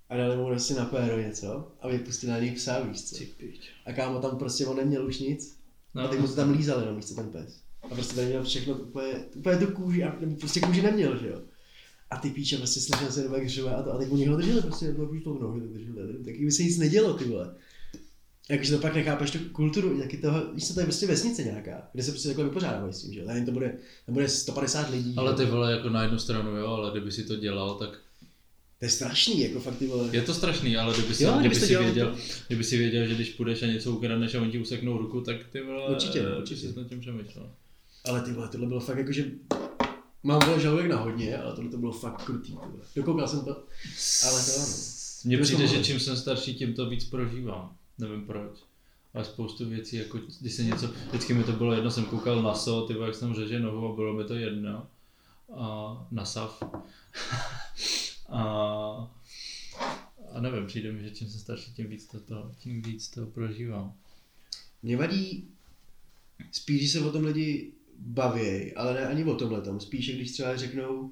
a 0.10 0.17
dali 0.17 0.38
mu 0.38 0.45
prostě 0.45 0.74
na 0.74 0.86
péro 0.86 1.19
něco 1.19 1.72
a 1.82 1.88
vypustili 1.88 2.32
na 2.32 2.39
něj 2.39 2.52
psa, 2.52 2.80
víš 2.80 3.04
co. 3.04 3.15
A 3.86 3.93
kámo 3.93 4.19
tam 4.19 4.38
prostě 4.38 4.65
on 4.65 4.78
neměl 4.78 5.06
už 5.06 5.19
nic 5.19 5.58
no. 5.95 6.02
a 6.02 6.08
ty 6.08 6.17
mu 6.17 6.28
to 6.28 6.36
tam 6.36 6.52
lízali, 6.52 6.86
no, 6.86 6.95
víš 6.95 7.06
co, 7.06 7.15
ten 7.15 7.30
pes. 7.30 7.62
A 7.84 7.88
prostě 7.88 8.15
tady 8.15 8.28
měl 8.28 8.43
všechno 8.43 8.74
úplně, 8.74 9.13
úplně 9.36 9.58
tu 9.58 9.67
kůži 9.67 10.04
a 10.04 10.15
prostě 10.39 10.60
kůži 10.60 10.82
neměl, 10.82 11.17
že 11.17 11.28
jo. 11.28 11.41
A 12.12 12.17
ty 12.17 12.30
píče 12.30 12.58
prostě 12.58 12.80
snažil 12.80 13.12
se 13.12 13.30
jak 13.34 13.50
řve 13.50 13.76
a 13.76 13.84
to, 13.84 13.93
a 13.93 13.98
teď 13.98 14.12
oni 14.12 14.26
ho 14.26 14.38
drželi 14.38 14.62
prostě, 14.62 14.93
to 14.93 15.04
už 15.04 15.24
to 15.24 15.34
nohy, 15.34 15.62
drželi, 15.62 16.13
taky 16.26 16.45
by 16.45 16.52
se 16.52 16.63
nic 16.63 16.78
nedělo, 16.78 17.13
ty 17.13 17.24
vole. 17.24 17.56
Jakože 18.50 18.76
to 18.76 18.82
pak 18.82 18.95
nechápeš 18.95 19.32
tu 19.32 19.39
kulturu, 19.52 20.00
jaký 20.00 20.17
toho, 20.17 20.54
víš 20.54 20.67
co, 20.67 20.74
to 20.74 20.80
je 20.80 20.86
prostě 20.86 21.08
vesnice 21.08 21.43
nějaká, 21.43 21.89
kde 21.93 22.04
se 22.04 22.12
prostě 22.12 22.28
takhle 22.28 22.45
vypořádávají 22.45 22.93
s 22.93 23.02
tím, 23.02 23.13
že 23.13 23.19
jo. 23.19 23.26
Tady 23.26 23.45
to 23.45 23.52
bude, 23.52 23.78
tam 24.06 24.13
bude 24.13 24.30
150 24.30 24.89
lidí. 24.89 25.13
Ale 25.17 25.36
ty 25.36 25.45
vole, 25.45 25.72
jako 25.72 25.89
na 25.89 26.04
jednu 26.04 26.19
stranu, 26.19 26.58
jo, 26.58 26.67
ale 26.67 26.91
kdyby 26.91 27.12
si 27.12 27.24
to 27.24 27.36
dělal, 27.36 27.76
tak 27.76 27.89
to 28.80 28.86
je 28.86 28.89
strašný, 28.89 29.42
jako 29.42 29.60
fakt 29.60 29.78
ty 29.78 29.88
vole. 29.88 30.10
Je 30.12 30.22
to 30.22 30.34
strašný, 30.34 30.78
ale 30.78 30.94
kdyby 30.94 31.15
si, 31.15 31.24
Jo, 31.24 31.32
kdyby 31.32 31.50
kdyby 31.50 31.56
si 31.68 31.74
to 31.74 31.80
věděl, 31.84 31.94
dělal 31.94 32.15
kdyby 32.48 32.63
si 32.63 32.78
věděl, 32.78 33.08
že 33.08 33.15
když 33.15 33.30
půjdeš 33.30 33.63
a 33.63 33.65
něco 33.65 33.92
ukradneš 33.92 34.36
a 34.36 34.42
oni 34.42 34.52
ti 34.52 34.60
useknou 34.60 34.98
ruku, 34.98 35.22
tak 35.22 35.38
ty 35.52 35.62
vole, 35.62 35.89
Určitě, 35.89 36.20
eh, 36.22 36.38
určitě. 36.38 36.68
bys 36.68 36.76
nad 36.76 36.88
tím 36.88 37.00
přemýšlel. 37.00 37.52
Ale 38.06 38.22
ty 38.22 38.32
vole, 38.32 38.48
tohle 38.48 38.68
bylo 38.68 38.80
fakt 38.80 38.98
jako, 38.98 39.12
že 39.12 39.26
mám 40.24 40.39
vole 40.46 40.60
žaludek 40.60 40.88
na 40.88 40.98
hodně, 40.98 41.38
ale 41.38 41.56
tohle 41.56 41.72
to 41.72 41.78
bylo 41.78 41.92
fakt 41.92 42.24
krutý, 42.24 42.48
ty 42.52 42.54
vole. 42.56 42.84
Dokoukal 42.96 43.28
jsem 43.28 43.39
to, 43.39 43.52
ale 44.26 44.44
to 44.46 44.52
ano. 44.62 44.74
Mně 45.26 45.38
To 45.38 45.44
přijde, 45.44 45.68
že 45.68 45.84
čím 45.84 46.00
jsem 46.00 46.18
starší, 46.18 46.56
tím 46.56 46.74
to 46.74 46.89
víc 46.89 47.04
prožívám. 47.06 47.76
Nevím 47.98 48.26
proč. 48.26 48.52
Ale 49.13 49.26
spoustu 49.26 49.70
věcí, 49.70 49.96
jako 49.96 50.20
když 50.42 50.54
se 50.54 50.63
něco, 50.63 50.89
vždycky 51.10 51.34
mi 51.34 51.44
to 51.44 51.52
bylo 51.52 51.74
jedno, 51.74 51.92
jsem 51.92 52.06
koukal 52.06 52.42
na 52.42 52.56
so, 52.56 52.88
ty 52.88 52.94
vole, 52.94 53.08
jak 53.08 53.15
jsem 53.15 53.36
řeže 53.36 53.60
nohu 53.60 53.92
a 53.94 53.96
bylo 53.96 54.13
mi 54.13 54.24
to 54.24 54.34
jedno. 54.34 54.88
A 55.58 56.08
na 56.12 56.26
sav. 56.26 56.63
a, 58.30 58.44
a 60.39 60.41
nevím, 60.41 60.67
přijde 60.67 60.91
mi, 60.91 61.04
že 61.04 61.12
čím 61.12 61.30
jsem 61.30 61.39
starší, 61.39 61.73
tím 61.73 61.88
víc 61.88 62.06
to, 62.06 62.19
to, 62.19 62.52
tím 62.60 62.82
víc 62.82 63.10
to 63.10 63.25
prožívám. 63.25 63.93
Mě 64.84 64.97
vadí 64.97 65.47
spíš, 66.52 66.80
když 66.80 66.91
se 66.91 66.99
o 66.99 67.12
tom 67.12 67.23
lidi 67.25 67.71
baví, 67.97 68.73
ale 68.73 68.93
ne 68.93 69.08
ani 69.08 69.23
o 69.23 69.36
tomhle 69.36 69.62
tom. 69.62 69.80
Spíš, 69.80 70.15
když 70.15 70.32
třeba 70.32 70.56
řeknou, 70.56 71.12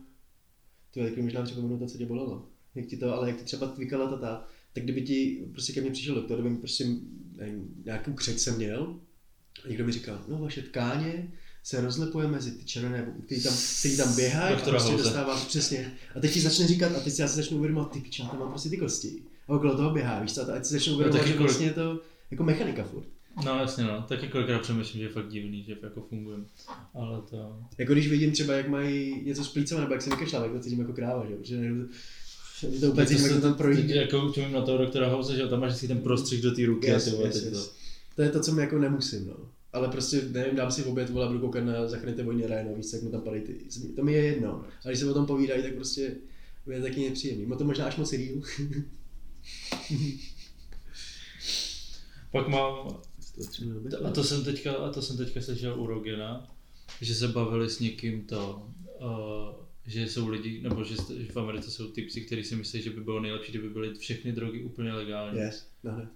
to 0.94 1.00
je 1.00 1.22
možná 1.22 1.42
připomenu 1.42 1.80
to, 1.80 1.88
co 1.88 1.98
tě 1.98 2.06
bolelo. 2.06 2.48
Jak 2.76 2.86
ti 2.86 2.98
to, 2.98 3.14
ale 3.14 3.28
jak 3.28 3.38
ti 3.38 3.44
třeba 3.44 3.68
tvykala 3.68 4.10
tata, 4.10 4.48
tak 4.74 4.84
kdyby 4.84 5.02
ti 5.02 5.48
prostě 5.52 5.74
ke 5.74 5.82
mně 5.82 5.92
přišel 5.92 6.16
doktor, 6.16 6.38
kdyby 6.38 6.50
mi 6.50 6.58
prostě 6.58 6.86
nevím, 7.36 7.84
nějakou 7.86 8.14
křeč 8.14 8.40
jsem 8.40 8.56
měl, 8.56 9.00
a 9.66 9.68
někdo 9.68 9.86
mi 9.86 9.92
říkal, 9.92 10.26
no 10.28 10.38
vaše 10.38 10.62
tkáně 10.62 11.32
se 11.68 11.82
rozlepuje 11.82 12.28
mezi 12.28 12.52
ty 12.52 12.66
červené, 12.66 13.14
který 13.26 13.44
tam, 13.44 13.54
který 13.80 13.98
tam 13.98 14.16
běhají 14.16 14.56
a 14.56 14.60
prostě 14.60 14.92
House. 14.92 15.04
dostáváš 15.04 15.46
přesně. 15.46 15.94
A 16.16 16.20
teď 16.20 16.34
ti 16.34 16.42
začne 16.42 16.68
říkat, 16.68 16.92
a 16.96 17.00
teď 17.00 17.14
si 17.14 17.22
já 17.22 17.28
se 17.28 17.36
začnu 17.36 17.58
uvědomovat, 17.58 17.92
ty 17.92 18.00
piča, 18.00 18.28
tam 18.28 18.40
mám 18.40 18.50
prostě 18.50 18.70
ty 18.70 18.78
kosti. 18.78 19.24
A 19.48 19.54
okolo 19.54 19.78
toho 19.78 19.90
běhá, 19.90 20.20
víš 20.22 20.34
co, 20.34 20.42
a 20.42 20.46
teď 20.46 20.66
si 20.66 20.74
začnu 20.74 20.94
uvědomovat, 20.94 21.20
taky 21.20 21.32
že 21.32 21.38
kolik- 21.38 21.48
vlastně 21.50 21.66
je 21.66 21.74
to 21.74 22.02
jako 22.32 22.44
mechanika 22.44 22.84
furt. 22.84 23.06
No 23.46 23.60
jasně 23.60 23.84
no, 23.84 24.06
taky 24.08 24.28
kolikrát 24.28 24.62
přemýšlím, 24.62 25.00
že 25.00 25.06
je 25.06 25.12
fakt 25.12 25.30
divný, 25.30 25.64
že 25.64 25.78
jako 25.84 26.02
fungujeme. 26.02 26.44
Ale 26.94 27.22
to... 27.30 27.60
Jako 27.78 27.94
když 27.94 28.08
vidím 28.08 28.32
třeba, 28.32 28.54
jak 28.54 28.68
mají 28.68 29.22
něco 29.26 29.44
s 29.44 29.54
plícem, 29.54 29.80
nebo 29.80 29.94
jak 29.94 30.02
se 30.02 30.10
vykašlá, 30.10 30.40
tak 30.40 30.52
to 30.52 30.60
cítím 30.60 30.80
jako 30.80 30.94
kráva, 30.94 31.26
že 31.26 31.32
jo? 31.32 31.38
Protože 31.38 31.58
najednou 31.58 31.86
to, 32.62 32.68
mě 32.68 32.80
to 32.80 32.88
úplně 32.92 33.08
cítím, 33.08 33.26
jak 33.26 33.34
to 33.36 33.42
tam 33.42 33.54
projít. 33.54 33.90
jako 33.90 34.32
čumím 34.34 34.52
na 34.52 34.62
toho 34.62 34.78
doktora 34.78 35.10
House, 35.10 35.36
že 35.36 35.42
jo, 35.42 35.48
tam 35.48 35.60
máš 35.60 35.70
vždycky 35.70 35.88
ten 35.88 36.02
prostřih 36.02 36.42
do 36.42 36.52
té 36.56 36.66
ruky 36.66 36.88
Yes, 36.88 37.08
a 37.08 37.12
ty 37.12 37.24
yes, 37.24 37.44
yes. 37.44 37.68
to. 37.68 37.74
To 38.16 38.22
je 38.22 38.30
to, 38.30 38.40
co 38.40 38.52
mi 38.52 38.62
jako 38.62 38.78
nemusím, 38.78 39.28
no. 39.28 39.57
Ale 39.74 39.88
prostě, 39.88 40.22
nevím, 40.32 40.56
dám 40.56 40.72
si 40.72 40.82
v 40.82 40.88
oběd, 40.88 41.10
vole, 41.10 41.26
a 41.26 41.28
budu 41.28 41.40
koukat 41.40 41.64
na 41.64 41.88
Zachraňte 41.88 42.24
vojně 42.24 42.48
Ryan, 42.48 42.74
víš, 42.76 42.94
jak 42.94 43.02
mu 43.02 43.12
tam 43.12 43.22
padají 43.22 43.42
ty, 43.44 43.56
to 43.96 44.04
mi 44.04 44.14
je 44.14 44.24
jedno. 44.24 44.66
A 44.86 44.88
když 44.88 45.00
se 45.00 45.12
o 45.12 45.14
tom 45.14 45.26
povídají, 45.26 45.64
tak 45.64 45.74
prostě 45.74 46.16
je 46.72 46.82
taky 46.82 47.10
nepříjemný. 47.10 47.46
Má 47.46 47.56
to 47.56 47.64
možná 47.64 47.86
až 47.86 47.98
moc 47.98 48.12
díl. 48.12 48.42
Pak 52.32 52.48
mám, 52.48 52.88
a 54.06 54.12
to 54.12 54.24
jsem 54.24 54.44
teďka, 54.44 54.74
a 54.74 54.92
to 54.92 55.02
jsem 55.02 55.18
teďka 55.18 55.42
slyšel 55.42 55.82
u 55.82 55.88
Rogena, 55.88 56.48
že 57.02 57.16
se 57.16 57.28
bavili 57.28 57.70
s 57.70 57.80
někým 57.80 58.26
to, 58.26 58.70
uh, 59.02 59.66
že 59.86 60.08
jsou 60.08 60.28
lidi, 60.28 60.62
nebo 60.62 60.84
že, 60.84 60.96
že 61.18 61.32
v 61.32 61.38
Americe 61.38 61.72
jsou 61.72 61.92
typci, 61.92 62.22
kteří 62.22 62.44
si 62.44 62.56
myslí, 62.56 62.82
že 62.82 62.90
by 62.90 63.02
bylo 63.02 63.20
nejlepší, 63.20 63.52
kdyby 63.52 63.70
byly 63.70 63.96
všechny 63.96 64.32
drogy 64.32 64.64
úplně 64.64 64.94
legální. 64.94 65.40
Yes, 65.40 65.68
no, 65.84 65.98
ne. 65.98 66.10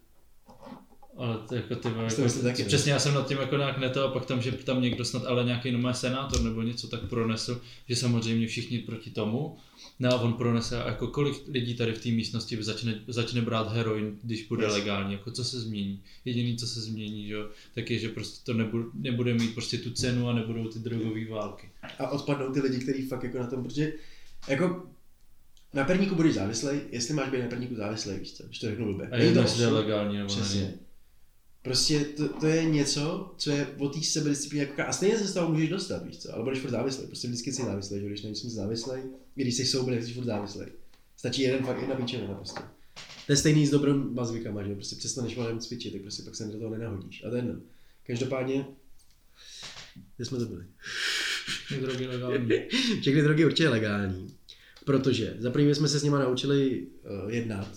Ale 1.18 1.38
to 1.50 1.56
jako 1.56 1.76
ty 1.76 1.90
vole, 1.90 2.08
To 2.16 2.22
jako, 2.22 2.40
taky, 2.40 2.64
přesně 2.64 2.92
já 2.92 3.00
jsem 3.00 3.14
nad 3.14 3.28
tím 3.28 3.38
jako 3.38 3.58
nějak 3.58 3.78
neto 3.78 4.04
a 4.04 4.12
pak 4.12 4.26
tam, 4.26 4.42
že 4.42 4.52
tam 4.52 4.82
někdo 4.82 5.06
snad, 5.06 5.26
ale 5.26 5.44
nějaký 5.44 5.72
nomé 5.72 5.94
senátor 5.94 6.42
nebo 6.42 6.62
něco 6.62 6.88
tak 6.88 7.10
pronesl, 7.10 7.62
že 7.90 7.96
samozřejmě 7.96 8.48
všichni 8.48 8.80
proti 8.80 9.10
tomu. 9.10 9.58
No 10.00 10.10
a 10.10 10.22
on 10.22 10.34
pronese, 10.34 10.76
jako 10.86 11.08
kolik 11.08 11.36
lidí 11.48 11.74
tady 11.76 11.94
v 11.94 12.04
té 12.04 12.10
místnosti 12.10 12.64
začne, 12.64 13.02
začne 13.08 13.42
brát 13.42 13.74
heroin, 13.74 14.18
když 14.24 14.48
bude 14.48 14.66
Yes. 14.66 14.74
legální, 14.74 15.14
jako 15.14 15.32
co 15.32 15.44
se 15.44 15.60
změní. 15.60 16.04
Jediný, 16.26 16.58
co 16.58 16.68
se 16.68 16.82
změní, 16.82 17.28
že, 17.28 17.36
tak 17.76 17.92
je, 17.92 18.00
že 18.00 18.10
prostě 18.10 18.40
to 18.46 18.54
nebude, 18.54 18.86
nebude 18.94 19.34
mít 19.34 19.54
prostě 19.54 19.78
tu 19.78 19.90
cenu 19.92 20.30
a 20.30 20.34
nebudou 20.34 20.68
ty 20.68 20.80
drogové 20.80 21.26
války. 21.30 21.70
A 22.00 22.10
odpadnou 22.10 22.54
ty 22.54 22.60
lidi, 22.62 22.78
kteří 22.80 23.08
fakt 23.08 23.24
jako 23.24 23.38
na 23.38 23.48
tom, 23.48 23.64
protože 23.64 23.94
jako 24.48 24.86
na 25.74 25.84
perníku 25.84 26.16
budeš 26.16 26.34
závislej, 26.34 26.80
jestli 26.90 27.14
máš 27.14 27.30
být 27.30 27.42
na 27.42 27.48
perníku 27.48 27.76
závislej, 27.76 28.20
víš 28.20 28.34
co, 28.34 28.44
když 28.44 28.60
to 28.60 28.68
řeknu 28.68 28.86
blbě. 28.86 29.08
A 29.08 29.10
to 29.10 29.18
to 29.18 29.40
je 29.40 29.46
osud, 29.46 29.72
legální 29.74 30.18
nebo 30.18 30.28
Přesně. 30.28 30.62
není. 30.62 30.74
Prostě 31.62 32.00
to, 32.00 32.30
to, 32.30 32.48
je 32.48 32.66
něco, 32.66 33.34
co 33.38 33.52
je 33.52 33.68
o 33.78 33.90
té 33.90 34.04
sebedisciplíně 34.04 34.64
jako 34.64 34.82
a 34.82 34.92
stejně 34.92 35.18
se 35.18 35.28
z 35.28 35.34
toho 35.34 35.52
můžeš 35.52 35.70
dostat, 35.70 36.06
víš 36.06 36.18
co, 36.18 36.34
ale 36.34 36.44
budeš 36.44 36.60
furt 36.60 36.72
závislý, 36.72 37.08
prostě 37.08 37.28
vždycky 37.28 37.52
jsi 37.52 37.64
závislý, 37.64 38.00
že 38.00 38.08
když 38.08 38.22
nejsem 38.22 38.50
závislý, 38.50 38.94
když 39.36 39.56
jsi 39.56 39.78
tak 39.86 40.04
jsi 40.04 40.14
furt 40.14 40.26
závislý. 40.26 40.66
Stačí 41.18 41.42
jeden 41.42 41.66
fakt, 41.66 41.82
jedna 41.82 41.96
píčevina 41.96 42.34
prostě. 42.34 42.62
To 43.26 43.32
je 43.32 43.38
stejný 43.38 43.68
s 43.68 43.70
dobrým 43.70 44.18
zvykama, 44.24 44.64
že 44.64 44.76
prostě 44.76 44.96
přestaneš 44.96 45.36
volem 45.36 45.60
cvičit, 45.60 45.94
tak 45.94 46.02
prostě 46.02 46.24
pak 46.24 46.36
se 46.36 46.48
do 46.48 46.60
toho 46.60 46.70
nenahodíš. 46.70 47.24
A 47.24 47.30
to 47.30 47.36
je 47.36 47.40
jedno. 47.40 47.62
Každopádně, 48.08 48.66
kde 50.18 50.26
jsme 50.26 50.38
to 50.38 50.46
byli? 50.46 50.66
Ty 51.70 51.76
drogy 51.76 52.08
legální. 52.08 52.50
Všechny 53.02 53.22
drogy 53.22 53.46
určitě 53.46 53.70
legální, 53.70 54.36
protože 54.86 55.36
za 55.40 55.52
první 55.52 55.76
jsme 55.76 55.88
se 55.88 56.00
s 56.00 56.04
nima 56.04 56.20
naučili 56.20 56.88
uh, 57.24 57.34
jednat, 57.34 57.68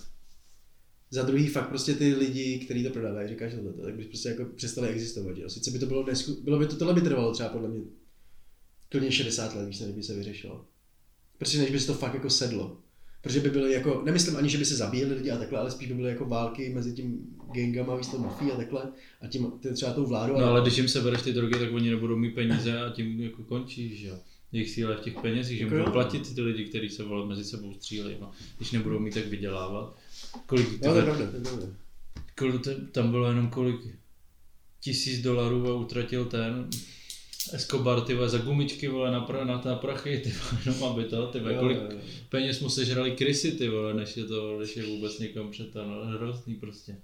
za 1.15 1.23
druhý 1.23 1.47
fakt 1.47 1.69
prostě 1.69 1.93
ty 1.93 2.13
lidi, 2.13 2.59
kteří 2.59 2.83
to 2.83 2.89
prodávají, 2.89 3.27
říkáš 3.27 3.53
tohle, 3.53 3.73
tak 3.73 3.95
by 3.95 4.03
prostě 4.03 4.29
jako 4.29 4.45
přestali 4.45 4.87
existovat. 4.87 5.37
Jo. 5.37 5.49
Sice 5.49 5.71
by 5.71 5.79
to 5.79 5.85
bylo, 5.85 6.05
nesku... 6.05 6.37
bylo 6.43 6.59
by 6.59 6.67
to, 6.67 6.75
tohle 6.75 6.93
by 6.93 7.01
trvalo 7.01 7.33
třeba 7.33 7.49
podle 7.49 7.69
mě 7.69 7.79
klidně 8.89 9.11
60 9.11 9.55
let, 9.55 9.65
víš, 9.65 9.79
než 9.79 9.91
by 9.91 10.03
se 10.03 10.15
vyřešilo. 10.15 10.65
Prostě 11.37 11.57
než 11.57 11.71
by 11.71 11.79
se 11.79 11.87
to 11.87 11.93
fakt 11.93 12.13
jako 12.13 12.29
sedlo. 12.29 12.77
Protože 13.21 13.39
by 13.39 13.49
byly 13.49 13.73
jako, 13.73 14.01
nemyslím 14.05 14.35
ani, 14.35 14.49
že 14.49 14.57
by 14.57 14.65
se 14.65 14.75
zabíjeli 14.75 15.13
lidi 15.13 15.31
a 15.31 15.37
takhle, 15.37 15.59
ale 15.59 15.71
spíš 15.71 15.87
by 15.87 15.93
byly 15.93 16.09
jako 16.09 16.25
války 16.25 16.69
mezi 16.69 16.93
tím 16.93 17.37
gangama, 17.53 17.95
víš, 17.95 18.07
tou 18.07 18.17
mafií 18.17 18.51
a 18.51 18.55
takhle, 18.55 18.91
a 19.21 19.27
tím, 19.27 19.51
třeba 19.73 19.93
tou 19.93 20.05
vládou. 20.05 20.33
No 20.37 20.45
ale 20.45 20.61
když 20.61 20.77
jim 20.77 20.87
sebereš 20.87 21.21
ty 21.21 21.33
drogy, 21.33 21.59
tak 21.59 21.73
oni 21.73 21.89
nebudou 21.89 22.17
mít 22.17 22.35
peníze 22.35 22.79
a 22.79 22.89
tím 22.89 23.21
jako 23.21 23.43
končíš, 23.43 23.99
že 23.99 24.07
jo. 24.07 24.17
Jejich 24.51 24.69
síla 24.69 24.91
je 24.91 24.97
v 24.97 25.01
těch 25.01 25.21
penězích, 25.21 25.57
že 25.57 25.65
budou 25.65 25.83
jo. 25.83 25.91
platit 25.91 26.35
ty 26.35 26.41
lidi, 26.41 26.65
kteří 26.65 26.89
se 26.89 27.03
vole, 27.03 27.27
mezi 27.27 27.43
sebou 27.43 27.73
střílejí. 27.73 28.17
No. 28.21 28.31
Když 28.57 28.71
nebudou 28.71 28.99
mít, 28.99 29.13
tak 29.13 29.25
vydělávat. 29.27 29.97
Kolik, 30.45 30.67
Jo, 30.71 30.91
to 30.91 30.95
je 30.97 31.03
pravda, 31.03 31.31
to 31.31 31.35
je 31.37 31.41
pravda. 31.43 31.67
kolik, 32.37 32.63
to- 32.63 32.85
tam 32.91 33.11
bylo 33.11 33.27
jenom 33.27 33.49
kolik 33.49 33.75
tisíc 34.79 35.21
dolarů 35.21 35.67
a 35.71 35.73
utratil 35.75 36.25
ten 36.25 36.69
Escobar, 37.53 38.01
ty 38.01 38.13
vole, 38.13 38.29
za 38.29 38.37
gumičky, 38.37 38.87
vole, 38.87 39.11
na, 39.11 39.21
pra, 39.21 39.45
na, 39.45 39.61
na 39.65 39.75
prachy, 39.75 40.17
ty 40.17 40.29
vole, 40.31 40.61
jenom 40.65 40.83
aby 40.83 41.03
to, 41.03 41.27
ty 41.27 41.39
vole, 41.39 41.53
Jo, 41.53 41.59
kolik 41.59 41.77
jo, 41.77 41.87
jo. 41.91 41.97
peněz 42.29 42.59
mu 42.59 42.69
sežrali 42.69 43.11
krysy, 43.11 43.51
ty 43.51 43.69
vole, 43.69 43.93
než 43.93 44.17
je 44.17 44.23
to, 44.25 44.59
než 44.59 44.75
je 44.77 44.85
vůbec 44.85 45.19
někam 45.19 45.51
přetan, 45.51 45.89
no, 45.89 46.05
hrozný 46.05 46.55
prostě. 46.55 46.97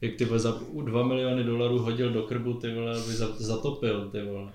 Jak 0.00 0.14
ty 0.16 0.24
vole, 0.24 0.38
za 0.40 0.60
2 0.84 1.06
miliony 1.06 1.44
dolarů 1.44 1.78
hodil 1.78 2.12
do 2.12 2.22
krbu, 2.22 2.54
ty 2.54 2.74
vole, 2.74 3.02
aby 3.02 3.12
za, 3.12 3.36
zatopil, 3.38 4.10
ty 4.10 4.22
vole. 4.22 4.52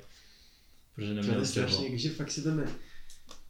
Protože 0.95 1.07
To 1.07 1.13
neměl 1.13 1.39
je 1.39 1.45
třeba. 1.45 1.67
strašně, 1.67 1.97
že 1.97 2.09
fakt 2.09 2.31
si 2.31 2.43
to 2.43 2.51
ne, 2.51 2.67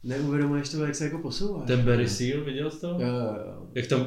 neuvědomuješ 0.04 0.68
to, 0.68 0.84
jak 0.84 0.94
se 0.94 1.04
jako 1.04 1.18
posouvá. 1.18 1.64
Ten 1.66 1.80
Barry 1.84 2.08
Seal, 2.08 2.44
viděl 2.44 2.70
jsi 2.70 2.80
to? 2.80 2.86
Jo, 2.86 2.96
jo, 2.98 3.36
jo. 3.46 3.66
Jak 3.74 3.86
tam 3.86 4.06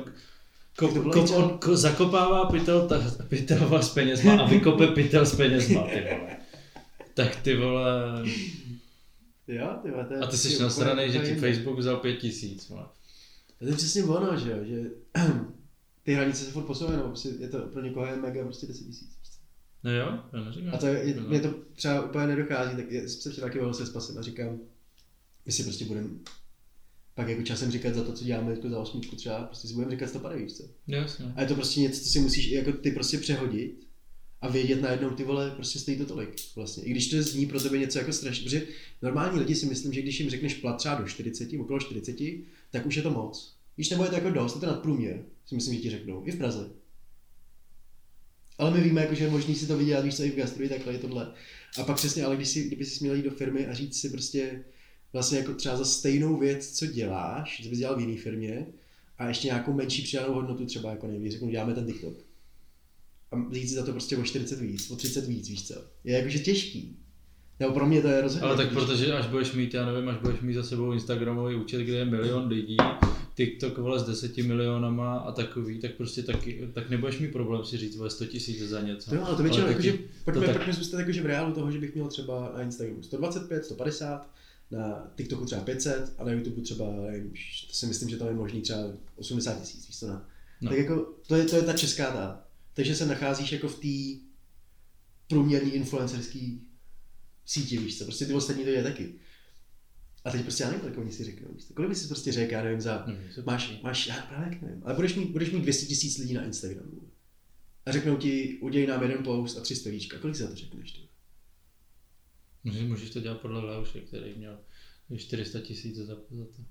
ko, 0.77 0.85
Jak 0.85 0.93
to 0.93 1.11
ko, 1.11 1.35
on 1.35 1.57
ko, 1.59 1.77
zakopává 1.77 2.45
pytel, 2.45 2.87
ta, 2.87 3.03
pytel 3.27 3.81
s 3.83 3.89
penězma 3.93 4.33
a 4.41 4.45
vykope 4.47 4.87
pytel 4.95 5.25
s 5.25 5.35
penězma, 5.35 5.83
ty 5.83 6.01
vole. 6.01 6.37
Tak 7.13 7.35
ty 7.35 7.57
vole, 7.57 8.23
Jo, 9.47 9.67
ty 9.83 9.91
vole, 9.91 10.07
a 10.21 10.27
ty 10.27 10.37
jsi 10.37 10.47
úplně- 10.47 10.63
nasranej, 10.63 11.11
že 11.11 11.19
úplně 11.19 11.33
ti. 11.35 11.39
Facebook 11.41 11.77
vzal 11.79 11.97
pět 11.97 12.15
tisíc, 12.17 12.69
vole. 12.69 12.85
To 13.59 13.65
je 13.65 13.73
přesně 13.75 14.03
ono, 14.03 14.37
že 14.37 14.51
jo, 14.51 14.57
že 14.63 14.81
ty 16.03 16.13
hranice 16.13 16.45
se 16.45 16.51
furt 16.51 16.63
posouvají, 16.63 16.99
prostě 16.99 17.29
je 17.39 17.49
to 17.49 17.59
pro 17.59 17.81
někoho 17.81 18.05
je 18.05 18.15
mega 18.15 18.43
prostě 18.43 18.67
10 18.67 18.83
tisíc. 18.83 19.19
No 19.83 19.91
jo, 19.91 20.19
já 20.33 20.43
neříkám. 20.43 20.73
A 20.73 20.77
to 20.77 20.87
je, 20.87 20.99
je, 21.03 21.21
mě 21.21 21.39
to 21.39 21.53
třeba 21.75 22.01
úplně 22.05 22.27
nedochází, 22.27 22.75
tak 22.75 22.91
je, 22.91 23.09
jsem 23.09 23.21
se 23.21 23.31
včera 23.31 23.47
taky 23.47 23.59
se 23.71 23.85
s 23.85 23.89
pasem 23.89 24.17
a 24.17 24.21
říkám, 24.21 24.59
my 25.45 25.51
si 25.51 25.63
prostě 25.63 25.85
budeme 25.85 26.09
pak 27.19 27.27
jako 27.27 27.41
časem 27.41 27.71
říkat 27.71 27.95
za 27.95 28.03
to, 28.03 28.13
co 28.13 28.23
děláme 28.23 28.51
jako 28.51 28.69
za 28.69 28.79
osmičku 28.79 29.15
třeba, 29.15 29.43
prostě 29.43 29.67
si 29.67 29.73
budeme 29.73 29.91
říkat 29.91 30.09
150, 30.09 30.43
víš 30.43 30.53
co? 30.53 30.63
Jasně. 30.87 31.33
A 31.35 31.41
je 31.41 31.47
to 31.47 31.55
prostě 31.55 31.79
něco, 31.79 32.01
co 32.01 32.09
si 32.09 32.19
musíš 32.19 32.51
jako 32.51 32.71
ty 32.71 32.91
prostě 32.91 33.17
přehodit 33.17 33.87
a 34.41 34.47
vědět 34.47 34.81
najednou 34.81 35.09
ty 35.09 35.23
vole, 35.23 35.51
prostě 35.51 35.79
stojí 35.79 35.97
to 35.97 36.05
tolik 36.05 36.29
vlastně. 36.55 36.83
I 36.83 36.91
když 36.91 37.07
to 37.07 37.23
zní 37.23 37.45
pro 37.45 37.59
tebe 37.59 37.77
něco 37.77 37.99
jako 37.99 38.13
strašně, 38.13 38.43
protože 38.43 38.67
normální 39.01 39.39
lidi 39.39 39.55
si 39.55 39.65
myslím, 39.65 39.93
že 39.93 40.01
když 40.01 40.19
jim 40.19 40.29
řekneš 40.29 40.53
plat 40.53 40.77
třeba 40.77 40.95
do 40.95 41.07
40, 41.07 41.49
okolo 41.59 41.79
40, 41.79 42.15
tak 42.71 42.85
už 42.85 42.95
je 42.95 43.01
to 43.01 43.11
moc. 43.11 43.55
Víš, 43.77 43.89
nebo 43.89 44.03
je 44.03 44.09
to 44.09 44.15
jako 44.15 44.29
dost, 44.29 44.55
je 44.55 44.61
to 44.61 44.67
nadprůměr, 44.67 45.23
si 45.45 45.55
myslím, 45.55 45.73
že 45.75 45.81
ti 45.81 45.89
řeknou, 45.89 46.23
i 46.25 46.31
v 46.31 46.37
Praze. 46.37 46.69
Ale 48.57 48.71
my 48.71 48.81
víme, 48.81 49.01
jako, 49.01 49.15
že 49.15 49.23
je 49.23 49.29
možný 49.29 49.55
si 49.55 49.67
to 49.67 49.77
vydělat, 49.77 50.05
víš 50.05 50.15
co, 50.15 50.23
i 50.23 50.31
v 50.31 50.35
gastru, 50.35 50.69
takhle 50.69 50.93
je 50.93 50.99
tohle. 50.99 51.33
A 51.77 51.83
pak 51.83 51.97
přesně, 51.97 52.23
ale 52.23 52.35
když 52.35 52.49
si, 52.49 52.63
kdyby 52.63 52.85
si 52.85 53.03
měl 53.03 53.15
jít 53.15 53.25
do 53.25 53.31
firmy 53.31 53.67
a 53.67 53.73
říct 53.73 53.99
si 53.99 54.09
prostě, 54.09 54.63
vlastně 55.13 55.37
jako 55.37 55.53
třeba 55.53 55.77
za 55.77 55.85
stejnou 55.85 56.37
věc, 56.37 56.71
co 56.71 56.85
děláš, 56.85 57.61
co 57.63 57.69
bys 57.69 57.79
dělal 57.79 57.95
v 57.95 57.99
jiné 57.99 58.17
firmě, 58.21 58.65
a 59.17 59.27
ještě 59.27 59.47
nějakou 59.47 59.73
menší 59.73 60.01
přidanou 60.01 60.33
hodnotu 60.33 60.65
třeba, 60.65 60.89
jako 60.91 61.07
nevím, 61.07 61.31
řeknu, 61.31 61.49
děláme 61.49 61.73
ten 61.73 61.85
TikTok. 61.85 62.13
A 63.31 63.53
říct 63.53 63.69
si 63.69 63.75
za 63.75 63.85
to 63.85 63.91
prostě 63.91 64.17
o 64.17 64.23
40 64.23 64.59
víc, 64.59 64.91
o 64.91 64.95
30 64.95 65.27
víc, 65.27 65.49
víš 65.49 65.67
co. 65.67 65.73
Je 66.03 66.17
jakože 66.17 66.39
těžký. 66.39 66.97
Nebo 67.59 67.73
pro 67.73 67.85
mě 67.85 68.01
to 68.01 68.07
je 68.07 68.21
rozhodně. 68.21 68.47
Ale 68.47 68.57
tak 68.57 68.65
když- 68.71 68.79
protože 68.85 69.13
až 69.13 69.27
budeš 69.27 69.53
mít, 69.53 69.73
já 69.73 69.85
nevím, 69.85 70.09
až 70.09 70.17
budeš 70.21 70.41
mít 70.41 70.53
za 70.53 70.63
sebou 70.63 70.91
Instagramový 70.91 71.55
účet, 71.55 71.83
kde 71.83 71.93
je 71.97 72.05
milion 72.05 72.47
lidí, 72.47 72.77
TikTok 73.35 73.77
vole 73.77 73.99
s 73.99 74.03
deseti 74.03 74.43
milionama 74.43 75.17
a 75.17 75.31
takový, 75.31 75.79
tak 75.79 75.91
prostě 75.95 76.23
taky, 76.23 76.69
tak 76.73 76.89
nebudeš 76.89 77.19
mít 77.19 77.31
problém 77.31 77.65
si 77.65 77.77
říct 77.77 77.95
vole 77.95 78.09
100 78.09 78.25
tisíc 78.25 78.59
za 78.61 78.81
něco. 78.81 79.15
Jo, 79.15 79.23
ale 79.25 79.35
to 79.37 79.43
většinou 79.43 79.67
jakože, 79.67 79.93
pojďme, 80.25 80.45
tak- 80.45 80.55
pojďme 80.55 80.73
zůstat 80.73 80.99
jakože 80.99 81.21
v 81.21 81.25
reálu 81.25 81.53
toho, 81.53 81.71
že 81.71 81.79
bych 81.79 81.95
měl 81.95 82.07
třeba 82.07 82.51
na 82.55 82.61
Instagramu 82.61 83.03
125, 83.03 83.65
150, 83.65 84.29
na 84.71 85.11
TikToku 85.15 85.45
třeba 85.45 85.61
500 85.61 86.13
a 86.17 86.23
na 86.23 86.31
YouTube 86.31 86.61
třeba, 86.61 86.85
nevím, 87.11 87.33
to 87.67 87.73
si 87.73 87.85
myslím, 87.85 88.09
že 88.09 88.17
tam 88.17 88.27
je 88.27 88.33
možný 88.33 88.61
třeba 88.61 88.79
80 89.15 89.61
tisíc, 89.61 89.87
víš 89.87 89.99
co 89.99 90.07
ne? 90.07 90.13
No. 90.13 90.21
No. 90.61 90.69
Tak 90.69 90.79
jako, 90.79 91.13
to 91.27 91.35
je, 91.35 91.45
to 91.45 91.55
je 91.55 91.61
ta 91.61 91.73
česká 91.73 92.11
ta. 92.11 92.47
Takže 92.73 92.95
se 92.95 93.05
nacházíš 93.05 93.51
jako 93.51 93.67
v 93.67 93.79
té 93.79 94.25
průměrný 95.27 95.71
influencerský 95.71 96.61
síti, 97.45 97.77
víš 97.77 97.97
co, 97.97 98.03
prostě 98.03 98.25
ty 98.25 98.33
ostatní 98.33 98.63
to 98.63 98.69
je 98.69 98.83
taky. 98.83 99.13
A 100.23 100.31
teď 100.31 100.41
prostě 100.41 100.63
já 100.63 100.69
nevím, 100.69 100.81
kolik 100.81 100.97
oni 100.97 101.11
si 101.11 101.23
řeknou, 101.23 101.53
víš 101.53 101.65
co? 101.65 101.73
kolik 101.73 101.89
bys 101.89 102.01
si 102.01 102.07
prostě 102.07 102.31
řekl, 102.31 102.53
já 102.53 102.63
nevím, 102.63 102.81
za, 102.81 103.03
Nevím, 103.07 103.29
co 103.35 103.41
máš, 103.45 103.81
máš, 103.83 104.07
já 104.07 104.21
právě 104.21 104.59
nevím, 104.61 104.81
ale 104.85 104.93
budeš 104.93 105.15
mít, 105.15 105.29
budeš 105.29 105.51
mít 105.51 105.61
200 105.61 105.85
tisíc 105.85 106.17
lidí 106.17 106.33
na 106.33 106.45
Instagramu. 106.45 107.01
A 107.85 107.91
řeknou 107.91 108.17
ti, 108.17 108.57
udělej 108.61 108.87
nám 108.87 109.01
jeden 109.01 109.23
post 109.23 109.57
a 109.57 109.61
tři 109.61 109.75
storíčka. 109.75 110.17
Kolik 110.17 110.35
si 110.35 110.43
za 110.43 110.49
to 110.49 110.55
řekneš? 110.55 110.91
Ty? 110.91 111.08
Můžeš, 112.63 112.81
můžeš 112.81 113.09
to 113.09 113.19
dělat 113.19 113.41
podle 113.41 113.59
Leoše, 113.65 113.99
který 113.99 114.33
měl 114.37 114.57
400 115.17 115.59
tisíc 115.59 115.95
za, 115.95 116.15
za 116.31 116.45
to. 116.45 116.61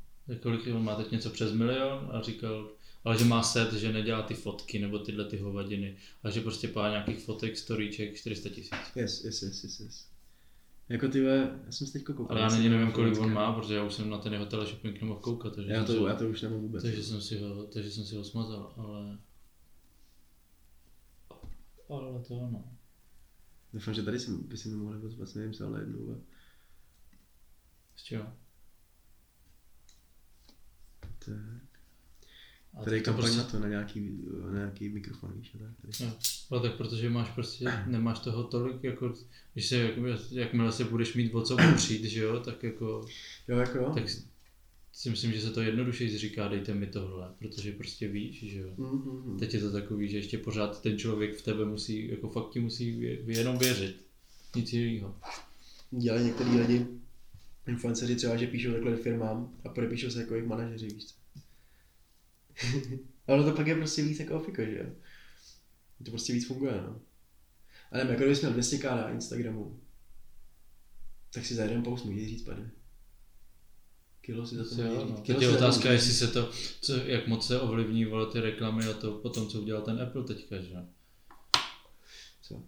Kolik 0.42 0.66
on 0.66 0.84
má 0.84 0.94
teď 0.94 1.10
něco 1.10 1.30
přes 1.30 1.52
milion 1.52 2.10
a 2.12 2.22
říkal, 2.22 2.70
ale 3.04 3.18
že 3.18 3.24
má 3.24 3.42
set, 3.42 3.72
že 3.72 3.92
nedělá 3.92 4.22
ty 4.22 4.34
fotky 4.34 4.78
nebo 4.78 4.98
tyhle 4.98 5.24
ty 5.24 5.36
hovadiny, 5.36 5.96
a 6.22 6.30
že 6.30 6.40
prostě 6.40 6.68
pár 6.68 6.90
nějakých 6.90 7.24
fotek, 7.24 7.56
storíček, 7.56 8.16
400 8.16 8.48
tisíc. 8.48 8.72
Yes, 8.96 9.24
yes, 9.24 9.42
yes, 9.42 9.64
yes, 9.64 9.80
yes. 9.80 10.08
Jako 10.88 11.08
ty 11.08 11.20
ve, 11.20 11.60
já 11.66 11.72
jsem 11.72 11.86
si 11.86 11.92
teď 11.92 12.04
koukal. 12.04 12.26
Ale 12.30 12.40
já 12.40 12.48
není 12.48 12.68
nevím, 12.68 12.92
kolik 12.92 13.18
on 13.18 13.32
má, 13.32 13.52
protože 13.52 13.74
já 13.74 13.84
už 13.84 13.94
jsem 13.94 14.10
na 14.10 14.18
ten 14.18 14.32
jeho 14.32 14.46
teleshopping 14.46 15.00
nemohl 15.00 15.20
koukat, 15.20 15.54
takže, 15.54 15.72
Já 15.72 15.78
jsem, 15.78 15.86
si 15.86 15.92
to, 15.92 16.00
ho, 16.00 16.08
já 16.08 16.14
to 16.14 16.28
už 16.28 16.42
nemám 16.42 16.60
vůbec. 16.60 16.82
takže, 16.82 17.02
jsem 17.02 17.20
si 17.20 17.38
ho, 17.38 17.64
takže 17.64 17.90
jsem 17.90 18.04
si 18.04 18.16
ho 18.16 18.24
smazal, 18.24 18.74
ale... 18.76 19.18
Ale 21.88 22.22
to 22.28 22.34
ano. 22.40 22.77
Doufám, 23.72 23.94
že 23.94 24.02
tady 24.02 24.20
jsem, 24.20 24.42
by 24.42 24.56
si 24.58 24.68
mi 24.68 24.76
mohli 24.76 25.00
pozvat, 25.00 25.34
nevím, 25.34 25.54
se 25.54 25.64
ale 25.64 25.80
jednou. 25.80 26.12
a- 26.12 26.20
Z 27.96 28.02
čeho? 28.02 28.32
Tak. 31.18 31.36
A 32.74 32.84
Tady 32.84 32.98
to 33.00 33.04
kampaň 33.04 33.22
prostě- 33.24 33.38
na 33.38 33.44
to, 33.44 33.58
na 33.58 33.68
nějaký, 33.68 34.18
na 34.50 34.58
nějaký 34.58 34.88
mikrofon, 34.88 35.32
víš, 35.32 35.56
ale 35.60 35.74
tady. 35.82 36.04
Jo, 36.04 36.12
ale 36.50 36.60
tak 36.62 36.76
protože 36.76 37.10
máš 37.10 37.30
prostě, 37.30 37.64
nemáš 37.86 38.18
toho 38.18 38.44
tolik, 38.44 38.84
jako, 38.84 39.14
když 39.52 39.66
se, 39.68 39.76
jak, 39.76 39.94
jakmile 40.30 40.72
se 40.72 40.84
budeš 40.84 41.14
mít 41.14 41.34
o 41.34 41.42
co 41.42 41.56
opřít, 41.72 42.04
že 42.04 42.20
jo, 42.20 42.40
tak 42.40 42.62
jako, 42.62 43.06
Jo, 43.48 43.56
jako 43.58 43.78
jo. 43.78 43.92
tak 43.94 44.04
si 44.98 45.10
myslím, 45.10 45.32
že 45.32 45.40
se 45.40 45.50
to 45.50 45.62
jednodušeji 45.62 46.18
říká, 46.18 46.48
dejte 46.48 46.74
mi 46.74 46.86
tohle, 46.86 47.34
protože 47.38 47.72
prostě 47.72 48.08
víš, 48.08 48.44
že 48.44 48.58
jo. 48.58 48.74
Mm-hmm. 48.76 49.38
Teď 49.38 49.54
je 49.54 49.60
to 49.60 49.72
takový, 49.72 50.08
že 50.08 50.16
ještě 50.16 50.38
pořád 50.38 50.82
ten 50.82 50.98
člověk 50.98 51.36
v 51.36 51.42
tebe 51.42 51.64
musí, 51.64 52.08
jako 52.08 52.28
fakt 52.28 52.50
ti 52.50 52.60
musí 52.60 52.92
vě, 52.92 53.38
jenom 53.38 53.58
věřit. 53.58 54.06
Nic 54.56 54.72
jiného. 54.72 55.16
Dělají 55.90 56.24
některý 56.24 56.50
lidi, 56.50 56.86
influenceři 57.66 58.16
třeba, 58.16 58.36
že 58.36 58.46
píšou 58.46 58.72
takhle 58.72 58.96
firmám 58.96 59.56
a 59.64 59.68
podepíšou 59.68 60.10
se 60.10 60.20
jako 60.20 60.34
jejich 60.34 60.48
manažeři, 60.48 60.86
víš 60.86 61.06
co. 61.06 61.14
Ale 63.26 63.44
to 63.44 63.56
pak 63.56 63.66
je 63.66 63.74
prostě 63.74 64.02
víc 64.02 64.20
jako 64.20 64.34
ofiko, 64.34 64.62
že 64.62 64.78
jo. 64.78 64.90
To 66.04 66.10
prostě 66.10 66.32
víc 66.32 66.46
funguje, 66.46 66.72
no. 66.72 67.00
A 67.92 67.96
nevím, 67.96 68.10
jako 68.10 68.22
kdybys 68.22 68.40
měl 68.40 68.52
200k 68.52 68.96
na 68.96 69.10
Instagramu, 69.10 69.80
tak 71.32 71.46
si 71.46 71.54
za 71.54 71.62
jeden 71.62 71.82
post 71.82 72.04
můžeš 72.04 72.28
říct, 72.28 72.42
pane. 72.42 72.70
Kilo 74.28 74.46
si 74.46 74.56
za 74.56 74.76
to 74.76 74.82
jo, 74.82 75.06
no. 75.10 75.22
Teď 75.26 75.42
je 75.42 75.48
otázka, 75.48 75.92
jestli 75.92 76.12
se 76.12 76.28
to, 76.28 76.50
co, 76.80 76.96
jak 76.96 77.26
moc 77.26 77.46
se 77.46 77.60
ovlivní 77.60 78.04
vole, 78.04 78.26
ty 78.26 78.40
reklamy 78.40 78.84
a 78.84 78.92
to 78.92 79.12
potom, 79.12 79.48
co 79.48 79.60
udělal 79.60 79.82
ten 79.82 80.02
Apple 80.02 80.24
teďka, 80.24 80.60
že 80.60 80.74
jo. 80.74 80.80
Co? 82.42 82.62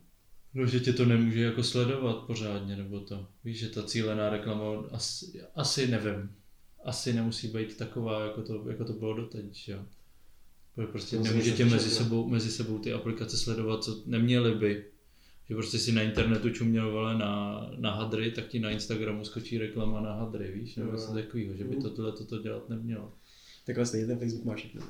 No, 0.54 0.66
že 0.66 0.80
tě 0.80 0.92
to 0.92 1.04
nemůže 1.04 1.42
jako 1.42 1.62
sledovat 1.62 2.16
pořádně, 2.26 2.76
nebo 2.76 3.00
to. 3.00 3.26
Víš, 3.44 3.58
že 3.58 3.68
ta 3.68 3.82
cílená 3.82 4.30
reklama 4.30 4.84
asi, 4.92 5.42
asi 5.54 5.86
nevím. 5.86 6.36
Asi 6.84 7.12
nemusí 7.12 7.48
být 7.48 7.76
taková, 7.76 8.24
jako 8.24 8.42
to, 8.42 8.68
jako 8.68 8.84
to 8.84 8.92
bylo 8.92 9.14
doteď, 9.14 9.54
že 9.54 9.72
jo. 9.72 9.84
Protože 10.74 10.86
Prostě 10.86 11.16
To 11.16 11.22
nemůže 11.22 11.50
být 11.52 11.70
mezi 11.70 11.90
sebou, 11.90 12.28
mezi 12.28 12.50
sebou 12.50 12.78
ty 12.78 12.92
aplikace 12.92 13.36
sledovat, 13.36 13.84
co 13.84 14.02
neměly 14.06 14.54
by. 14.54 14.84
Že 15.50 15.54
prostě 15.56 15.78
si 15.78 15.92
na 15.92 16.02
internetu 16.02 16.50
čuměl 16.50 16.90
vole 16.90 17.18
na, 17.18 17.60
na 17.78 17.94
hadry, 17.94 18.30
tak 18.30 18.48
ti 18.48 18.58
na 18.60 18.70
Instagramu 18.70 19.24
skočí 19.24 19.58
reklama 19.58 20.00
na 20.00 20.14
hadry, 20.14 20.52
víš, 20.52 20.76
nebo 20.76 20.92
něco 20.92 21.12
takového, 21.12 21.56
že 21.56 21.64
by 21.64 21.70
Mhm. 21.74 21.82
to 21.82 21.90
tohle 21.90 22.12
toto 22.12 22.38
dělat 22.38 22.68
nemělo. 22.68 23.12
Takhle 23.66 23.86
stejně 23.86 24.06
ten 24.06 24.18
Facebook 24.18 24.44
má 24.44 24.54
všechno. 24.54 24.80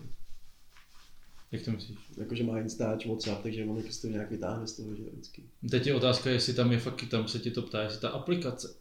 Jak 1.53 1.63
to 1.63 1.71
myslíš? 1.71 1.99
Jakože 2.17 2.45
má 2.45 2.59
Instač, 2.61 3.07
Whatsapp, 3.07 3.43
takže 3.43 3.65
on 3.65 3.83
to 4.03 4.07
nějak 4.09 4.31
vytáhne 4.31 4.67
z 4.67 4.77
toho, 4.77 4.95
že 4.95 5.03
vždycky. 5.13 5.43
Teď 5.71 5.87
je 5.87 5.95
otázka, 5.95 6.31
jestli 6.31 6.55
tam 6.55 6.73
je 6.73 6.79
fakt, 6.79 7.05
tam 7.11 7.29
se 7.29 7.39
ti 7.39 7.51
to 7.51 7.63
ptá, 7.63 7.83
jestli 7.83 8.01
ta 8.01 8.09
aplikace. 8.09 8.75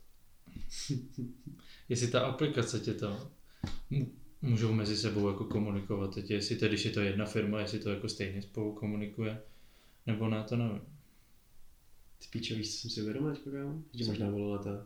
jestli 1.89 2.07
ta 2.07 2.19
aplikace 2.21 2.79
tě 2.79 2.93
to 2.93 3.29
můžou 4.41 4.73
mezi 4.73 4.97
sebou 4.97 5.27
jako 5.27 5.43
komunikovat. 5.45 6.13
Teď 6.15 6.31
jestli 6.31 6.55
to, 6.55 6.67
když 6.67 6.85
je 6.85 6.91
to 6.91 7.01
jedna 7.01 7.25
firma, 7.25 7.59
jestli 7.61 7.79
to 7.79 7.89
jako 7.89 8.09
stejně 8.09 8.41
spolu 8.41 8.73
komunikuje, 8.73 9.41
nebo 10.07 10.29
ne, 10.29 10.43
to 10.49 10.55
nevím. 10.55 10.81
Ty 12.19 12.27
píče, 12.29 12.55
víš, 12.55 12.71
co 12.71 12.77
jsem 12.77 12.91
si 12.91 13.01
uvědomil 13.01 13.35
teďka, 13.35 13.51
kámo? 13.51 13.83
Že 13.93 14.05
možná 14.05 14.29
volala 14.29 14.63
ta 14.63 14.85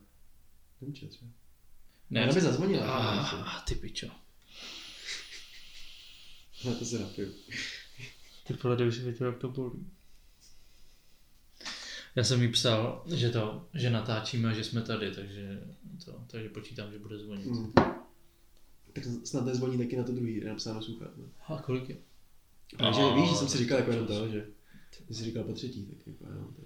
Nemče 0.83 1.07
třeba. 1.07 1.31
Ne, 2.09 2.23
Ona 2.23 2.33
by 2.33 2.41
zazvonila. 2.41 2.85
Ah, 2.85 3.61
ty 3.67 3.75
pičo. 3.75 4.07
Na 6.65 6.75
to 6.75 6.85
se 6.85 6.99
napiju. 6.99 7.33
Ty 8.47 8.53
vole, 8.63 8.91
si 8.91 8.99
věděl, 9.01 9.27
jak 9.27 9.37
to 9.37 9.49
bolí. 9.49 9.91
Já 12.15 12.23
jsem 12.23 12.41
jí 12.41 12.51
psal, 12.51 13.03
že 13.15 13.29
to, 13.29 13.67
že 13.73 13.89
natáčíme 13.89 14.49
a 14.49 14.53
že 14.53 14.63
jsme 14.63 14.81
tady, 14.81 15.15
takže 15.15 15.63
to, 16.05 16.23
takže 16.27 16.49
počítám, 16.49 16.91
že 16.91 16.99
bude 16.99 17.17
zvonit. 17.17 17.45
Mm. 17.45 17.73
Tak 18.93 19.03
snad 19.23 19.45
nezvoní 19.45 19.77
taky 19.77 19.97
na 19.97 20.03
to 20.03 20.11
druhý, 20.11 20.35
je 20.35 20.49
napsáno 20.49 20.81
sluchat. 20.81 21.17
Ne? 21.17 21.23
A 21.47 21.61
kolik 21.61 21.89
je? 21.89 21.97
Takže 22.77 23.01
A, 23.01 23.15
víš, 23.15 23.29
že 23.29 23.35
jsem 23.35 23.47
si 23.47 23.53
tak 23.53 23.61
říkal 23.61 23.77
jako 23.77 23.91
jenom 23.91 24.07
to, 24.07 24.27
že 24.27 24.47
ty 25.07 25.13
jsi 25.13 25.23
říkal 25.23 25.43
po 25.43 25.53
třetí, 25.53 25.85
tak 25.85 26.07
jako 26.07 26.25
jenom 26.27 26.53
to. 26.53 26.61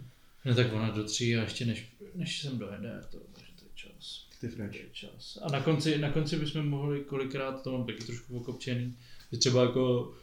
No 0.45 0.55
tak 0.55 0.73
ona 0.73 0.89
do 0.89 1.03
tří 1.03 1.35
a 1.37 1.41
ještě 1.41 1.65
než, 1.65 1.91
než 2.15 2.41
jsem 2.41 2.57
dojede, 2.57 3.01
to, 3.11 3.17
takže 3.33 3.51
to 3.59 3.65
je 3.65 3.69
čas. 3.75 4.27
Ty 4.41 4.47
To 4.49 4.55
fresh. 4.55 4.75
je 4.75 4.85
čas. 4.91 5.39
A 5.41 5.51
na 5.51 5.61
konci, 5.61 5.97
na 5.97 6.11
konci 6.11 6.35
bychom 6.39 6.69
mohli 6.69 6.99
kolikrát, 7.01 7.61
to 7.63 7.71
mám 7.71 7.85
taky 7.85 8.03
trošku 8.03 8.37
okopčený, 8.37 8.95
že 9.31 9.37
třeba 9.37 9.61
jako 9.63 10.13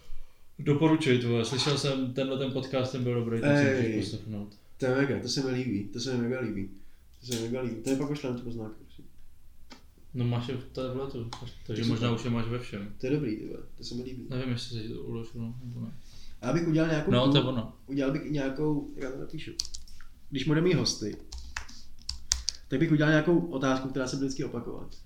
doporučuji 0.58 1.18
to. 1.18 1.44
Slyšel 1.44 1.78
jsem 1.78 2.12
tenhle 2.14 2.38
ten 2.38 2.52
podcast, 2.52 2.92
ten 2.92 3.02
byl 3.02 3.14
dobrý, 3.14 3.40
ten 3.40 3.76
můžeš 3.76 3.96
poslechnout. 4.04 4.54
To 4.78 4.86
je 4.86 4.94
mega, 4.96 5.20
to 5.22 5.28
se 5.28 5.42
mi 5.42 5.50
líbí, 5.50 5.84
to 5.84 6.00
se 6.00 6.16
mi 6.16 6.22
mega 6.22 6.40
líbí. 6.40 6.70
To 7.20 7.26
se 7.26 7.34
mi 7.34 7.40
mega 7.48 7.60
líbí. 7.60 7.76
To 7.82 7.90
je 7.90 7.96
pak 7.96 8.08
pošlem 8.08 8.36
tu 8.36 8.42
poznámku. 8.42 8.84
No 10.16 10.24
máš 10.24 10.48
je 10.48 10.56
v 10.56 10.64
tabletu, 10.72 11.30
takže 11.66 11.82
To 11.82 11.88
možná 11.88 12.12
už 12.12 12.24
je 12.24 12.30
máš 12.30 12.46
ve 12.48 12.58
všem. 12.58 12.94
To 13.00 13.06
je 13.06 13.12
dobrý, 13.12 13.36
ty 13.36 13.46
vole, 13.46 13.60
to 13.78 13.84
se 13.84 13.94
mi 13.94 14.02
líbí. 14.02 14.26
Nevím, 14.30 14.48
jestli 14.52 14.80
si 14.82 14.88
to 14.88 14.94
uložil 15.02 15.54
nebo 15.64 15.80
ne. 15.80 15.92
A 16.40 16.46
já 16.46 16.52
bych 16.52 16.68
udělal 16.68 16.90
nějakou, 16.90 17.10
No, 17.10 17.32
to 17.32 17.38
je 17.38 17.44
ono. 17.44 17.72
udělal 17.86 18.12
bych 18.12 18.22
i 18.26 18.30
nějakou, 18.30 18.90
jak 18.94 19.04
já 19.04 19.10
to 19.10 19.18
napíšu, 19.20 19.50
když 20.34 20.44
budeme 20.44 20.68
mít 20.68 20.74
hosty, 20.74 21.16
tak 22.68 22.78
bych 22.78 22.92
udělal 22.92 23.12
nějakou 23.12 23.38
otázku, 23.38 23.88
která 23.88 24.08
se 24.08 24.16
bude 24.16 24.26
vždycky 24.26 24.44
opakovat. 24.44 24.96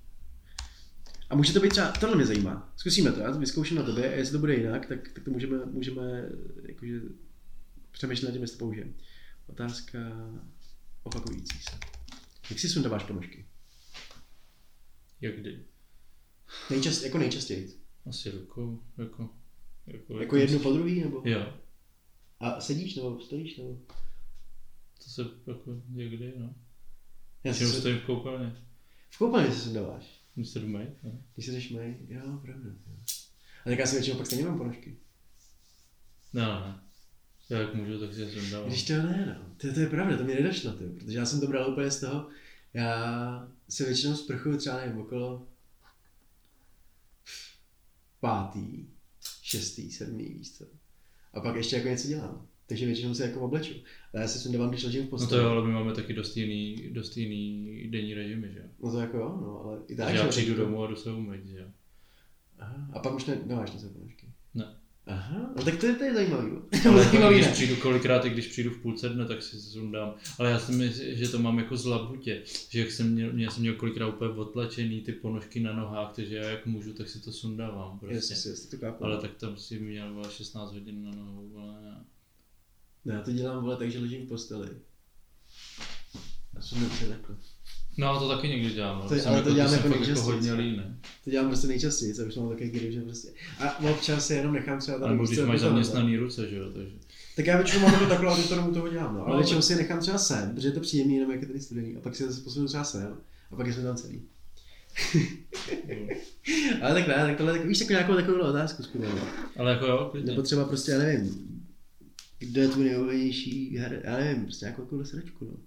A 1.31 1.37
může 1.37 1.53
to 1.53 1.61
být 1.61 1.69
třeba, 1.69 1.93
tohle 1.93 2.17
mě 2.17 2.27
zajímá, 2.27 2.73
zkusíme 2.77 3.13
to, 3.13 3.21
já 3.21 3.33
to 3.33 3.39
vyzkouším 3.39 3.77
na 3.77 3.83
tobě 3.83 4.13
a 4.13 4.17
jestli 4.17 4.33
to 4.33 4.39
bude 4.39 4.55
jinak, 4.55 4.87
tak, 4.87 5.09
tak 5.09 5.25
to 5.25 5.31
můžeme, 5.31 5.67
můžeme 5.67 6.29
jakože 6.63 7.01
přemýšlet 7.91 8.29
nad 8.29 8.33
tím, 8.33 8.43
jestli 8.43 8.59
to 8.59 8.65
použijeme. 8.65 8.93
Otázka 9.47 9.99
opakující 11.03 11.59
se. 11.59 11.71
Jak 12.51 12.59
si 12.59 12.69
sundáváš 12.69 13.05
ponožky? 13.05 13.47
Jak 15.21 15.41
kdy? 15.41 15.65
Nejčast, 16.71 17.03
jako 17.03 17.19
nejčastěji. 17.19 17.73
Asi 18.07 18.31
rukou, 18.31 18.83
jako... 18.99 19.29
Jako, 19.87 20.21
Jako 20.21 20.37
jednu 20.37 20.59
po 20.59 20.73
druhý, 20.73 21.01
nebo? 21.01 21.23
Jo, 21.25 21.53
A 22.41 22.61
sedíš, 22.61 22.97
nebo 22.97 23.21
stojíš, 23.21 23.57
nebo? 23.57 23.79
To 25.05 25.11
se 25.11 25.23
jako 25.47 25.83
někdy, 25.89 26.35
no. 26.39 26.55
Já 27.45 27.53
Většinou 27.53 27.71
si 27.71 27.77
stojím 27.79 27.99
v 27.99 28.05
koupelně. 28.05 28.57
v 29.11 29.19
koupelně 29.19 29.53
se 29.53 29.61
sundáváš. 29.61 30.21
Když 30.35 30.49
se 30.49 30.61
jdu 30.61 30.69
no. 31.03 31.23
Když 31.35 31.47
se 31.47 31.53
jdeš 31.53 31.71
mej, 31.71 31.97
jo, 32.09 32.39
pravda. 32.43 32.69
Jo. 32.69 32.97
A 33.67 33.69
tak 33.69 33.79
já 33.79 33.87
si 33.87 33.97
většinou 33.97 34.17
pak 34.17 34.27
stejně 34.27 34.45
mám 34.45 34.59
ponožky. 34.59 34.97
Ne, 36.33 36.43
ne, 36.43 36.49
ne. 36.49 36.81
Já 37.49 37.59
jak 37.59 37.75
můžu, 37.75 38.01
tak 38.01 38.15
si 38.15 38.21
je 38.21 38.31
sundávám. 38.31 38.69
Když 38.69 38.87
to 38.87 38.93
ne, 38.93 39.39
no. 39.39 39.55
To, 39.57 39.75
to 39.75 39.81
je 39.81 39.87
pravda, 39.87 40.17
to 40.17 40.25
mě 40.25 40.35
nedošlo, 40.35 40.73
ty, 40.73 40.85
protože 40.85 41.19
já 41.19 41.27
jsem 41.27 41.41
to 41.41 41.47
bral 41.47 41.73
úplně 41.73 41.91
z 41.91 42.01
toho, 42.01 42.29
já 42.75 43.49
se 43.69 43.85
většinou 43.85 44.17
sprchuju 44.17 44.59
třeba 44.59 44.77
nevím, 44.77 45.01
okolo 45.01 45.49
pátý, 48.21 48.87
šestý, 49.43 49.93
sedmý, 49.93 50.25
víš 50.25 50.53
co. 50.53 50.65
A 51.33 51.41
pak 51.41 51.57
ještě 51.57 51.77
jako 51.77 51.89
něco 51.89 52.09
dělám. 52.09 52.49
Takže 52.69 52.87
většinou 52.87 53.15
se 53.15 53.25
jako 53.25 53.41
obleču. 53.41 53.75
A 54.15 54.21
já 54.21 54.29
si 54.29 54.39
sundávám, 54.39 54.71
když 54.71 54.85
ležím 54.85 55.01
v 55.01 55.05
No 55.05 55.11
posteli. 55.11 55.31
to 55.31 55.47
jo, 55.47 55.51
ale 55.51 55.67
my 55.67 55.73
máme 55.73 55.93
taky 55.95 56.13
dost 56.13 56.37
jiný, 56.37 56.77
dost 56.93 57.17
jiný 57.17 57.83
denní 57.91 58.15
režimy, 58.15 58.51
že 58.53 58.59
jo. 58.59 58.65
No 58.83 58.93
to 58.93 59.01
jako 59.01 59.17
jo, 59.17 59.39
no, 59.41 59.61
ale 59.65 59.79
i 59.89 59.97
tak. 59.97 60.07
Takže 60.07 60.23
já 60.23 60.29
přijdu 60.29 60.55
domů 60.55 60.83
a 60.83 60.87
jdu 60.87 60.97
se 60.97 61.13
umýt, 61.13 61.47
že 61.47 61.59
jo. 61.59 61.67
Aha, 62.59 62.89
a 62.93 62.99
pak 62.99 63.15
už 63.15 63.27
ne, 63.27 63.39
nemáš 63.47 63.71
sebe 63.71 63.93
ponožky. 63.93 64.27
Ne. 64.55 64.75
Aha, 65.07 65.53
no 65.57 65.65
tak 65.65 65.77
to 65.77 65.87
je, 65.87 65.95
to 65.95 66.05
je 66.05 66.15
zajímavý. 66.15 66.51
Ale 66.89 67.05
zajímavý, 67.05 67.35
když 67.35 67.47
ne? 67.47 67.53
přijdu 67.53 67.77
kolikrát, 67.77 68.25
i 68.25 68.31
když 68.31 68.47
přijdu 68.47 68.71
v 68.71 68.83
půlce 68.83 69.09
dne, 69.09 69.27
tak 69.27 69.43
si 69.43 69.61
sundám. 69.61 70.15
Ale 70.39 70.51
já 70.51 70.59
si 70.59 70.73
myslím, 70.73 71.17
že 71.17 71.29
to 71.29 71.39
mám 71.39 71.59
jako 71.59 71.77
z 71.77 71.85
labutě. 71.87 72.43
Že 72.71 72.81
jak 72.81 72.91
jsem 72.91 73.13
měl, 73.13 73.39
já 73.39 73.51
jsem 73.51 73.61
měl 73.61 73.75
kolikrát 73.75 74.09
úplně 74.09 74.31
otlačený 74.31 75.01
ty 75.01 75.13
ponožky 75.13 75.61
na 75.61 75.73
nohách, 75.73 76.13
takže 76.17 76.37
já 76.37 76.45
jak 76.49 76.67
můžu, 76.67 76.93
tak 76.93 77.09
si 77.09 77.21
to 77.21 77.33
sundávám 77.33 77.99
prostě. 77.99 78.15
Jestli, 78.33 78.51
jestli 78.51 78.71
to 78.71 78.87
kápu. 78.87 79.05
Ale 79.05 79.21
tak 79.21 79.35
tam 79.35 79.57
si 79.57 79.79
měl 79.81 80.15
vole, 80.15 80.29
16 80.31 80.73
hodin 80.73 81.05
na 81.05 81.11
nohou, 81.11 81.51
ale 81.59 81.83
ne. 81.83 82.05
Ne, 83.09 83.15
já 83.15 83.21
to 83.21 83.33
dělám, 83.33 83.63
vole, 83.63 83.77
takže 83.77 83.99
ležím 83.99 84.27
v 84.27 84.29
posteli. 84.29 84.69
Já 86.55 86.61
jsem 86.63 86.81
nepřijel 86.83 87.13
takhle. 87.13 87.37
No 87.99 88.19
to 88.21 88.29
taky 88.29 88.49
někdy 88.49 88.71
dělám, 88.71 88.99
ale 89.01 89.09
To- 89.09 89.15
jsem 89.15 89.29
ale 89.29 89.37
jako, 89.37 89.49
to 89.49 89.55
dělám 89.55 89.69
jsem 89.71 89.77
jako 89.77 89.89
jako 89.89 89.99
nejčastěji. 90.05 90.33
hodně 90.35 90.53
líný. 90.53 90.83
To 91.25 91.31
dělám 91.31 91.47
prostě 91.49 91.67
nejčastěji, 91.67 92.15
co 92.15 92.25
už 92.25 92.37
mám 92.37 92.49
takový 92.49 92.71
grip, 92.71 92.93
že 92.93 93.01
prostě. 93.01 93.29
A 93.59 93.79
občas 93.91 94.27
se 94.27 94.35
jenom 94.35 94.53
nechám 94.53 94.79
třeba 94.81 94.99
Ale 94.99 95.17
když 95.17 95.29
prostě 95.29 95.47
máš 95.47 95.61
zaměstnaný 95.61 96.17
ruce, 96.17 96.49
že 96.51 96.57
jo, 96.57 96.71
takže. 96.75 96.95
Tak 97.37 97.47
já 97.47 97.57
většinou 97.57 97.83
mám 97.83 97.99
to 97.99 98.07
takhle, 98.07 98.33
aby 98.33 98.43
to 98.43 98.73
toho 98.75 98.89
dělám, 98.89 99.15
no. 99.15 99.21
Ale 99.27 99.31
No, 99.31 99.37
většinou 99.39 99.63
si 99.63 99.73
je 99.73 99.77
nechám 99.77 100.01
třeba 100.01 100.19
sem, 100.19 100.55
protože 100.55 100.69
je 100.69 100.73
to 100.73 100.81
příjemný, 100.81 101.15
jenom 101.15 101.31
jak 101.31 101.41
je 101.41 101.47
tady 101.47 101.61
studený. 101.61 101.97
A 101.97 102.01
pak 102.01 102.17
si 102.17 102.25
zase 102.27 102.41
posunu 102.41 102.67
třeba 102.67 102.85
sem. 102.85 103.17
A 103.51 103.57
pak 103.57 103.67
jsme 103.73 103.83
tam 103.83 103.97
celý. 103.97 104.23
Ale 106.83 106.95
tak 106.95 107.09
ne, 107.09 107.15
tak 107.15 107.37
tohle, 107.37 107.53
tak 107.53 107.67
víš, 107.67 107.81
jako 107.81 107.93
nějakou 107.93 108.15
takovou 108.15 108.39
otázku 108.41 108.83
zkusil. 108.83 109.11
Ale 109.59 109.73
jako 109.73 109.87
jo, 109.87 110.09
klidně. 110.11 110.31
Nebo 110.31 110.43
třeba 110.43 110.65
prostě, 110.65 110.93
já 110.93 110.99
nevím, 110.99 111.58
kdo 112.39 112.61
je 112.61 112.69
tvůj 112.69 112.85
nejoblíbenější 112.85 113.77
her, 113.77 114.03
já 114.05 114.17
nevím, 114.17 114.43
prostě 114.45 114.65
nějakou 114.65 114.83
takovou 114.83 115.05
sračku, 115.05 115.45
no. 115.45 115.59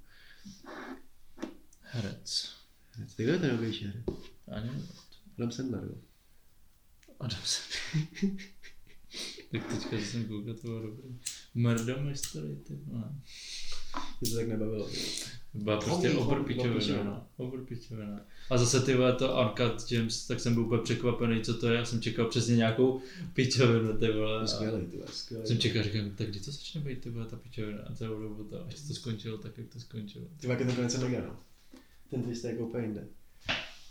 Herec. 1.79 2.49
Tak 2.97 3.07
kdo 3.15 3.31
je 3.31 3.39
ten 3.39 3.41
nejoblíbenější 3.41 3.85
her? 3.85 4.03
Ani 4.47 4.67
nevím. 4.67 4.87
Adam 5.37 5.51
Sandler, 5.51 5.83
jo. 5.83 5.95
Adam 7.19 7.41
se. 7.43 7.61
tak 9.51 9.67
teďka 9.67 9.97
jsem 9.97 10.25
koukal, 10.25 10.53
to 10.53 10.61
bylo 10.61 10.81
dobrý. 10.81 11.19
Murder 11.53 12.01
Mystery, 12.01 12.55
ty 12.55 12.75
vole. 12.75 13.15
Mě 14.21 14.31
to 14.31 14.37
tak 14.37 14.47
nebavilo. 14.47 14.89
Byla 15.53 15.77
prostě 15.77 16.07
Homie, 16.09 16.23
obr 16.25 16.35
homie, 16.37 16.47
pičovina, 16.47 17.27
pičovina. 17.65 18.15
no. 18.15 18.21
A 18.49 18.57
zase 18.57 18.81
ty 18.81 18.95
vole 18.95 19.13
to 19.13 19.41
Uncut 19.41 19.89
Gems, 19.89 20.27
tak 20.27 20.39
jsem 20.39 20.53
byl 20.53 20.63
úplně 20.63 20.81
překvapený, 20.81 21.41
co 21.41 21.57
to 21.57 21.67
je. 21.67 21.75
Já 21.75 21.85
jsem 21.85 22.01
čekal 22.01 22.25
přesně 22.25 22.55
nějakou 22.55 23.01
pičovinu, 23.33 23.97
ty 23.97 24.11
vole. 24.11 24.41
A 24.41 24.47
skvělý, 24.47 24.85
ty 24.85 24.97
vole. 24.97 25.07
Jsem 25.45 25.57
čekal, 25.57 25.83
říkám, 25.83 26.11
tak 26.15 26.27
kdy 26.27 26.39
to 26.39 26.51
začne 26.51 26.81
být 26.81 27.01
ty 27.01 27.09
vole 27.09 27.25
ta 27.25 27.37
pičovina? 27.37 27.79
A 27.89 27.95
celou 27.95 28.21
dobu 28.21 28.43
to, 28.43 28.65
až 28.65 28.75
to 28.87 28.93
skončilo 28.93 29.37
tak, 29.37 29.57
jak 29.57 29.67
to 29.67 29.79
skončilo. 29.79 30.25
Ty 30.39 30.47
vole, 30.47 30.65
to 30.65 30.73
konec 30.75 30.97
mega, 30.99 31.21
no. 31.21 31.39
Ten 32.09 32.23
twist 32.23 32.43
je 32.43 32.51
jako 32.51 32.67
úplně 32.67 32.83
jinde. 32.83 33.07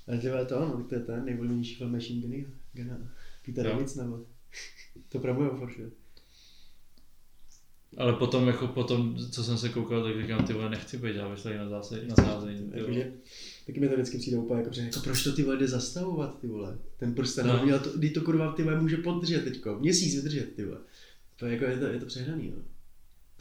Ale 0.08 0.18
ty 0.18 0.28
vole, 0.28 0.46
to, 0.46 0.60
no, 0.60 0.76
tak 0.76 0.86
to 0.88 0.94
je 0.94 1.00
ten 1.00 1.24
nejvolnější 1.24 1.74
film 1.74 1.92
Machine 1.92 2.20
Gun, 2.20 2.44
Guna. 2.72 2.98
Peter. 3.46 3.64
Davids, 3.66 3.94
nebo? 3.94 4.24
to 5.08 5.18
promujou 5.18 5.56
for 5.56 5.72
sure. 5.72 5.90
Ale 7.96 8.12
potom, 8.12 8.46
jako 8.48 8.66
potom, 8.66 9.16
co 9.30 9.44
jsem 9.44 9.58
se 9.58 9.68
koukal, 9.68 10.02
tak 10.02 10.22
říkám, 10.22 10.44
ty 10.46 10.52
vole, 10.52 10.70
nechci 10.70 10.98
být 10.98 11.16
závislý 11.16 11.50
na, 11.56 11.68
zásě, 11.68 12.02
na 12.08 12.16
sázení. 12.16 12.58
ty 12.58 12.62
vole. 12.64 12.78
Jakože, 12.78 13.12
taky 13.66 13.80
mi 13.80 13.88
to 13.88 13.94
vždycky 13.94 14.18
přijde 14.18 14.38
úplně 14.38 14.60
jako, 14.60 14.72
že 14.74 14.82
jako 14.82 15.00
proč 15.00 15.24
to 15.24 15.32
ty 15.32 15.42
vole 15.42 15.56
jde 15.56 15.68
zastavovat, 15.68 16.40
ty 16.40 16.46
vole. 16.46 16.78
Ten 16.96 17.14
prsten, 17.14 17.46
No. 17.46 17.64
měl 17.64 17.78
to, 17.80 17.90
to 18.14 18.20
kurva 18.20 18.52
ty 18.52 18.62
vole 18.62 18.80
může 18.80 18.96
podržet 18.96 19.44
teďko, 19.44 19.78
měsíc 19.78 20.14
vydržet, 20.14 20.54
ty 20.56 20.64
vole. 20.64 20.78
To 21.36 21.46
je 21.46 21.52
jako, 21.52 21.64
je 21.64 21.76
to, 21.78 21.84
je 21.84 22.00
to 22.00 22.06
přehnaný, 22.06 22.52
no. 22.56 22.62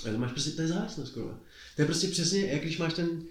Ale 0.04 0.14
to 0.14 0.20
máš 0.20 0.32
prostě, 0.32 0.52
to 0.52 0.62
je 0.62 0.68
závislost, 0.68 1.10
kurva. 1.12 1.40
To 1.76 1.82
je 1.82 1.86
prostě 1.86 2.08
přesně, 2.08 2.46
jak 2.46 2.62
když 2.62 2.78
máš 2.78 2.94
ten, 2.94 3.22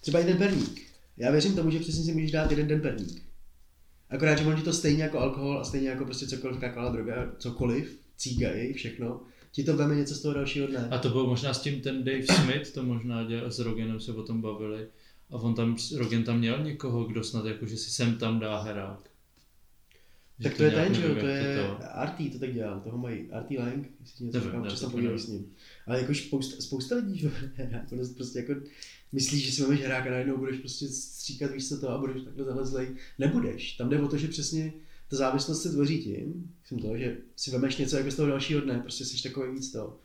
třeba 0.00 0.18
jeden 0.18 0.36
perník. 0.38 0.82
Já 1.16 1.30
věřím 1.30 1.54
tomu, 1.54 1.70
že 1.70 1.78
přesně 1.78 2.04
si 2.04 2.12
můžeš 2.12 2.30
dát 2.30 2.50
jeden 2.50 2.66
den 2.68 2.80
perník. 2.80 3.22
Akorát, 4.10 4.38
že 4.38 4.44
on 4.44 4.56
ti 4.56 4.62
to 4.62 4.72
stejně 4.72 5.02
jako 5.02 5.18
alkohol 5.18 5.58
a 5.58 5.64
stejně 5.64 5.88
jako 5.88 6.04
prostě 6.04 6.26
cokoliv, 6.26 6.62
jakákoliv 6.62 6.92
droga, 6.92 7.32
cokoliv, 7.38 7.98
cígají, 8.16 8.72
všechno, 8.72 9.20
ti 9.52 9.64
to 9.64 9.76
veme 9.76 9.94
něco 9.96 10.14
z 10.14 10.22
toho 10.22 10.34
dalšího 10.34 10.66
dne. 10.66 10.88
A 10.90 10.98
to 10.98 11.08
byl 11.08 11.26
možná 11.26 11.54
s 11.54 11.60
tím 11.62 11.80
ten 11.80 12.04
Dave 12.04 12.22
Smith, 12.26 12.72
to 12.72 12.82
možná 12.82 13.24
dělal, 13.24 13.50
s 13.50 13.58
Rogenem 13.58 14.00
se 14.00 14.12
o 14.12 14.22
tom 14.22 14.40
bavili. 14.40 14.86
A 15.30 15.36
on 15.36 15.54
tam, 15.54 15.76
Rogen 15.96 16.24
tam 16.24 16.38
měl 16.38 16.64
někoho, 16.64 17.04
kdo 17.04 17.24
snad 17.24 17.44
jako, 17.46 17.66
že 17.66 17.76
si 17.76 17.90
sem 17.90 18.16
tam 18.18 18.38
dá 18.40 18.60
herák. 18.62 19.00
Že 20.38 20.48
Tak 20.48 20.56
to 20.56 20.62
je 20.62 20.70
nějak 20.70 20.86
ten, 20.86 20.94
že 20.94 21.02
to 21.14 21.26
je 21.26 21.56
to- 21.78 21.96
Arty 21.96 22.30
to 22.30 22.38
tak 22.38 22.54
dělal, 22.54 22.80
toho 22.80 22.98
mají, 22.98 23.30
Arty 23.30 23.58
Lang, 23.58 23.88
jestli 24.00 24.24
něco 24.24 24.38
Nevím, 24.38 24.50
říkám, 24.50 24.90
to 24.90 24.96
nevím. 24.96 25.18
s 25.18 25.28
ním. 25.28 25.52
Ale 25.86 26.00
jako 26.00 26.14
spousta, 26.14 26.62
spousta 26.62 26.94
lidí, 26.96 27.18
že 27.18 27.30
ono 27.92 28.02
prostě 28.16 28.38
jako 28.38 28.54
myslíš, 29.12 29.46
že 29.46 29.52
si 29.52 29.62
máš 29.62 29.80
hrák 29.80 30.06
a 30.06 30.10
najednou 30.10 30.36
budeš 30.36 30.58
prostě 30.58 30.88
stříkat 30.88 31.50
víš 31.50 31.68
co 31.68 31.80
to 31.80 31.90
a 31.90 31.98
budeš 31.98 32.22
takhle 32.22 32.44
zalezlej. 32.44 32.88
Nebudeš. 33.18 33.72
Tam 33.72 33.88
jde 33.88 34.00
o 34.00 34.08
to, 34.08 34.16
že 34.16 34.28
přesně 34.28 34.72
ta 35.08 35.16
závislost 35.16 35.62
se 35.62 35.70
tvoří 35.70 36.02
tím, 36.02 36.52
jsem 36.64 36.78
to, 36.78 36.96
že 36.96 37.16
si 37.36 37.50
vemeš 37.50 37.76
něco 37.76 37.96
jako 37.96 38.10
z 38.10 38.16
toho 38.16 38.28
dalšího 38.28 38.60
dne, 38.60 38.78
prostě 38.78 39.04
jsi 39.04 39.22
takový 39.22 39.54
víc 39.54 39.72
to, 39.72 40.00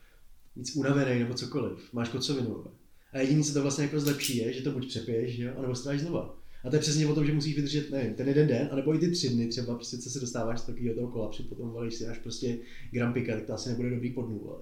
víc 0.56 0.76
unavený 0.76 1.20
nebo 1.20 1.34
cokoliv, 1.34 1.94
máš 1.94 2.10
kocovinu. 2.10 2.66
A 3.14 3.20
jediné, 3.20 3.44
co 3.44 3.54
to 3.54 3.62
vlastně 3.62 3.84
jako 3.84 4.00
zlepší, 4.00 4.38
je, 4.38 4.54
že 4.54 4.62
to 4.62 4.72
buď 4.72 4.88
přepiješ, 4.88 5.38
jo, 5.38 5.54
anebo 5.58 5.76
stráš 5.76 6.00
znova. 6.00 6.40
A 6.64 6.70
to 6.70 6.76
je 6.76 6.80
přesně 6.80 7.08
o 7.08 7.16
tom, 7.16 7.26
že 7.26 7.34
musíš 7.34 7.56
vydržet, 7.56 7.92
nevím, 7.92 8.14
ten 8.14 8.28
jeden 8.28 8.48
den, 8.48 8.70
anebo 8.72 8.96
i 8.96 9.00
ty 9.00 9.12
tři 9.12 9.30
dny 9.30 9.48
třeba, 9.48 9.76
prostě 9.76 9.98
co 9.98 10.10
se 10.10 10.20
dostáváš 10.20 10.60
z 10.60 10.64
takového 10.64 10.96
toho 10.96 11.08
kolapsu, 11.08 11.44
potom 11.44 11.72
valíš 11.72 11.94
si 11.94 12.06
až 12.06 12.18
prostě 12.18 12.58
gram 12.92 13.14
pika, 13.14 13.36
tak 13.36 13.46
to 13.46 13.54
asi 13.54 13.70
nebude 13.70 13.90
dobrý 13.90 14.12
po 14.12 14.22
dnu, 14.22 14.50
ale. 14.50 14.62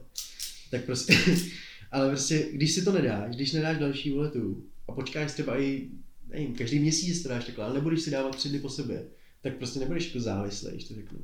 Tak 0.72 0.86
prostě, 0.86 1.14
ale 1.92 2.10
prostě, 2.10 2.50
když 2.52 2.72
si 2.72 2.84
to 2.84 2.92
nedáš, 2.92 3.36
když 3.36 3.52
nedáš 3.52 3.78
další 3.78 4.12
voletu 4.12 4.64
a 4.88 4.92
počkáš 4.92 5.32
třeba 5.32 5.62
i, 5.62 5.88
nevím, 6.28 6.56
každý 6.56 6.80
měsíc 6.80 7.24
to 7.24 7.30
dáš 7.30 7.46
takhle, 7.46 7.66
ale 7.66 7.74
nebudeš 7.74 8.02
si 8.02 8.12
dávat 8.12 8.36
tři 8.36 8.50
dny 8.50 8.60
po 8.60 8.70
sobě, 8.70 9.08
tak 9.42 9.58
prostě 9.58 9.80
nebudeš 9.80 10.08
jako 10.08 10.20
závislý, 10.20 10.72
když 10.72 10.88
to 10.88 10.96
řeknu. 10.96 11.20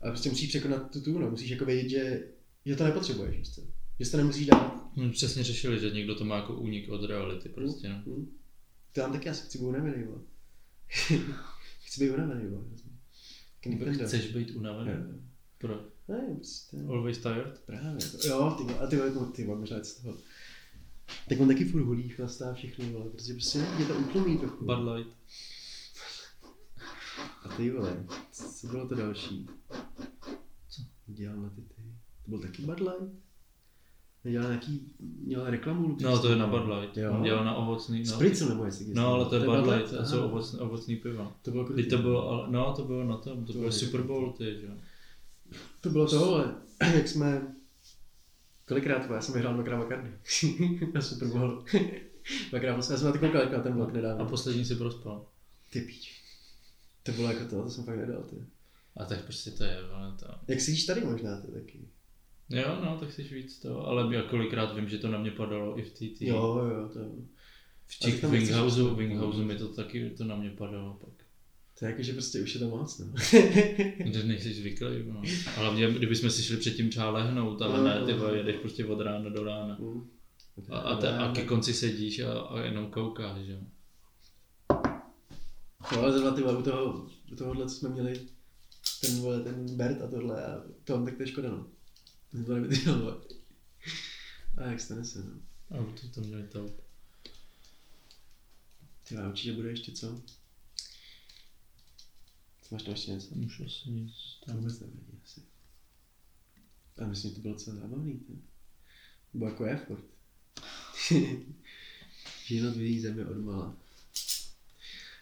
Ale 0.00 0.10
prostě 0.10 0.30
musíš 0.30 0.48
překonat 0.48 0.90
tu 0.90 1.00
tu, 1.00 1.18
no, 1.18 1.30
musíš 1.30 1.50
jako 1.50 1.64
vědět, 1.64 1.88
že, 1.88 2.28
že 2.64 2.76
to 2.76 2.84
nepotřebuješ, 2.84 3.36
víš 3.38 3.54
co? 3.54 3.62
že 4.00 4.10
to 4.10 4.16
nemusíš 4.16 4.46
dát. 4.46 4.96
No, 4.96 5.10
přesně 5.10 5.44
řešili, 5.44 5.80
že 5.80 5.90
někdo 5.90 6.14
to 6.14 6.24
má 6.24 6.36
jako 6.36 6.54
únik 6.54 6.88
od 6.88 7.04
reality 7.04 7.48
prostě, 7.48 7.88
no. 7.88 8.02
Hm? 8.06 8.36
To 8.92 9.00
mám 9.00 9.12
taky, 9.12 9.28
já 9.28 9.34
si 9.34 9.44
chci 9.44 9.58
být 9.58 9.64
unavený, 9.64 10.04
vole. 10.04 10.20
chci 11.84 12.04
být 12.04 12.10
unavený. 12.10 12.50
Taky 13.54 13.68
Nintendo. 13.68 14.06
Chceš 14.06 14.32
být 14.32 14.50
unavený? 14.50 14.90
Jo. 14.90 15.18
Proč? 15.58 15.80
Ne, 16.08 16.34
prostě, 16.36 16.76
Always 16.88 17.18
tired? 17.18 17.62
právě. 17.66 18.06
Jo, 18.26 18.56
ty, 18.58 18.74
a 18.74 18.86
ty, 18.86 18.96
jako, 18.96 19.26
ty, 19.26 19.44
vole, 19.44 19.58
možná 19.58 19.84
z 19.84 19.94
toho. 19.94 20.16
Tak 21.28 21.40
on 21.40 21.48
taky 21.48 21.64
furt 21.64 21.82
hulí, 21.82 22.08
chlastá 22.08 22.56
vole, 22.92 23.10
protože 23.10 23.32
prostě 23.32 23.58
ne, 23.58 23.68
je 23.78 23.86
to 23.86 23.98
utlumí 23.98 24.38
trochu. 24.38 24.64
Bud 24.64 24.78
Light. 24.94 25.12
A 27.44 27.48
ty 27.56 27.70
vole, 27.70 28.04
co 28.32 28.66
bylo 28.66 28.88
to 28.88 28.94
další? 28.94 29.46
Co? 30.68 30.82
Dělal 31.06 31.36
na 31.36 31.48
ty 31.50 31.60
ty. 31.62 31.82
To 32.24 32.30
byl 32.30 32.38
taky 32.38 32.62
Bud 32.62 32.80
Light? 32.80 33.14
Dělal 34.30 34.48
nějaký, 34.48 34.92
měl 35.00 35.50
reklamu? 35.50 35.96
No 36.00 36.18
to 36.18 36.30
je 36.30 36.36
na 36.36 36.46
Bud 36.46 36.62
Light. 36.74 36.96
Jo. 36.96 37.20
Dělal 37.22 37.44
na 37.44 37.54
ovocný, 37.56 37.98
no. 38.04 38.12
Spritzel 38.12 38.48
nebo 38.48 38.64
jestli 38.64 38.94
No 38.94 39.06
ale 39.06 39.24
to 39.24 39.34
je 39.34 39.40
Bud 39.40 39.66
Light, 39.72 39.90
to 39.96 40.04
jsou 40.04 40.24
ovocný, 40.24 40.58
ovocný 40.58 40.96
piva. 40.96 41.32
To 41.42 41.50
bylo, 41.50 41.64
Kdy 41.64 41.82
to 41.86 41.98
bylo, 41.98 42.28
ale- 42.30 42.48
no 42.50 42.72
to 42.76 42.84
bylo 42.84 43.04
na 43.04 43.16
tom, 43.16 43.44
to 43.44 43.52
To 43.52 43.58
byl 43.58 43.72
Super 43.72 44.02
Bowl, 44.02 44.32
ty, 44.32 44.44
že 44.44 44.66
jo. 44.66 44.72
to 45.80 45.90
bylo 45.90 46.06
to, 46.06 46.24
ale 46.34 46.54
jak 46.94 47.08
jsme... 47.08 47.54
Kolikrát 48.68 49.06
to? 49.06 49.14
Já 49.14 49.20
jsem 49.20 49.34
vyhrál 49.34 49.54
dvakrát 49.54 49.78
Bacardi. 49.78 50.10
na 50.94 51.00
Super 51.00 51.28
Bowl. 51.28 51.64
dvakrát. 52.50 52.76
Já 52.76 52.82
jsem 52.82 53.06
na 53.06 53.12
ty 53.12 53.18
koukal 53.18 53.40
jako 53.40 53.52
na 53.56 53.62
ten 53.62 53.82
A 53.82 53.86
nedávno. 53.86 54.26
poslední 54.26 54.64
si 54.64 54.74
prospal. 54.74 55.26
Ty 55.72 55.80
píč. 55.80 56.15
To 57.06 57.12
bylo 57.12 57.28
jako 57.28 57.44
to, 57.50 57.62
to 57.62 57.70
jsem 57.70 57.84
fakt 57.84 57.96
nedal, 57.96 58.22
ty. 58.22 58.36
A 58.96 59.04
tak 59.04 59.24
prostě 59.24 59.50
to 59.50 59.64
je, 59.64 59.78
ale 59.78 60.16
to... 60.18 60.26
Jak 60.48 60.60
sedíš 60.60 60.84
tady 60.86 61.00
možná, 61.00 61.40
ty 61.40 61.52
taky. 61.52 61.88
Jo, 62.50 62.78
no, 62.84 62.96
tak 63.00 63.12
jsi 63.12 63.22
víc 63.22 63.58
to, 63.58 63.86
ale 63.86 64.14
já 64.16 64.22
kolikrát 64.22 64.74
vím, 64.76 64.88
že 64.88 64.98
to 64.98 65.08
na 65.08 65.18
mě 65.18 65.30
padalo 65.30 65.78
i 65.78 65.82
v 65.82 65.90
té 65.90 65.98
tý, 65.98 66.26
Jo, 66.26 66.68
jo, 66.70 66.88
to 66.92 67.00
v 67.86 67.98
těch 67.98 68.24
Winghouse. 68.24 68.82
Winghouse 68.82 69.38
mi 69.42 69.56
to 69.56 69.68
taky 69.68 70.10
to 70.10 70.24
na 70.24 70.36
mě 70.36 70.50
padalo 70.50 70.94
pak. 70.94 71.26
To 71.78 71.84
je 71.84 71.90
jako, 71.90 72.02
že 72.02 72.12
prostě 72.12 72.42
už 72.42 72.54
je 72.54 72.60
to 72.60 72.68
moc, 72.68 72.98
no. 72.98 73.06
Když 73.98 74.24
nejsi 74.24 74.54
zvyklý, 74.54 74.86
no. 75.06 75.22
A 75.46 75.60
hlavně, 75.60 75.90
kdybychom 75.90 76.30
si 76.30 76.42
šli 76.42 76.56
předtím 76.56 76.90
třeba 76.90 77.10
lehnout, 77.10 77.62
ale 77.62 77.78
No, 77.78 77.84
ne, 77.84 78.06
ty 78.06 78.12
no. 78.12 78.34
jedeš 78.34 78.56
prostě 78.56 78.84
od 78.84 79.00
rána 79.00 79.30
do 79.30 79.44
rána. 79.44 79.78
Mm. 79.80 80.10
A, 80.70 80.78
a, 80.78 80.96
te, 80.96 81.18
a 81.18 81.32
ke 81.32 81.44
konci 81.44 81.74
sedíš 81.74 82.20
a, 82.20 82.32
a 82.40 82.60
jenom 82.60 82.90
koukáš, 82.90 83.42
že 83.42 83.52
jo. 83.52 83.58
No, 85.92 86.00
ale 86.00 86.12
zrovna 86.12 86.30
ty 86.30 86.42
u 86.42 86.62
toho, 86.62 87.10
u 87.32 87.36
tohohle, 87.36 87.68
co 87.68 87.74
jsme 87.74 87.88
měli, 87.88 88.28
ten, 89.00 89.20
vole, 89.20 89.40
ten 89.40 89.76
Bert 89.76 90.02
a 90.02 90.08
tohle, 90.08 90.46
a 90.46 90.62
to 90.84 91.04
tak 91.04 91.16
to 91.16 91.22
je 91.22 91.28
škoda, 91.28 91.50
no. 91.50 91.66
Ten 92.30 92.44
to 92.44 92.54
nevydržel, 92.54 92.98
vole. 92.98 93.16
A 94.56 94.64
jak 94.64 94.80
se 94.80 94.88
to 94.88 94.94
nese, 94.94 95.24
no. 95.24 95.40
A 95.70 95.92
to, 96.00 96.08
to 96.08 96.20
měli 96.20 96.48
to. 96.48 96.70
Ty 99.08 99.16
určitě 99.28 99.52
bude 99.52 99.68
ještě 99.68 99.92
co? 99.92 100.22
Co 102.62 102.74
máš 102.74 102.82
tam 102.82 102.92
ještě 102.92 103.10
něco? 103.10 103.34
Už 103.34 103.60
asi 103.60 103.90
nic. 103.90 104.12
Tam. 104.46 104.56
vůbec 104.56 104.80
nevím, 104.80 105.20
asi. 105.24 105.42
A 106.98 107.06
myslím, 107.06 107.30
že 107.30 107.34
to 107.34 107.42
bylo 107.42 107.54
celé 107.54 107.76
zábavný, 107.76 108.20
ne? 108.28 108.36
Nebo 109.34 109.46
jako 109.46 109.66
je 109.66 109.76
furt. 109.76 110.04
Žínot 112.46 112.76
vyjí 112.76 113.00
zemi 113.00 113.24
od 113.24 113.36
mala. 113.36 113.76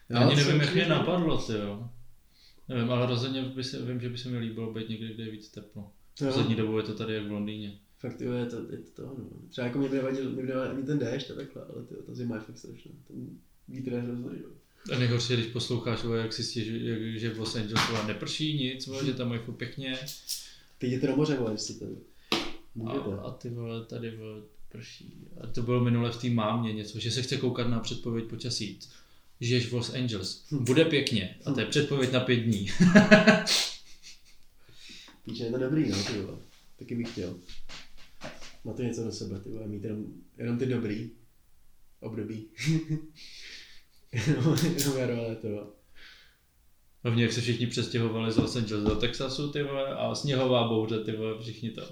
Já 0.09 0.19
ani 0.19 0.43
co 0.43 0.47
nevím, 0.47 0.61
jak 0.61 0.73
mě 0.73 0.87
napadlo, 0.87 1.37
ty 1.37 1.53
jo. 1.53 1.89
Nevím, 2.67 2.91
ale 2.91 3.07
rozhodně 3.07 3.41
by 3.41 3.63
se, 3.63 3.85
vím, 3.85 3.99
že 3.99 4.09
by 4.09 4.17
se 4.17 4.29
mi 4.29 4.37
líbilo 4.37 4.73
být 4.73 4.89
někde, 4.89 5.13
kde 5.13 5.23
je 5.23 5.31
víc 5.31 5.49
teplo. 5.49 5.91
Poslední 6.19 6.55
dobou 6.55 6.77
je 6.77 6.83
to 6.83 6.93
tady 6.93 7.13
jak 7.13 7.27
v 7.27 7.31
Londýně. 7.31 7.79
Fakt 7.99 8.21
jo, 8.21 8.33
je 8.33 8.45
to, 8.45 8.57
je 8.57 8.77
to 8.77 9.01
to, 9.01 9.01
no. 9.01 9.25
Třeba 9.49 9.67
jako 9.67 9.79
mě 9.79 9.89
by 9.89 9.95
nevadil, 9.95 10.31
mě 10.31 10.43
nevadil 10.43 10.71
ani 10.71 10.83
ten 10.83 10.99
déšť 10.99 11.31
a 11.31 11.33
takhle, 11.33 11.63
ale 11.73 11.83
tyjo, 11.83 12.01
ta 12.01 12.13
zima 12.13 12.35
je 12.35 12.41
fakt 12.41 12.57
strašná. 12.57 12.91
Ten 13.07 13.29
vítr 13.67 13.93
je 13.93 14.01
hrozný, 14.01 14.29
jo. 14.43 14.49
A 14.93 14.97
nejhorší, 14.97 15.33
je, 15.33 15.39
když 15.39 15.51
posloucháš, 15.51 15.99
jak 16.15 16.33
si 16.33 16.43
stěží, 16.43 16.85
jak, 16.85 17.19
že 17.19 17.33
v 17.33 17.39
Los 17.39 17.55
Angeles 17.55 17.89
vole, 17.89 18.07
neprší 18.07 18.57
nic, 18.57 18.89
že 19.05 19.13
tam 19.13 19.29
mají 19.29 19.41
furt 19.41 19.55
pěkně. 19.55 19.97
Teď 20.77 20.89
jděte 20.89 21.07
do 21.07 21.15
moře, 21.15 21.37
vole, 21.37 21.51
jestli 21.51 21.75
to 21.75 21.85
A, 22.87 22.91
a 23.21 23.31
ty 23.31 23.49
vole, 23.49 23.85
tady 23.85 24.17
vole, 24.17 24.41
prší. 24.71 25.13
A 25.41 25.47
to 25.47 25.61
bylo 25.61 25.83
minule 25.83 26.11
v 26.11 26.21
té 26.21 26.29
mámě 26.29 26.73
něco, 26.73 26.99
že 26.99 27.11
se 27.11 27.21
chce 27.21 27.37
koukat 27.37 27.67
na 27.67 27.79
předpověď 27.79 28.25
počasí. 28.25 28.79
Žiješ 29.41 29.67
v 29.67 29.73
Los 29.73 29.93
Angeles. 29.93 30.45
Bude 30.51 30.85
pěkně. 30.85 31.37
A 31.45 31.51
to 31.51 31.59
je 31.59 31.65
předpověď 31.65 32.11
na 32.11 32.19
pět 32.19 32.35
dní. 32.35 32.67
Píče, 35.25 35.43
je 35.43 35.51
to 35.51 35.57
dobrý, 35.57 35.89
no, 35.89 36.03
ty 36.03 36.21
vole. 36.21 36.37
Taky 36.79 36.95
bych 36.95 37.11
chtěl. 37.11 37.39
Má 38.63 38.73
to 38.73 38.81
něco 38.81 39.03
do 39.03 39.11
sebe, 39.11 39.39
ty 39.39 39.49
vole, 39.49 39.67
mít 39.67 39.83
jenom, 39.83 40.05
jenom 40.37 40.57
ty 40.57 40.65
dobrý 40.65 41.11
období. 41.99 42.45
jenom, 44.11 44.57
jenom 44.77 45.19
ale 45.19 45.35
to, 45.35 45.49
vole. 45.49 45.65
Hlavně 47.03 47.23
jak 47.23 47.33
se 47.33 47.41
všichni 47.41 47.67
přestěhovali 47.67 48.31
z 48.31 48.37
Los 48.37 48.55
Angeles 48.55 48.83
do 48.83 48.95
Texasu, 48.95 49.51
ty 49.51 49.63
vole, 49.63 49.95
a 49.95 50.15
sněhová 50.15 50.67
bouře, 50.67 51.03
ty 51.03 51.11
vole, 51.11 51.41
všichni 51.41 51.71
tam. 51.71 51.85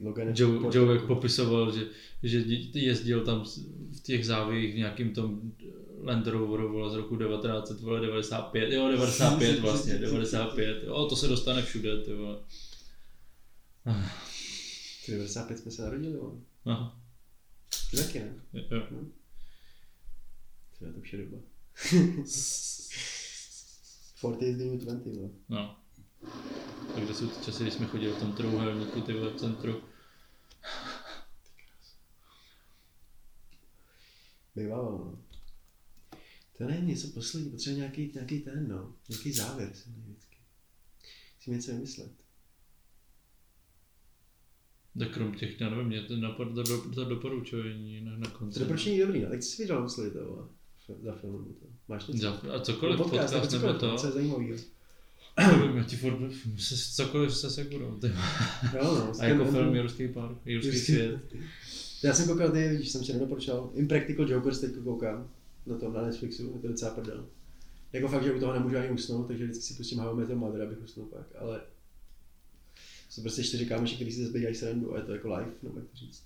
Logan 0.00 0.32
Joe, 0.36 0.60
pod- 0.60 0.74
Joe 0.74 0.94
jak 0.94 1.06
popisoval, 1.06 1.72
že, 1.72 1.86
že 2.22 2.38
jezdil 2.74 3.24
tam 3.24 3.44
v 3.96 4.00
těch 4.02 4.26
závějích 4.26 4.74
v 4.74 4.78
nějakým 4.78 5.14
tom 5.14 5.52
Land 6.02 6.26
Roveru 6.26 6.90
z 6.90 6.94
roku 6.94 7.16
1995, 7.16 8.72
jo 8.72 8.88
95 8.88 9.60
vlastně, 9.60 9.98
95, 9.98 10.82
jo 10.84 11.06
to 11.06 11.16
se 11.16 11.28
dostane 11.28 11.62
všude, 11.62 12.02
ty 12.02 12.14
vole. 12.14 12.38
Ty 15.06 15.12
95 15.12 15.58
jsme 15.58 15.70
se 15.70 15.82
narodili, 15.82 16.16
vole. 16.16 16.34
Aha, 16.64 17.00
Ty 17.90 17.96
taky, 17.96 18.18
ne? 18.18 18.34
jo, 18.52 18.62
jo. 18.70 18.98
To 20.78 20.84
je 20.84 20.92
je 21.12 21.18
doba. 21.24 21.42
40 24.18 24.42
is 24.42 24.56
the 24.56 24.64
new 24.64 24.78
20, 24.80 25.16
vole. 25.16 25.30
no. 25.48 25.76
Takže 26.98 27.14
jsou 27.14 27.26
ty 27.28 27.44
časy, 27.44 27.62
kdy 27.62 27.70
jsme 27.70 27.86
chodili 27.86 28.12
v 28.12 28.18
tom 28.18 28.32
trouhelníku, 28.32 29.00
ty 29.00 29.12
vole, 29.12 29.30
v 29.30 29.36
centru. 29.36 29.82
Bývalo, 34.56 34.90
no. 34.98 35.18
To 36.58 36.64
ne, 36.64 36.80
něco 36.80 37.08
poslední, 37.08 37.50
potřebuje 37.50 37.78
nějaký, 37.78 38.10
nějaký 38.14 38.40
ten, 38.40 38.68
no. 38.68 38.94
Nějaký 39.08 39.32
závěr 39.32 39.68
vždycky. 39.68 40.36
Musím 41.36 41.52
něco 41.52 41.72
vymyslet. 41.72 42.12
Tak 44.98 45.14
krom 45.14 45.34
těch, 45.34 45.60
já 45.60 45.70
nevím, 45.70 45.86
mě 45.86 46.02
to 46.02 46.16
napadlo 46.16 46.54
to, 46.54 46.62
do, 46.62 46.94
to 46.94 47.04
doporučování 47.04 48.00
na, 48.00 48.16
na 48.16 48.30
konci. 48.30 48.54
To 48.54 48.60
doporučení 48.60 48.98
dobrý, 48.98 49.20
no. 49.22 49.28
Tak 49.28 49.42
jsi 49.42 49.50
si 49.50 49.62
viděl 49.62 49.76
naposledy 49.76 50.10
to, 50.10 50.50
Za 51.02 51.12
film 51.12 51.54
to. 51.60 51.66
Máš 51.88 52.06
něco? 52.06 52.22
Za, 52.22 52.54
a 52.54 52.60
cokoliv, 52.60 52.98
Nebo 52.98 53.10
podcast, 53.10 53.34
podcast 53.34 53.62
nebo 53.62 53.78
to, 53.78 53.96
Co 53.96 54.06
je 54.06 54.12
zajímavý, 54.12 54.54
já 55.76 55.84
ti 55.84 55.96
furt, 55.96 56.18
se, 56.58 56.76
cokoliv 56.94 57.36
se 57.36 57.50
sekurou, 57.50 57.94
ty. 57.98 58.06
Jo, 58.76 58.84
no. 58.84 59.12
A 59.20 59.24
jako 59.24 59.44
ten- 59.44 59.52
film 59.52 59.76
Jurský 59.76 60.08
park, 60.08 60.36
Jurský 60.44 60.78
svět. 60.78 61.20
Já 62.02 62.14
jsem 62.14 62.26
koukal, 62.28 62.50
ty 62.50 62.68
vidíš, 62.68 62.88
jsem 62.90 63.02
tě 63.02 63.12
nedoporučoval. 63.12 63.70
Impractical 63.74 64.30
Jokers 64.30 64.58
teď 64.60 64.70
koukám. 64.84 65.28
Na 65.66 65.76
tom, 65.78 65.92
na 65.94 66.02
Netflixu, 66.02 66.42
je 66.54 66.60
to 66.62 66.68
docela 66.68 66.90
prdel. 66.94 67.24
Jako 67.92 68.08
fakt, 68.08 68.24
že 68.24 68.32
u 68.32 68.40
toho 68.40 68.52
nemůžu 68.52 68.76
ani 68.78 68.90
usnout, 68.90 69.26
takže 69.26 69.44
vždycky 69.44 69.62
si 69.64 69.74
pustím 69.74 69.98
How 69.98 70.12
I 70.12 70.16
Met 70.16 70.28
Your 70.28 70.38
Mother, 70.38 70.62
abych 70.62 70.78
usnul 70.84 71.06
pak, 71.06 71.26
ale 71.40 71.60
jsou 73.08 73.22
prostě 73.22 73.44
čtyři 73.44 73.66
kámoši, 73.66 73.94
kteří 73.94 74.12
si 74.12 74.32
dělají 74.32 74.54
srandu 74.54 74.94
a 74.94 74.98
je 74.98 75.04
to 75.04 75.12
jako 75.12 75.28
live, 75.28 75.50
nebo 75.62 75.78
jak 75.78 75.88
to 75.88 75.96
říct. 75.96 76.22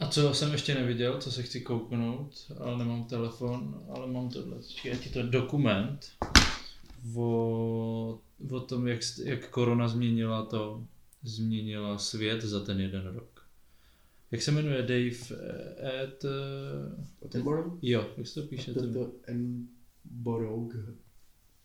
A 0.00 0.06
co 0.06 0.34
jsem 0.34 0.52
ještě 0.52 0.74
neviděl, 0.74 1.18
co 1.20 1.32
se 1.32 1.42
chci 1.42 1.60
kouknout, 1.60 2.52
ale 2.58 2.78
nemám 2.78 3.04
telefon, 3.04 3.84
ale 3.94 4.06
mám 4.06 4.28
tohle. 4.28 4.56
Počkej, 4.56 4.92
je 5.04 5.10
to 5.12 5.22
dokument 5.22 6.06
o, 7.16 8.20
o 8.50 8.60
tom, 8.60 8.88
jak, 8.88 9.00
jak 9.24 9.48
korona 9.50 9.88
změnila 9.88 10.46
to, 10.46 10.86
změnila 11.22 11.98
svět 11.98 12.42
za 12.42 12.64
ten 12.64 12.80
jeden 12.80 13.06
rok. 13.06 13.50
Jak 14.30 14.42
se 14.42 14.52
jmenuje 14.52 14.82
Dave 14.82 15.36
eh, 15.80 16.02
Ed... 16.04 16.24
eh, 16.24 17.26
Attenborough? 17.26 17.78
Jo, 17.82 18.10
jak 18.16 18.26
se 18.26 18.42
to 18.42 18.48
píše? 18.48 18.74
To 18.74 18.80
ten- 18.80 18.92
to 18.94 19.12
Attenborough. 19.22 20.74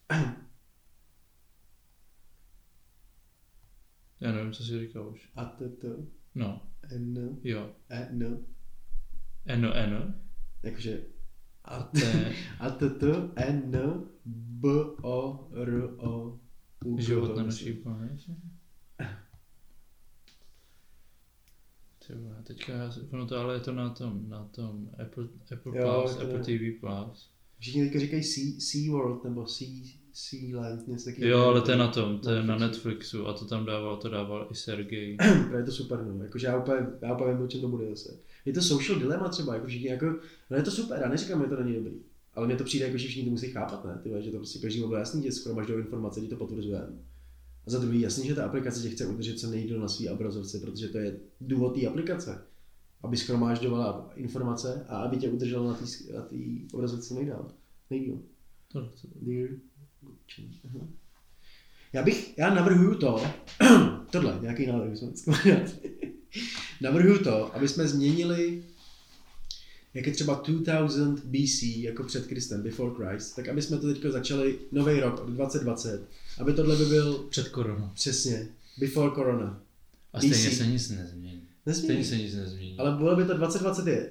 Já 4.20 4.32
nevím, 4.32 4.54
co 4.54 4.64
jsi 4.64 4.80
říkal 4.80 5.10
už. 5.10 5.30
A 5.36 5.46
to 5.46 5.70
to 5.70 5.88
No, 6.36 6.62
N, 6.92 7.38
jo. 7.44 7.72
E, 7.90 8.08
N, 8.10 8.46
Eno, 9.46 9.74
eno. 9.76 10.14
jakože 10.64 11.02
a 11.66 11.84
T. 11.84 12.00
a 12.60 12.70
to 12.70 13.00
to 13.00 13.32
N, 13.36 13.72
B, 14.26 14.68
O, 15.02 15.48
R, 15.54 15.90
O, 15.98 16.40
U, 16.86 17.00
Život 17.00 17.28
to 17.28 17.36
na 17.36 17.44
naší 17.44 17.74
planetě. 17.74 18.32
Vole, 22.16 22.44
teďka, 22.44 22.74
já 22.74 22.92
si- 22.92 23.00
ono 23.12 23.26
to 23.28 23.38
ale 23.38 23.54
je 23.54 23.60
to 23.60 23.74
na 23.74 23.90
tom, 23.90 24.30
na 24.30 24.44
tom 24.46 24.90
Apple, 25.02 25.28
Apple 25.54 25.72
Jo, 25.80 26.02
Plus, 26.02 26.16
to 26.16 26.22
Apple. 26.22 26.40
TV 26.40 26.80
Plus. 26.80 27.30
Všichni 27.60 27.84
teďka 27.84 28.00
říkají 28.00 28.24
Sea, 28.24 28.60
sea 28.60 28.92
World 28.92 29.24
nebo 29.24 29.48
Sea, 29.48 29.84
Sea 30.14 30.60
Land, 30.60 30.88
něco 30.88 31.06
takového. 31.06 31.38
Jo, 31.38 31.46
ale 31.46 31.62
to 31.62 31.72
je 31.72 31.78
na 31.78 31.88
tom, 31.88 32.20
to 32.20 32.32
je 32.32 32.44
na 32.44 32.58
Netflixu. 32.58 33.28
A 33.28 33.34
to 33.34 33.46
tam 33.46 33.66
dával, 33.66 33.98
to 33.98 34.10
dával 34.10 34.48
i 34.52 34.56
Sergej. 34.56 35.16
Právě 35.18 35.60
je 35.60 35.64
to 35.64 35.72
super, 35.72 36.04
no. 36.06 36.24
Jakože 36.24 36.48
já 36.48 36.58
úplně, 36.58 36.78
já 37.02 37.14
úplně 37.16 37.34
vím, 37.34 37.44
o 37.44 37.48
čem 37.48 37.62
to 37.62 37.68
bude 37.68 37.90
zase. 37.90 38.20
Je 38.46 38.54
to 38.54 38.62
social 38.62 39.00
dilema 39.00 39.30
třeba, 39.30 39.54
jako 39.54 39.68
všichni, 39.68 39.88
jako, 39.88 40.06
no 40.50 40.58
je 40.58 40.64
to 40.64 40.72
super, 40.72 41.00
já 41.02 41.10
neříkám, 41.10 41.42
že 41.42 41.48
to 41.48 41.64
není 41.64 41.76
dobrý. 41.76 41.94
Ale 42.34 42.48
mně 42.48 42.56
to 42.56 42.64
přijde, 42.64 42.86
jako, 42.86 42.98
že 42.98 43.08
všichni 43.08 43.26
to 43.26 43.32
musí 43.32 43.48
chápat, 43.48 43.86
ne? 43.86 44.00
Ty, 44.04 44.10
vole, 44.10 44.22
že 44.22 44.32
to 44.32 44.38
prostě 44.38 44.60
každý 44.60 44.80
bylo 44.80 44.96
jasný, 44.96 45.24
že 45.24 45.32
skoro 45.32 45.56
máš 45.56 45.68
do 45.68 45.78
informace, 45.78 46.22
ti 46.22 46.28
to 46.28 46.36
potvrzuje. 46.36 46.80
A 47.68 47.70
za 47.70 47.80
druhý, 47.80 48.02
jasný, 48.02 48.28
že 48.28 48.36
ta 48.36 48.46
aplikace 48.46 48.82
tě 48.82 48.90
chce 48.90 49.06
udržet 49.06 49.40
co 49.40 49.50
nejdíl 49.50 49.80
na 49.80 49.88
své 49.88 50.12
obrazovce, 50.12 50.60
protože 50.60 50.88
to 50.88 50.98
je 50.98 51.20
důvod 51.42 51.80
té 51.80 51.88
aplikace. 51.88 52.42
Aby 53.04 53.18
schromážďovala 53.18 54.12
informace 54.16 54.86
a 54.90 54.98
aby 54.98 55.18
tě 55.18 55.30
udržela 55.30 55.68
na 55.68 55.74
té 55.74 55.86
na 56.14 56.28
obrazovce 56.74 57.14
nejdál. 57.14 57.52
Nejdíl. 57.90 58.20
To, 58.72 58.92
Dear. 59.22 59.50
Já 61.94 62.04
bych, 62.04 62.38
já 62.38 62.54
navrhuju 62.54 62.96
to, 62.96 63.24
tohle, 64.12 64.40
nějaký 64.42 64.66
návrh, 64.66 64.90
bychom 64.90 65.14
navrhuju 66.82 67.24
to, 67.24 67.56
aby 67.56 67.68
jsme 67.68 67.88
změnili, 67.88 68.64
jak 69.94 70.08
je 70.08 70.14
třeba 70.14 70.44
2000 70.48 71.22
BC, 71.26 71.62
jako 71.64 72.04
před 72.04 72.28
Kristem, 72.28 72.64
before 72.64 72.96
Christ, 72.96 73.36
tak 73.36 73.48
aby 73.48 73.62
jsme 73.62 73.78
to 73.78 73.88
teďka 73.94 74.12
začali, 74.12 74.60
nový 74.72 75.00
rok, 75.00 75.20
od 75.20 75.30
2020, 75.30 76.08
aby 76.40 76.54
tohle 76.54 76.76
by 76.78 76.86
byl 76.86 77.14
před 77.30 77.50
koronou. 77.50 77.90
přesně, 77.94 78.48
before 78.78 79.12
corona. 79.16 79.62
A 80.14 80.18
stejně 80.20 80.36
se 80.36 80.68
nic 80.68 80.90
nezmění. 80.90 81.42
Nezmění. 81.66 82.04
Stejně 82.04 82.06
se 82.06 82.18
nic 82.18 82.36
nezmění. 82.36 82.78
Ale 82.78 82.92
bylo 82.98 83.16
by 83.16 83.26
to 83.26 83.34
2020 83.38 83.88
je 83.88 84.10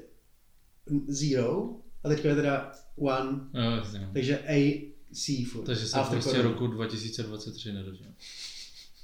zero, 1.09 1.77
a 2.05 2.09
teďka 2.09 2.29
je 2.29 2.35
teda 2.35 2.73
one, 2.97 3.41
No, 3.53 3.77
jasně. 3.77 4.09
takže 4.13 4.39
A, 4.39 4.85
C 5.13 5.45
furt. 5.45 5.65
Takže 5.65 5.87
se 5.89 5.99
prostě 6.11 6.31
corona. 6.31 6.49
roku 6.51 6.67
2023 6.67 7.73
nedožil. 7.73 8.07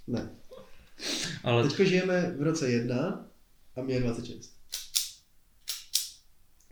Ne. 0.06 0.30
Ale 1.44 1.62
Teďka 1.68 1.84
žijeme 1.84 2.34
v 2.38 2.42
roce 2.42 2.70
1 2.70 3.26
a 3.76 3.82
mě 3.82 3.94
je 3.94 4.00
26. 4.00 4.60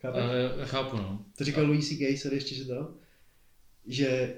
Chápeš? 0.01 0.23
Já 0.59 0.67
chápu, 0.67 0.97
no. 0.97 1.27
To 1.39 1.45
říkal 1.45 1.67
Louis 1.67 1.89
C.K. 1.89 2.17
sorry 2.19 2.37
ještě, 2.37 2.55
že 2.55 2.65
to, 2.65 2.95
že 3.87 4.35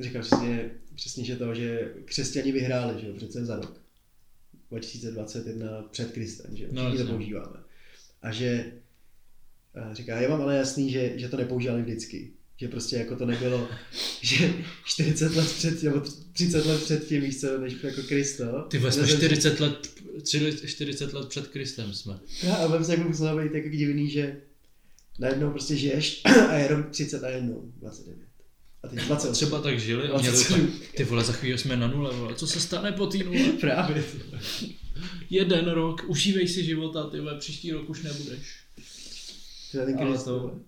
říkal 0.00 0.22
přesně, 0.22 0.70
přesně, 0.94 1.24
že 1.24 1.36
to, 1.36 1.54
že 1.54 1.94
křesťani 2.04 2.52
vyhráli, 2.52 3.00
že 3.00 3.06
jo, 3.06 3.14
přece 3.14 3.44
za 3.44 3.56
rok. 3.56 3.80
2021 4.70 5.82
před 5.82 6.12
Kristem, 6.12 6.56
že 6.56 6.64
jo, 6.64 6.70
No, 6.72 6.96
to 6.96 7.06
používáme. 7.06 7.60
A 8.22 8.32
že 8.32 8.72
a 9.74 9.94
říká, 9.94 10.20
je 10.20 10.28
vám 10.28 10.42
ale 10.42 10.56
jasný, 10.56 10.90
že, 10.90 11.18
že 11.18 11.28
to 11.28 11.36
nepoužívali 11.36 11.82
vždycky. 11.82 12.32
Že 12.60 12.68
prostě 12.68 12.96
jako 12.96 13.16
to 13.16 13.26
nebylo, 13.26 13.68
že 14.20 14.52
40 14.84 15.36
let 15.36 15.52
před, 15.52 15.82
nebo 15.82 16.02
30 16.32 16.66
let 16.66 16.82
před 16.82 17.08
tím, 17.08 17.22
víš 17.22 17.40
co, 17.40 17.58
než 17.58 17.74
jako 17.82 18.02
Kristo. 18.02 18.44
Ty 18.68 18.78
vole, 18.78 18.92
jsme 18.92 19.02
nezemřel- 19.02 19.16
40 19.16 19.60
let, 19.60 19.88
tři- 20.22 20.66
40 20.66 21.12
let 21.12 21.28
před 21.28 21.48
Kristem 21.48 21.94
jsme. 21.94 22.18
Já, 22.42 22.54
a 22.54 22.66
vem 22.66 22.84
si, 22.84 22.90
jak 22.90 23.00
by 23.00 23.08
muselo 23.08 23.38
být 23.42 23.54
jako 23.54 23.68
divný, 23.68 24.10
že 24.10 24.36
najednou 25.18 25.50
prostě 25.50 25.76
žiješ 25.76 26.22
a 26.48 26.54
je 26.54 26.68
rok 26.68 26.90
30 26.90 27.24
a 27.24 27.28
jednou 27.28 27.72
29. 27.76 28.28
A 28.82 28.88
teď 28.88 28.98
20. 28.98 29.32
Třeba 29.32 29.60
tak 29.60 29.80
žili 29.80 30.02
a 30.08 30.18
měli 30.18 30.36
27. 30.36 30.66
tak, 30.66 30.88
ty 30.96 31.04
vole, 31.04 31.24
za 31.24 31.32
chvíli 31.32 31.58
jsme 31.58 31.76
na 31.76 31.86
nule, 31.86 32.14
vole. 32.16 32.34
Co 32.34 32.46
se 32.46 32.60
stane 32.60 32.92
po 32.92 33.06
té 33.06 33.18
nule? 33.18 33.38
Právě. 33.60 34.04
Jeden 35.30 35.68
rok, 35.70 36.04
užívej 36.06 36.48
si 36.48 36.64
života, 36.64 37.10
ty 37.10 37.20
vole, 37.20 37.38
příští 37.38 37.72
rok 37.72 37.90
už 37.90 38.02
nebudeš. 38.02 38.38
To 39.72 39.78
je 39.78 39.86
ten 39.86 39.98
to- 40.24 40.60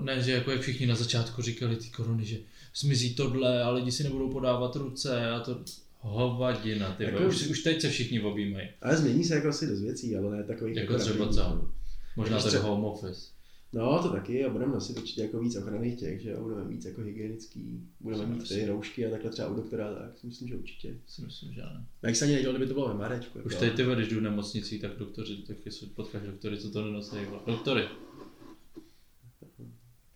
Ne, 0.00 0.22
že 0.22 0.32
jako 0.32 0.50
jak 0.50 0.60
všichni 0.60 0.86
na 0.86 0.94
začátku 0.94 1.42
říkali 1.42 1.76
ty 1.76 1.88
korony, 1.90 2.24
že 2.24 2.36
zmizí 2.76 3.14
tohle 3.14 3.62
a 3.62 3.70
lidi 3.70 3.92
si 3.92 4.04
nebudou 4.04 4.30
podávat 4.32 4.76
ruce 4.76 5.30
a 5.30 5.40
to 5.40 5.60
hovadina, 6.00 6.92
ty. 6.92 7.04
Jako- 7.04 7.26
Už, 7.26 7.46
už 7.46 7.62
teď 7.62 7.80
se 7.80 7.90
všichni 7.90 8.20
objímají. 8.20 8.68
Ale 8.82 8.96
změní 8.96 9.24
se 9.24 9.34
jako 9.34 9.48
asi 9.48 9.66
dost 9.66 9.80
věcí, 9.80 10.16
ale 10.16 10.36
ne 10.36 10.44
takových 10.44 10.76
Jako 10.76 10.98
třeba 10.98 11.18
rapidních, 11.18 11.36
co? 11.38 11.70
Možná 12.16 12.42
ten 12.42 12.50
co? 12.50 12.62
home 12.62 12.84
office. 12.84 13.36
No, 13.72 14.02
to 14.02 14.08
taky 14.08 14.44
a 14.44 14.50
budeme 14.50 14.72
nosit 14.72 14.98
určitě 14.98 15.22
jako 15.22 15.40
víc 15.40 15.56
ochranných 15.56 15.98
těch, 15.98 16.20
že 16.22 16.30
jo, 16.30 16.42
budeme 16.42 16.64
víc 16.64 16.84
jako 16.84 17.00
hygienický, 17.00 17.80
budeme 18.00 18.26
mít 18.26 18.48
ty 18.48 18.66
roušky 18.66 19.06
a 19.06 19.10
takhle 19.10 19.30
třeba 19.30 19.48
u 19.48 19.54
doktora, 19.54 19.94
tak 19.94 20.18
si 20.18 20.26
myslím, 20.26 20.48
že 20.48 20.56
určitě. 20.56 20.94
Si 21.06 21.22
myslím, 21.22 21.52
že 21.52 21.60
ne. 21.60 21.86
Jak 22.02 22.16
se 22.16 22.24
ani 22.24 22.34
nedělal, 22.34 22.56
kdyby 22.56 22.68
to 22.68 22.74
bylo 22.74 22.88
ve 22.88 22.94
Marečku. 22.94 23.38
Už 23.44 23.52
jako. 23.52 23.64
teď 23.64 23.74
ty 23.76 23.84
když 23.94 24.08
jdu 24.08 24.18
v 24.18 24.22
nemocnici, 24.22 24.78
tak 24.78 24.96
doktoři, 24.96 25.36
taky 25.36 25.70
potkáš 25.94 26.22
doktory, 26.22 26.58
co 26.58 26.70
to 26.70 26.84
nenosí. 26.84 27.16
Doktory. 27.46 27.82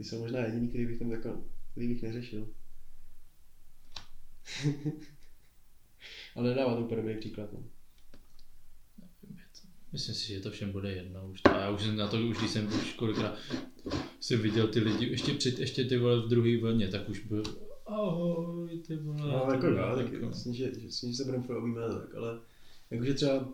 Ty 0.01 0.05
jsou 0.05 0.19
možná 0.19 0.41
jediný, 0.41 0.69
který 0.69 0.87
bych 0.87 0.99
tam 0.99 1.11
jako, 1.11 1.45
který 1.73 1.89
bych 1.89 2.03
neřešil. 2.03 2.49
ale 6.35 6.49
nedává 6.51 6.75
to 6.75 6.81
úplně 6.81 6.97
dobrý 6.97 7.17
příklad. 7.17 7.53
No. 7.53 7.65
Myslím 9.93 10.15
si, 10.15 10.29
že 10.29 10.41
to 10.41 10.51
všem 10.51 10.73
bude 10.73 10.93
jedno. 10.93 11.29
Už 11.31 11.41
to, 11.41 11.51
a 11.51 11.61
já 11.61 11.71
už 11.71 11.83
jsem 11.83 11.97
na 11.97 12.09
to, 12.09 12.27
už 12.27 12.39
když 12.39 12.51
jsem 12.51 12.67
už 12.67 12.93
kolikrát 12.93 13.39
si 14.21 14.37
viděl 14.37 14.69
ty 14.69 14.81
lidi, 14.81 15.07
ještě 15.07 15.35
před, 15.35 15.59
ještě 15.59 15.85
ty 15.85 15.99
vole 15.99 16.23
v 16.23 16.29
druhé 16.29 16.61
vlně, 16.61 16.89
tak 16.89 17.09
už 17.09 17.27
byl 17.27 17.43
ahoj, 17.87 18.79
ty 18.87 18.97
vole. 18.97 19.21
No, 19.21 19.49
jako 19.53 19.67
jo, 19.67 19.93
tak 19.97 20.13
jako- 20.13 20.27
myslím, 20.27 20.55
že, 20.55 20.75
že, 20.75 20.87
myslím, 20.87 21.11
že 21.11 21.17
se 21.17 21.25
budeme 21.25 21.45
furt 21.45 21.57
objímat, 21.59 22.01
tak, 22.01 22.15
ale 22.15 22.41
jakože 22.91 23.15
třeba 23.15 23.53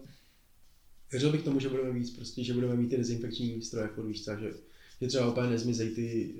věřil 1.11 1.33
bych 1.33 1.43
tomu, 1.43 1.61
že 1.61 1.69
budeme 1.69 1.93
víc, 1.93 2.17
prostě, 2.17 2.45
že 2.45 2.55
budeme 2.55 2.77
mít 2.77 2.89
ty 2.89 2.97
dezinfekční 2.97 3.63
stroje, 3.63 3.89
furt, 3.89 4.07
víš 4.07 4.25
že, 4.25 4.66
že 5.01 5.07
třeba 5.07 5.31
úplně 5.31 5.51
nezmizejí 5.51 5.95
ty, 5.95 6.35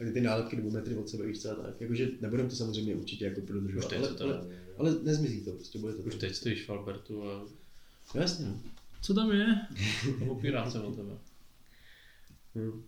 uh, 0.00 0.12
ty 0.12 0.20
nálepky 0.20 0.56
nebo 0.56 0.70
metry 0.70 0.96
od 0.96 1.08
sebe, 1.08 1.26
víš 1.26 1.42
co, 1.42 1.50
a 1.50 1.54
tak. 1.54 1.80
Jakože 1.80 2.08
nebudeme 2.20 2.48
to 2.48 2.56
samozřejmě 2.56 2.94
určitě 2.94 3.24
jako 3.24 3.40
Už 3.40 3.46
prodržovat, 3.46 3.88
teď 3.88 3.98
ale, 3.98 4.14
to 4.14 4.24
ale, 4.24 4.46
ale, 4.76 4.94
nezmizí 5.02 5.44
to, 5.44 5.52
prostě 5.52 5.78
bude 5.78 5.92
to. 5.92 6.02
Už 6.02 6.14
teď 6.14 6.34
stojíš 6.34 6.66
v 6.66 6.70
Albertu 6.70 7.22
a... 7.28 7.46
No, 8.14 8.20
jasně, 8.20 8.46
no. 8.46 8.60
Co 9.02 9.14
tam 9.14 9.32
je? 9.32 9.46
Opírá 10.28 10.70
se 10.70 10.80
o 10.80 10.92
tebe. 10.92 11.18
Hmm. 12.54 12.84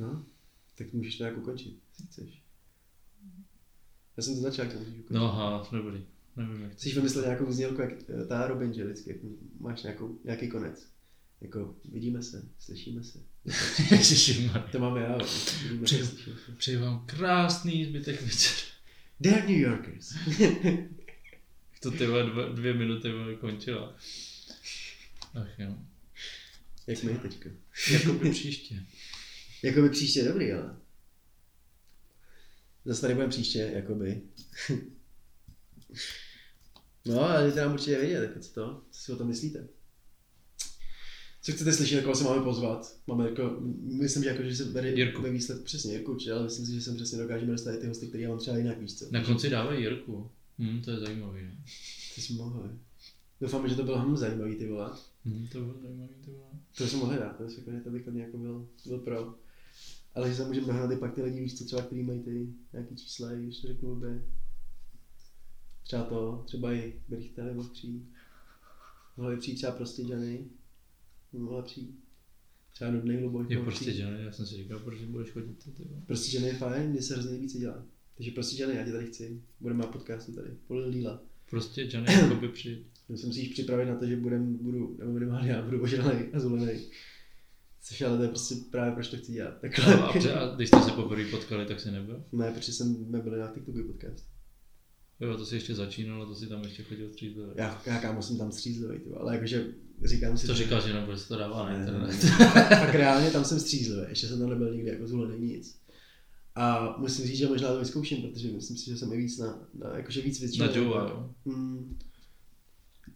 No, 0.00 0.24
tak 0.78 0.92
můžeš 0.92 1.16
to 1.16 1.24
nějak 1.24 1.38
ukončit, 1.38 1.78
jestli 1.88 2.06
chceš. 2.06 2.42
Já 4.16 4.22
jsem 4.22 4.34
to 4.34 4.40
začal, 4.40 4.64
jak 4.64 4.74
to 4.74 4.78
můžeš 4.78 4.94
ukončit. 4.94 5.14
No 5.14 5.24
aha, 5.24 5.68
dobrý. 5.72 6.04
Nevím, 6.36 6.62
jak 6.62 6.72
Chceš 6.72 6.96
vymyslet 6.96 7.24
nějakou 7.24 7.52
znělku, 7.52 7.80
jak 7.80 7.92
ta 8.28 8.46
Robin, 8.46 8.74
že 8.74 8.84
vždycky 8.84 9.10
jak 9.10 9.18
máš 9.60 9.82
nějakou, 9.82 10.18
nějaký 10.24 10.48
konec. 10.48 10.95
Jako 11.40 11.76
vidíme 11.92 12.22
se, 12.22 12.48
slyšíme 12.58 13.04
se. 13.04 13.18
To 14.72 14.78
máme 14.78 15.00
já. 15.00 15.18
Přeji 16.56 16.76
vám 16.76 17.06
krásný 17.06 17.84
zbytek 17.84 18.22
večer. 18.22 18.52
Dear 19.20 19.40
New 19.40 19.58
Yorkers. 19.58 20.14
To 21.80 21.90
ty 21.90 22.06
dva, 22.06 22.48
dvě 22.48 22.74
minuty 22.74 23.08
končila. 23.40 23.96
Ach 25.34 25.58
jo. 25.58 25.74
jak 26.86 27.02
my 27.02 27.18
teďka. 27.18 27.50
Jakoby 27.92 28.30
příště. 28.30 28.82
Jakoby 29.62 29.90
příště 29.90 30.24
dobrý, 30.24 30.52
ale. 30.52 30.76
Zase 32.84 33.00
tady 33.00 33.14
budeme 33.14 33.30
příště, 33.30 33.70
jakoby. 33.74 34.22
no, 37.04 37.20
ale 37.20 37.42
dejte 37.42 37.60
nám 37.60 37.72
určitě 37.72 37.98
vědět, 37.98 38.22
jako 38.22 38.40
co 38.40 38.52
to, 38.52 38.84
co 38.90 39.00
si 39.00 39.12
o 39.12 39.16
tom 39.16 39.28
myslíte. 39.28 39.68
Co 41.46 41.52
chcete 41.52 41.72
slyšet, 41.72 42.02
koho 42.02 42.14
se 42.14 42.24
máme 42.24 42.42
pozvat? 42.42 42.96
Máme 43.06 43.24
jako, 43.24 43.56
myslím, 43.82 44.22
že, 44.22 44.28
jako, 44.28 44.42
že 44.42 44.56
se 44.56 44.64
bere 44.64 44.90
Jirku. 44.90 45.22
ve 45.22 45.30
výsledku, 45.30 45.64
přesně 45.64 45.92
Jirku 45.92 46.12
určitě, 46.12 46.32
ale 46.32 46.44
myslím 46.44 46.66
si, 46.66 46.74
že 46.74 46.80
sem 46.80 46.96
přesně 46.96 47.18
dokážeme 47.18 47.52
dostat 47.52 47.78
ty 47.80 47.86
hosty, 47.86 48.06
který 48.06 48.22
já 48.22 48.28
mám 48.28 48.38
třeba 48.38 48.56
jinak, 48.56 48.80
víš 48.80 48.94
co? 48.94 49.06
Na 49.10 49.24
konci 49.24 49.50
dávají 49.50 49.82
Jirku. 49.82 50.30
Hm, 50.58 50.82
to 50.84 50.90
je 50.90 51.00
zajímavý. 51.00 51.40
No. 51.44 51.50
Ty 52.14 52.20
jsi 52.20 52.32
mohl. 52.32 52.70
Doufám, 53.40 53.68
že 53.68 53.74
to 53.74 53.82
bylo 53.82 53.98
hm 53.98 54.16
zajímavý, 54.16 54.54
ty 54.54 54.68
vole. 54.68 54.90
Hm, 55.24 55.46
to 55.52 55.60
bylo 55.60 55.74
zajímavý, 55.82 56.08
to 56.24 56.30
bylo. 56.30 56.50
To 56.78 56.88
jsme 56.88 56.98
mohli 56.98 57.18
dát, 57.18 57.36
to, 57.36 57.42
je, 57.42 57.50
jako, 57.50 57.84
to 57.84 57.90
bych 57.90 58.06
hodně 58.06 58.22
jako 58.22 58.38
byl, 58.38 58.68
byl 58.86 58.98
pro. 58.98 59.34
Ale 60.14 60.28
že 60.28 60.34
se 60.34 60.44
můžeme 60.44 60.66
dohnat 60.66 60.90
i 60.90 60.96
pak 60.96 61.14
ty 61.14 61.22
lidi, 61.22 61.40
víš 61.40 61.58
co, 61.58 61.64
třeba, 61.64 61.82
který 61.82 62.02
mají 62.02 62.20
ty 62.20 62.46
nějaký 62.72 62.96
čísla, 62.96 63.32
když 63.32 63.58
to 63.58 63.68
řeknu 63.68 63.94
blbě. 63.94 64.22
Třeba 65.82 66.02
to, 66.04 66.42
třeba 66.46 66.72
i 66.72 66.94
Brichtele 67.08 67.54
mohl 67.54 67.68
přijít. 67.68 68.08
Mohli 69.16 69.36
přijít 69.36 69.56
třeba 69.56 69.72
prostě 69.72 70.02
Johnny. 70.02 70.44
Mohla 71.32 71.62
přijít. 71.62 71.98
Třeba 72.72 72.90
nudnej 72.90 73.22
Luboš. 73.22 73.46
Je 73.50 73.58
prostě. 73.58 74.00
Johnny, 74.00 74.24
já 74.24 74.32
jsem 74.32 74.46
si 74.46 74.56
říkal, 74.56 74.78
proč 74.78 75.04
budeš 75.04 75.30
chodit 75.30 75.64
ty. 75.76 75.88
Prostě 76.06 76.36
Johnny 76.36 76.52
je 76.52 76.58
fajn, 76.58 76.90
mně 76.90 77.02
se 77.02 77.14
hrozně 77.14 77.30
nejvíce 77.30 77.58
dělá. 77.58 77.86
Takže 78.16 78.30
prostě 78.30 78.62
Johnny, 78.62 78.78
já 78.78 78.84
tě 78.84 78.92
tady 78.92 79.06
chci. 79.06 79.42
Budeme 79.60 79.84
na 79.84 79.86
podcastu 79.92 80.32
tady. 80.32 80.50
Polil 80.66 80.88
Líla. 80.88 81.22
Prostě 81.50 81.88
Johnny 81.90 82.12
jakoby 82.22 82.48
přijít. 82.48 82.86
Musím 83.08 83.32
si 83.32 83.40
již 83.40 83.48
připravit 83.48 83.86
na 83.86 83.96
to, 83.96 84.06
že 84.06 84.16
budem, 84.16 84.56
budu, 84.56 84.96
nebo 84.98 85.12
minimálně 85.12 85.50
já 85.50 85.62
budu 85.62 85.82
ožralej 85.82 86.30
a 86.32 86.40
zulenej. 86.40 86.90
Což 87.82 88.02
ale 88.02 88.16
to 88.16 88.22
je 88.22 88.28
prostě 88.28 88.54
právě 88.70 88.92
proč 88.92 89.08
to 89.08 89.16
chci 89.16 89.32
dělat. 89.32 89.60
Takhle. 89.60 89.94
A, 89.94 90.06
a, 90.06 90.38
a 90.40 90.56
když 90.56 90.68
jste 90.68 90.80
se 90.80 90.90
poprvé 90.90 91.24
potkali, 91.24 91.66
tak 91.66 91.80
si 91.80 91.90
nebyl? 91.90 92.24
Ne, 92.32 92.52
protože 92.52 92.72
jsme 92.72 93.18
byli 93.20 93.38
na 93.38 93.52
TikToku 93.52 93.78
podcast. 93.86 94.35
Jo, 95.20 95.36
to 95.36 95.46
si 95.46 95.54
ještě 95.54 95.74
začínal 95.74 96.22
a 96.22 96.26
to 96.26 96.34
si 96.34 96.46
tam 96.46 96.62
ještě 96.62 96.82
chodil 96.82 97.08
střízlivě. 97.12 97.52
Já, 97.56 97.82
já 97.86 97.98
kámo 98.00 98.22
jsem 98.22 98.38
tam 98.38 98.52
střízlivý, 98.52 99.00
ale 99.20 99.34
jakože 99.34 99.66
říkám 100.04 100.38
si, 100.38 100.46
To 100.46 100.54
že- 100.54 100.62
říkal, 100.64 100.80
že 100.80 100.92
nebude 100.94 101.18
se 101.18 101.28
to 101.28 101.36
dává 101.36 101.64
na 101.64 101.72
Ne, 101.72 101.78
internet. 101.78 102.06
ne, 102.06 102.14
ne. 102.16 102.16
Fakt 102.80 102.94
reálně 102.94 103.30
tam 103.30 103.44
jsem 103.44 103.60
střízlivý, 103.60 104.06
ještě 104.08 104.26
jsem 104.26 104.38
tam 104.38 104.50
nebyl 104.50 104.74
nikdy 104.74 104.90
jako 104.90 105.06
zvolený 105.06 105.46
nic. 105.46 105.78
A 106.54 106.96
musím 106.98 107.26
říct, 107.26 107.36
že 107.38 107.48
možná 107.48 107.68
to 107.68 107.78
vyzkouším, 107.78 108.22
protože 108.22 108.48
myslím 108.52 108.76
si, 108.76 108.86
že 108.86 108.96
jsem 108.96 109.12
i 109.12 109.16
víc 109.16 109.38
na, 109.38 109.68
na 109.74 109.96
jakože 109.96 110.20
víc 110.22 110.40
věc. 110.40 110.56
Na 110.56 110.66
Joea, 110.70 111.02
jo. 111.08 111.30
Hmm. 111.46 111.98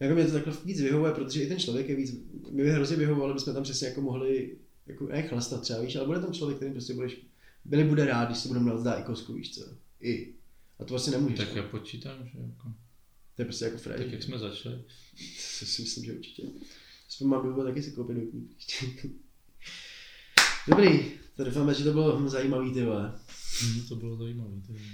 Jako 0.00 0.14
mě 0.14 0.24
to 0.24 0.32
takhle 0.32 0.54
víc 0.64 0.80
vyhovuje, 0.80 1.12
protože 1.12 1.42
i 1.42 1.48
ten 1.48 1.58
člověk 1.58 1.88
je 1.88 1.96
víc, 1.96 2.14
mě 2.50 2.62
by 2.64 2.70
hrozně 2.70 2.96
vyhovovalo, 2.96 3.32
kdybychom 3.32 3.54
tam 3.54 3.62
přesně 3.62 3.88
jako 3.88 4.00
mohli, 4.00 4.56
jako 4.86 5.06
ne 5.06 5.22
chlastat 5.22 5.60
třeba, 5.62 5.80
víš, 5.80 5.96
ale 5.96 6.06
bude 6.06 6.20
tam 6.20 6.32
člověk, 6.32 6.56
který 6.56 6.72
prostě 6.72 6.94
budeš, 6.94 7.16
byli 7.64 7.84
bude 7.84 8.04
rád, 8.04 8.24
když 8.24 8.38
si 8.38 8.48
budeme 8.48 8.72
dát 8.84 8.94
i 9.00 9.02
kosku, 9.02 9.32
víš 9.32 9.54
co, 9.54 9.64
i. 10.00 10.34
A 10.80 10.84
to 10.84 10.88
vlastně 10.94 11.12
nemůžeš. 11.12 11.38
Tak 11.38 11.56
já 11.56 11.62
počítám, 11.62 12.28
že 12.28 12.38
jako, 12.38 12.68
To 13.36 13.42
je 13.42 13.44
prostě 13.46 13.64
jako 13.64 13.76
tak 13.76 13.82
Fred. 13.82 14.12
jak 14.12 14.22
jsme 14.22 14.38
začali. 14.38 14.84
To 15.60 15.66
si 15.66 15.82
myslím, 15.82 16.04
že 16.04 16.12
určitě. 16.12 16.42
Aspoň 17.08 17.26
mám 17.28 17.42
důvod 17.46 17.64
taky 17.64 17.82
si 17.82 17.90
koupit 17.92 18.16
doutník. 18.16 18.56
Dobrý, 20.68 21.10
tak 21.36 21.46
doufáme, 21.46 21.74
že 21.74 21.84
to 21.84 21.92
bylo 21.92 22.28
zajímavý, 22.28 22.72
ty 22.74 22.84
vole. 22.84 23.18
Hm, 23.62 23.86
to 23.88 23.96
bylo 23.96 24.16
zajímavé. 24.16 24.60
ty 24.66 24.72
vole. 24.72 24.84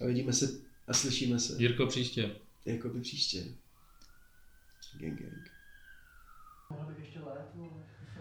A 0.00 0.06
vidíme 0.06 0.32
se 0.32 0.60
a 0.86 0.92
slyšíme 0.94 1.38
se. 1.38 1.56
Jirko, 1.58 1.86
příště. 1.86 2.36
Jako 2.64 2.88
by 2.88 3.00
příště. 3.00 3.44
Gang, 5.00 5.20
gang. 5.20 5.50
Mohl 6.70 6.84
bych 6.86 6.98
ještě. 7.04 7.20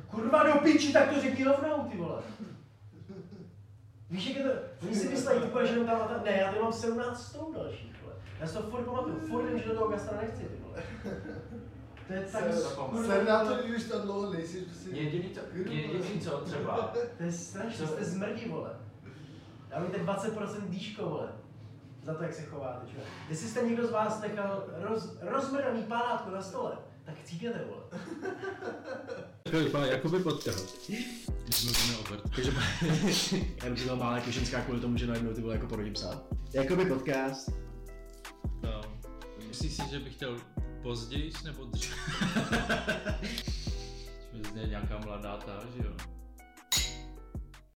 Kurva 0.08 0.44
do 0.44 0.60
piči, 0.60 0.94
tak 0.94 1.14
to 1.14 1.22
řekni 1.22 1.44
rovnou, 1.46 1.90
ty 1.92 1.98
vole. 1.98 2.24
Víš, 4.10 4.28
jak 4.28 4.38
je 4.38 4.44
to, 4.44 4.50
oni 4.88 4.96
si 4.96 5.10
myslí, 5.10 5.36
ty 5.40 5.68
že 5.68 5.74
jenom 5.74 5.88
tam, 5.88 6.08
tam, 6.08 6.24
ne, 6.26 6.32
já 6.32 6.48
tady 6.48 6.62
mám 6.62 6.74
17 6.74 7.28
stolů 7.28 7.54
dalších, 7.54 7.96
vole. 8.04 8.16
Já 8.40 8.48
si 8.48 8.54
to 8.54 8.62
furt 8.62 8.84
pamatuju, 8.84 9.20
furt 9.28 9.44
vím, 9.44 9.60
že 9.60 9.68
do 9.68 9.76
toho 9.76 9.92
gastra 9.92 10.18
nechci, 10.22 10.44
ty 10.44 10.58
vole. 10.64 10.84
To 12.08 12.14
je 12.14 12.22
tak, 12.22 12.44
Jsem 13.06 13.26
na 13.26 13.46
to, 13.46 13.64
když 13.64 13.84
tam 13.84 14.02
dlouho 14.02 14.34
nejsi, 14.34 14.62
prostě... 14.62 14.90
Jediný, 14.90 15.30
co, 15.30 15.42
jediný 15.72 16.22
co 16.22 16.38
třeba, 16.38 16.94
to 17.18 17.24
je 17.24 17.32
strašné, 17.32 17.88
jste 17.88 18.06
zmrdí, 18.06 18.46
vole. 18.50 18.70
Dávíte 19.70 19.98
20% 19.98 20.70
dýško, 20.70 21.10
vole. 21.10 21.28
Za 22.04 22.14
to, 22.14 22.24
jak 22.24 22.34
se 22.34 22.42
chováte, 22.42 22.88
čo? 22.88 22.98
Jestli 23.30 23.48
jste 23.48 23.62
někdo 23.62 23.88
z 23.88 23.92
vás 23.92 24.22
nechal 24.22 24.64
roz, 24.78 25.18
rozmrdaný 25.22 25.84
panátko 25.84 26.30
na 26.30 26.42
stole, 26.42 26.78
Tak 27.06 27.16
cíkete, 27.24 27.66
vole. 27.68 27.84
Takhle 29.44 29.64
vypadá 29.64 29.86
jakoby 29.86 30.20
podcast. 30.20 30.90
Když 31.44 31.64
mluvíme 31.64 31.98
o 31.98 32.10
Bert. 32.10 32.24
Takže 32.36 32.52
já 33.64 33.70
bych 33.70 33.80
si 33.80 33.88
to 33.88 33.96
mála 33.96 34.16
jako 34.16 34.32
ženská 34.32 34.62
kvůli 34.62 34.80
tomu, 34.80 34.98
že 34.98 35.08
najednou 35.08 35.34
ty 35.34 35.42
vole 35.42 35.54
jako 35.54 35.68
porodím 35.68 35.94
psa. 35.94 36.22
Jakoby 36.54 36.86
podcast. 36.86 37.50
No. 38.64 38.82
Myslíš 39.48 39.74
si, 39.74 39.82
že 39.90 40.00
bych 40.00 40.14
chtěl 40.14 40.38
později 40.82 41.32
nebo 41.46 41.66
dřív? 41.66 41.96
Že 44.34 44.38
mi 44.38 44.44
zně 44.52 44.62
nějaká 44.70 45.00
mladá 45.00 45.38
ta, 45.38 45.60
že 45.78 45.84
jo? 45.88 45.94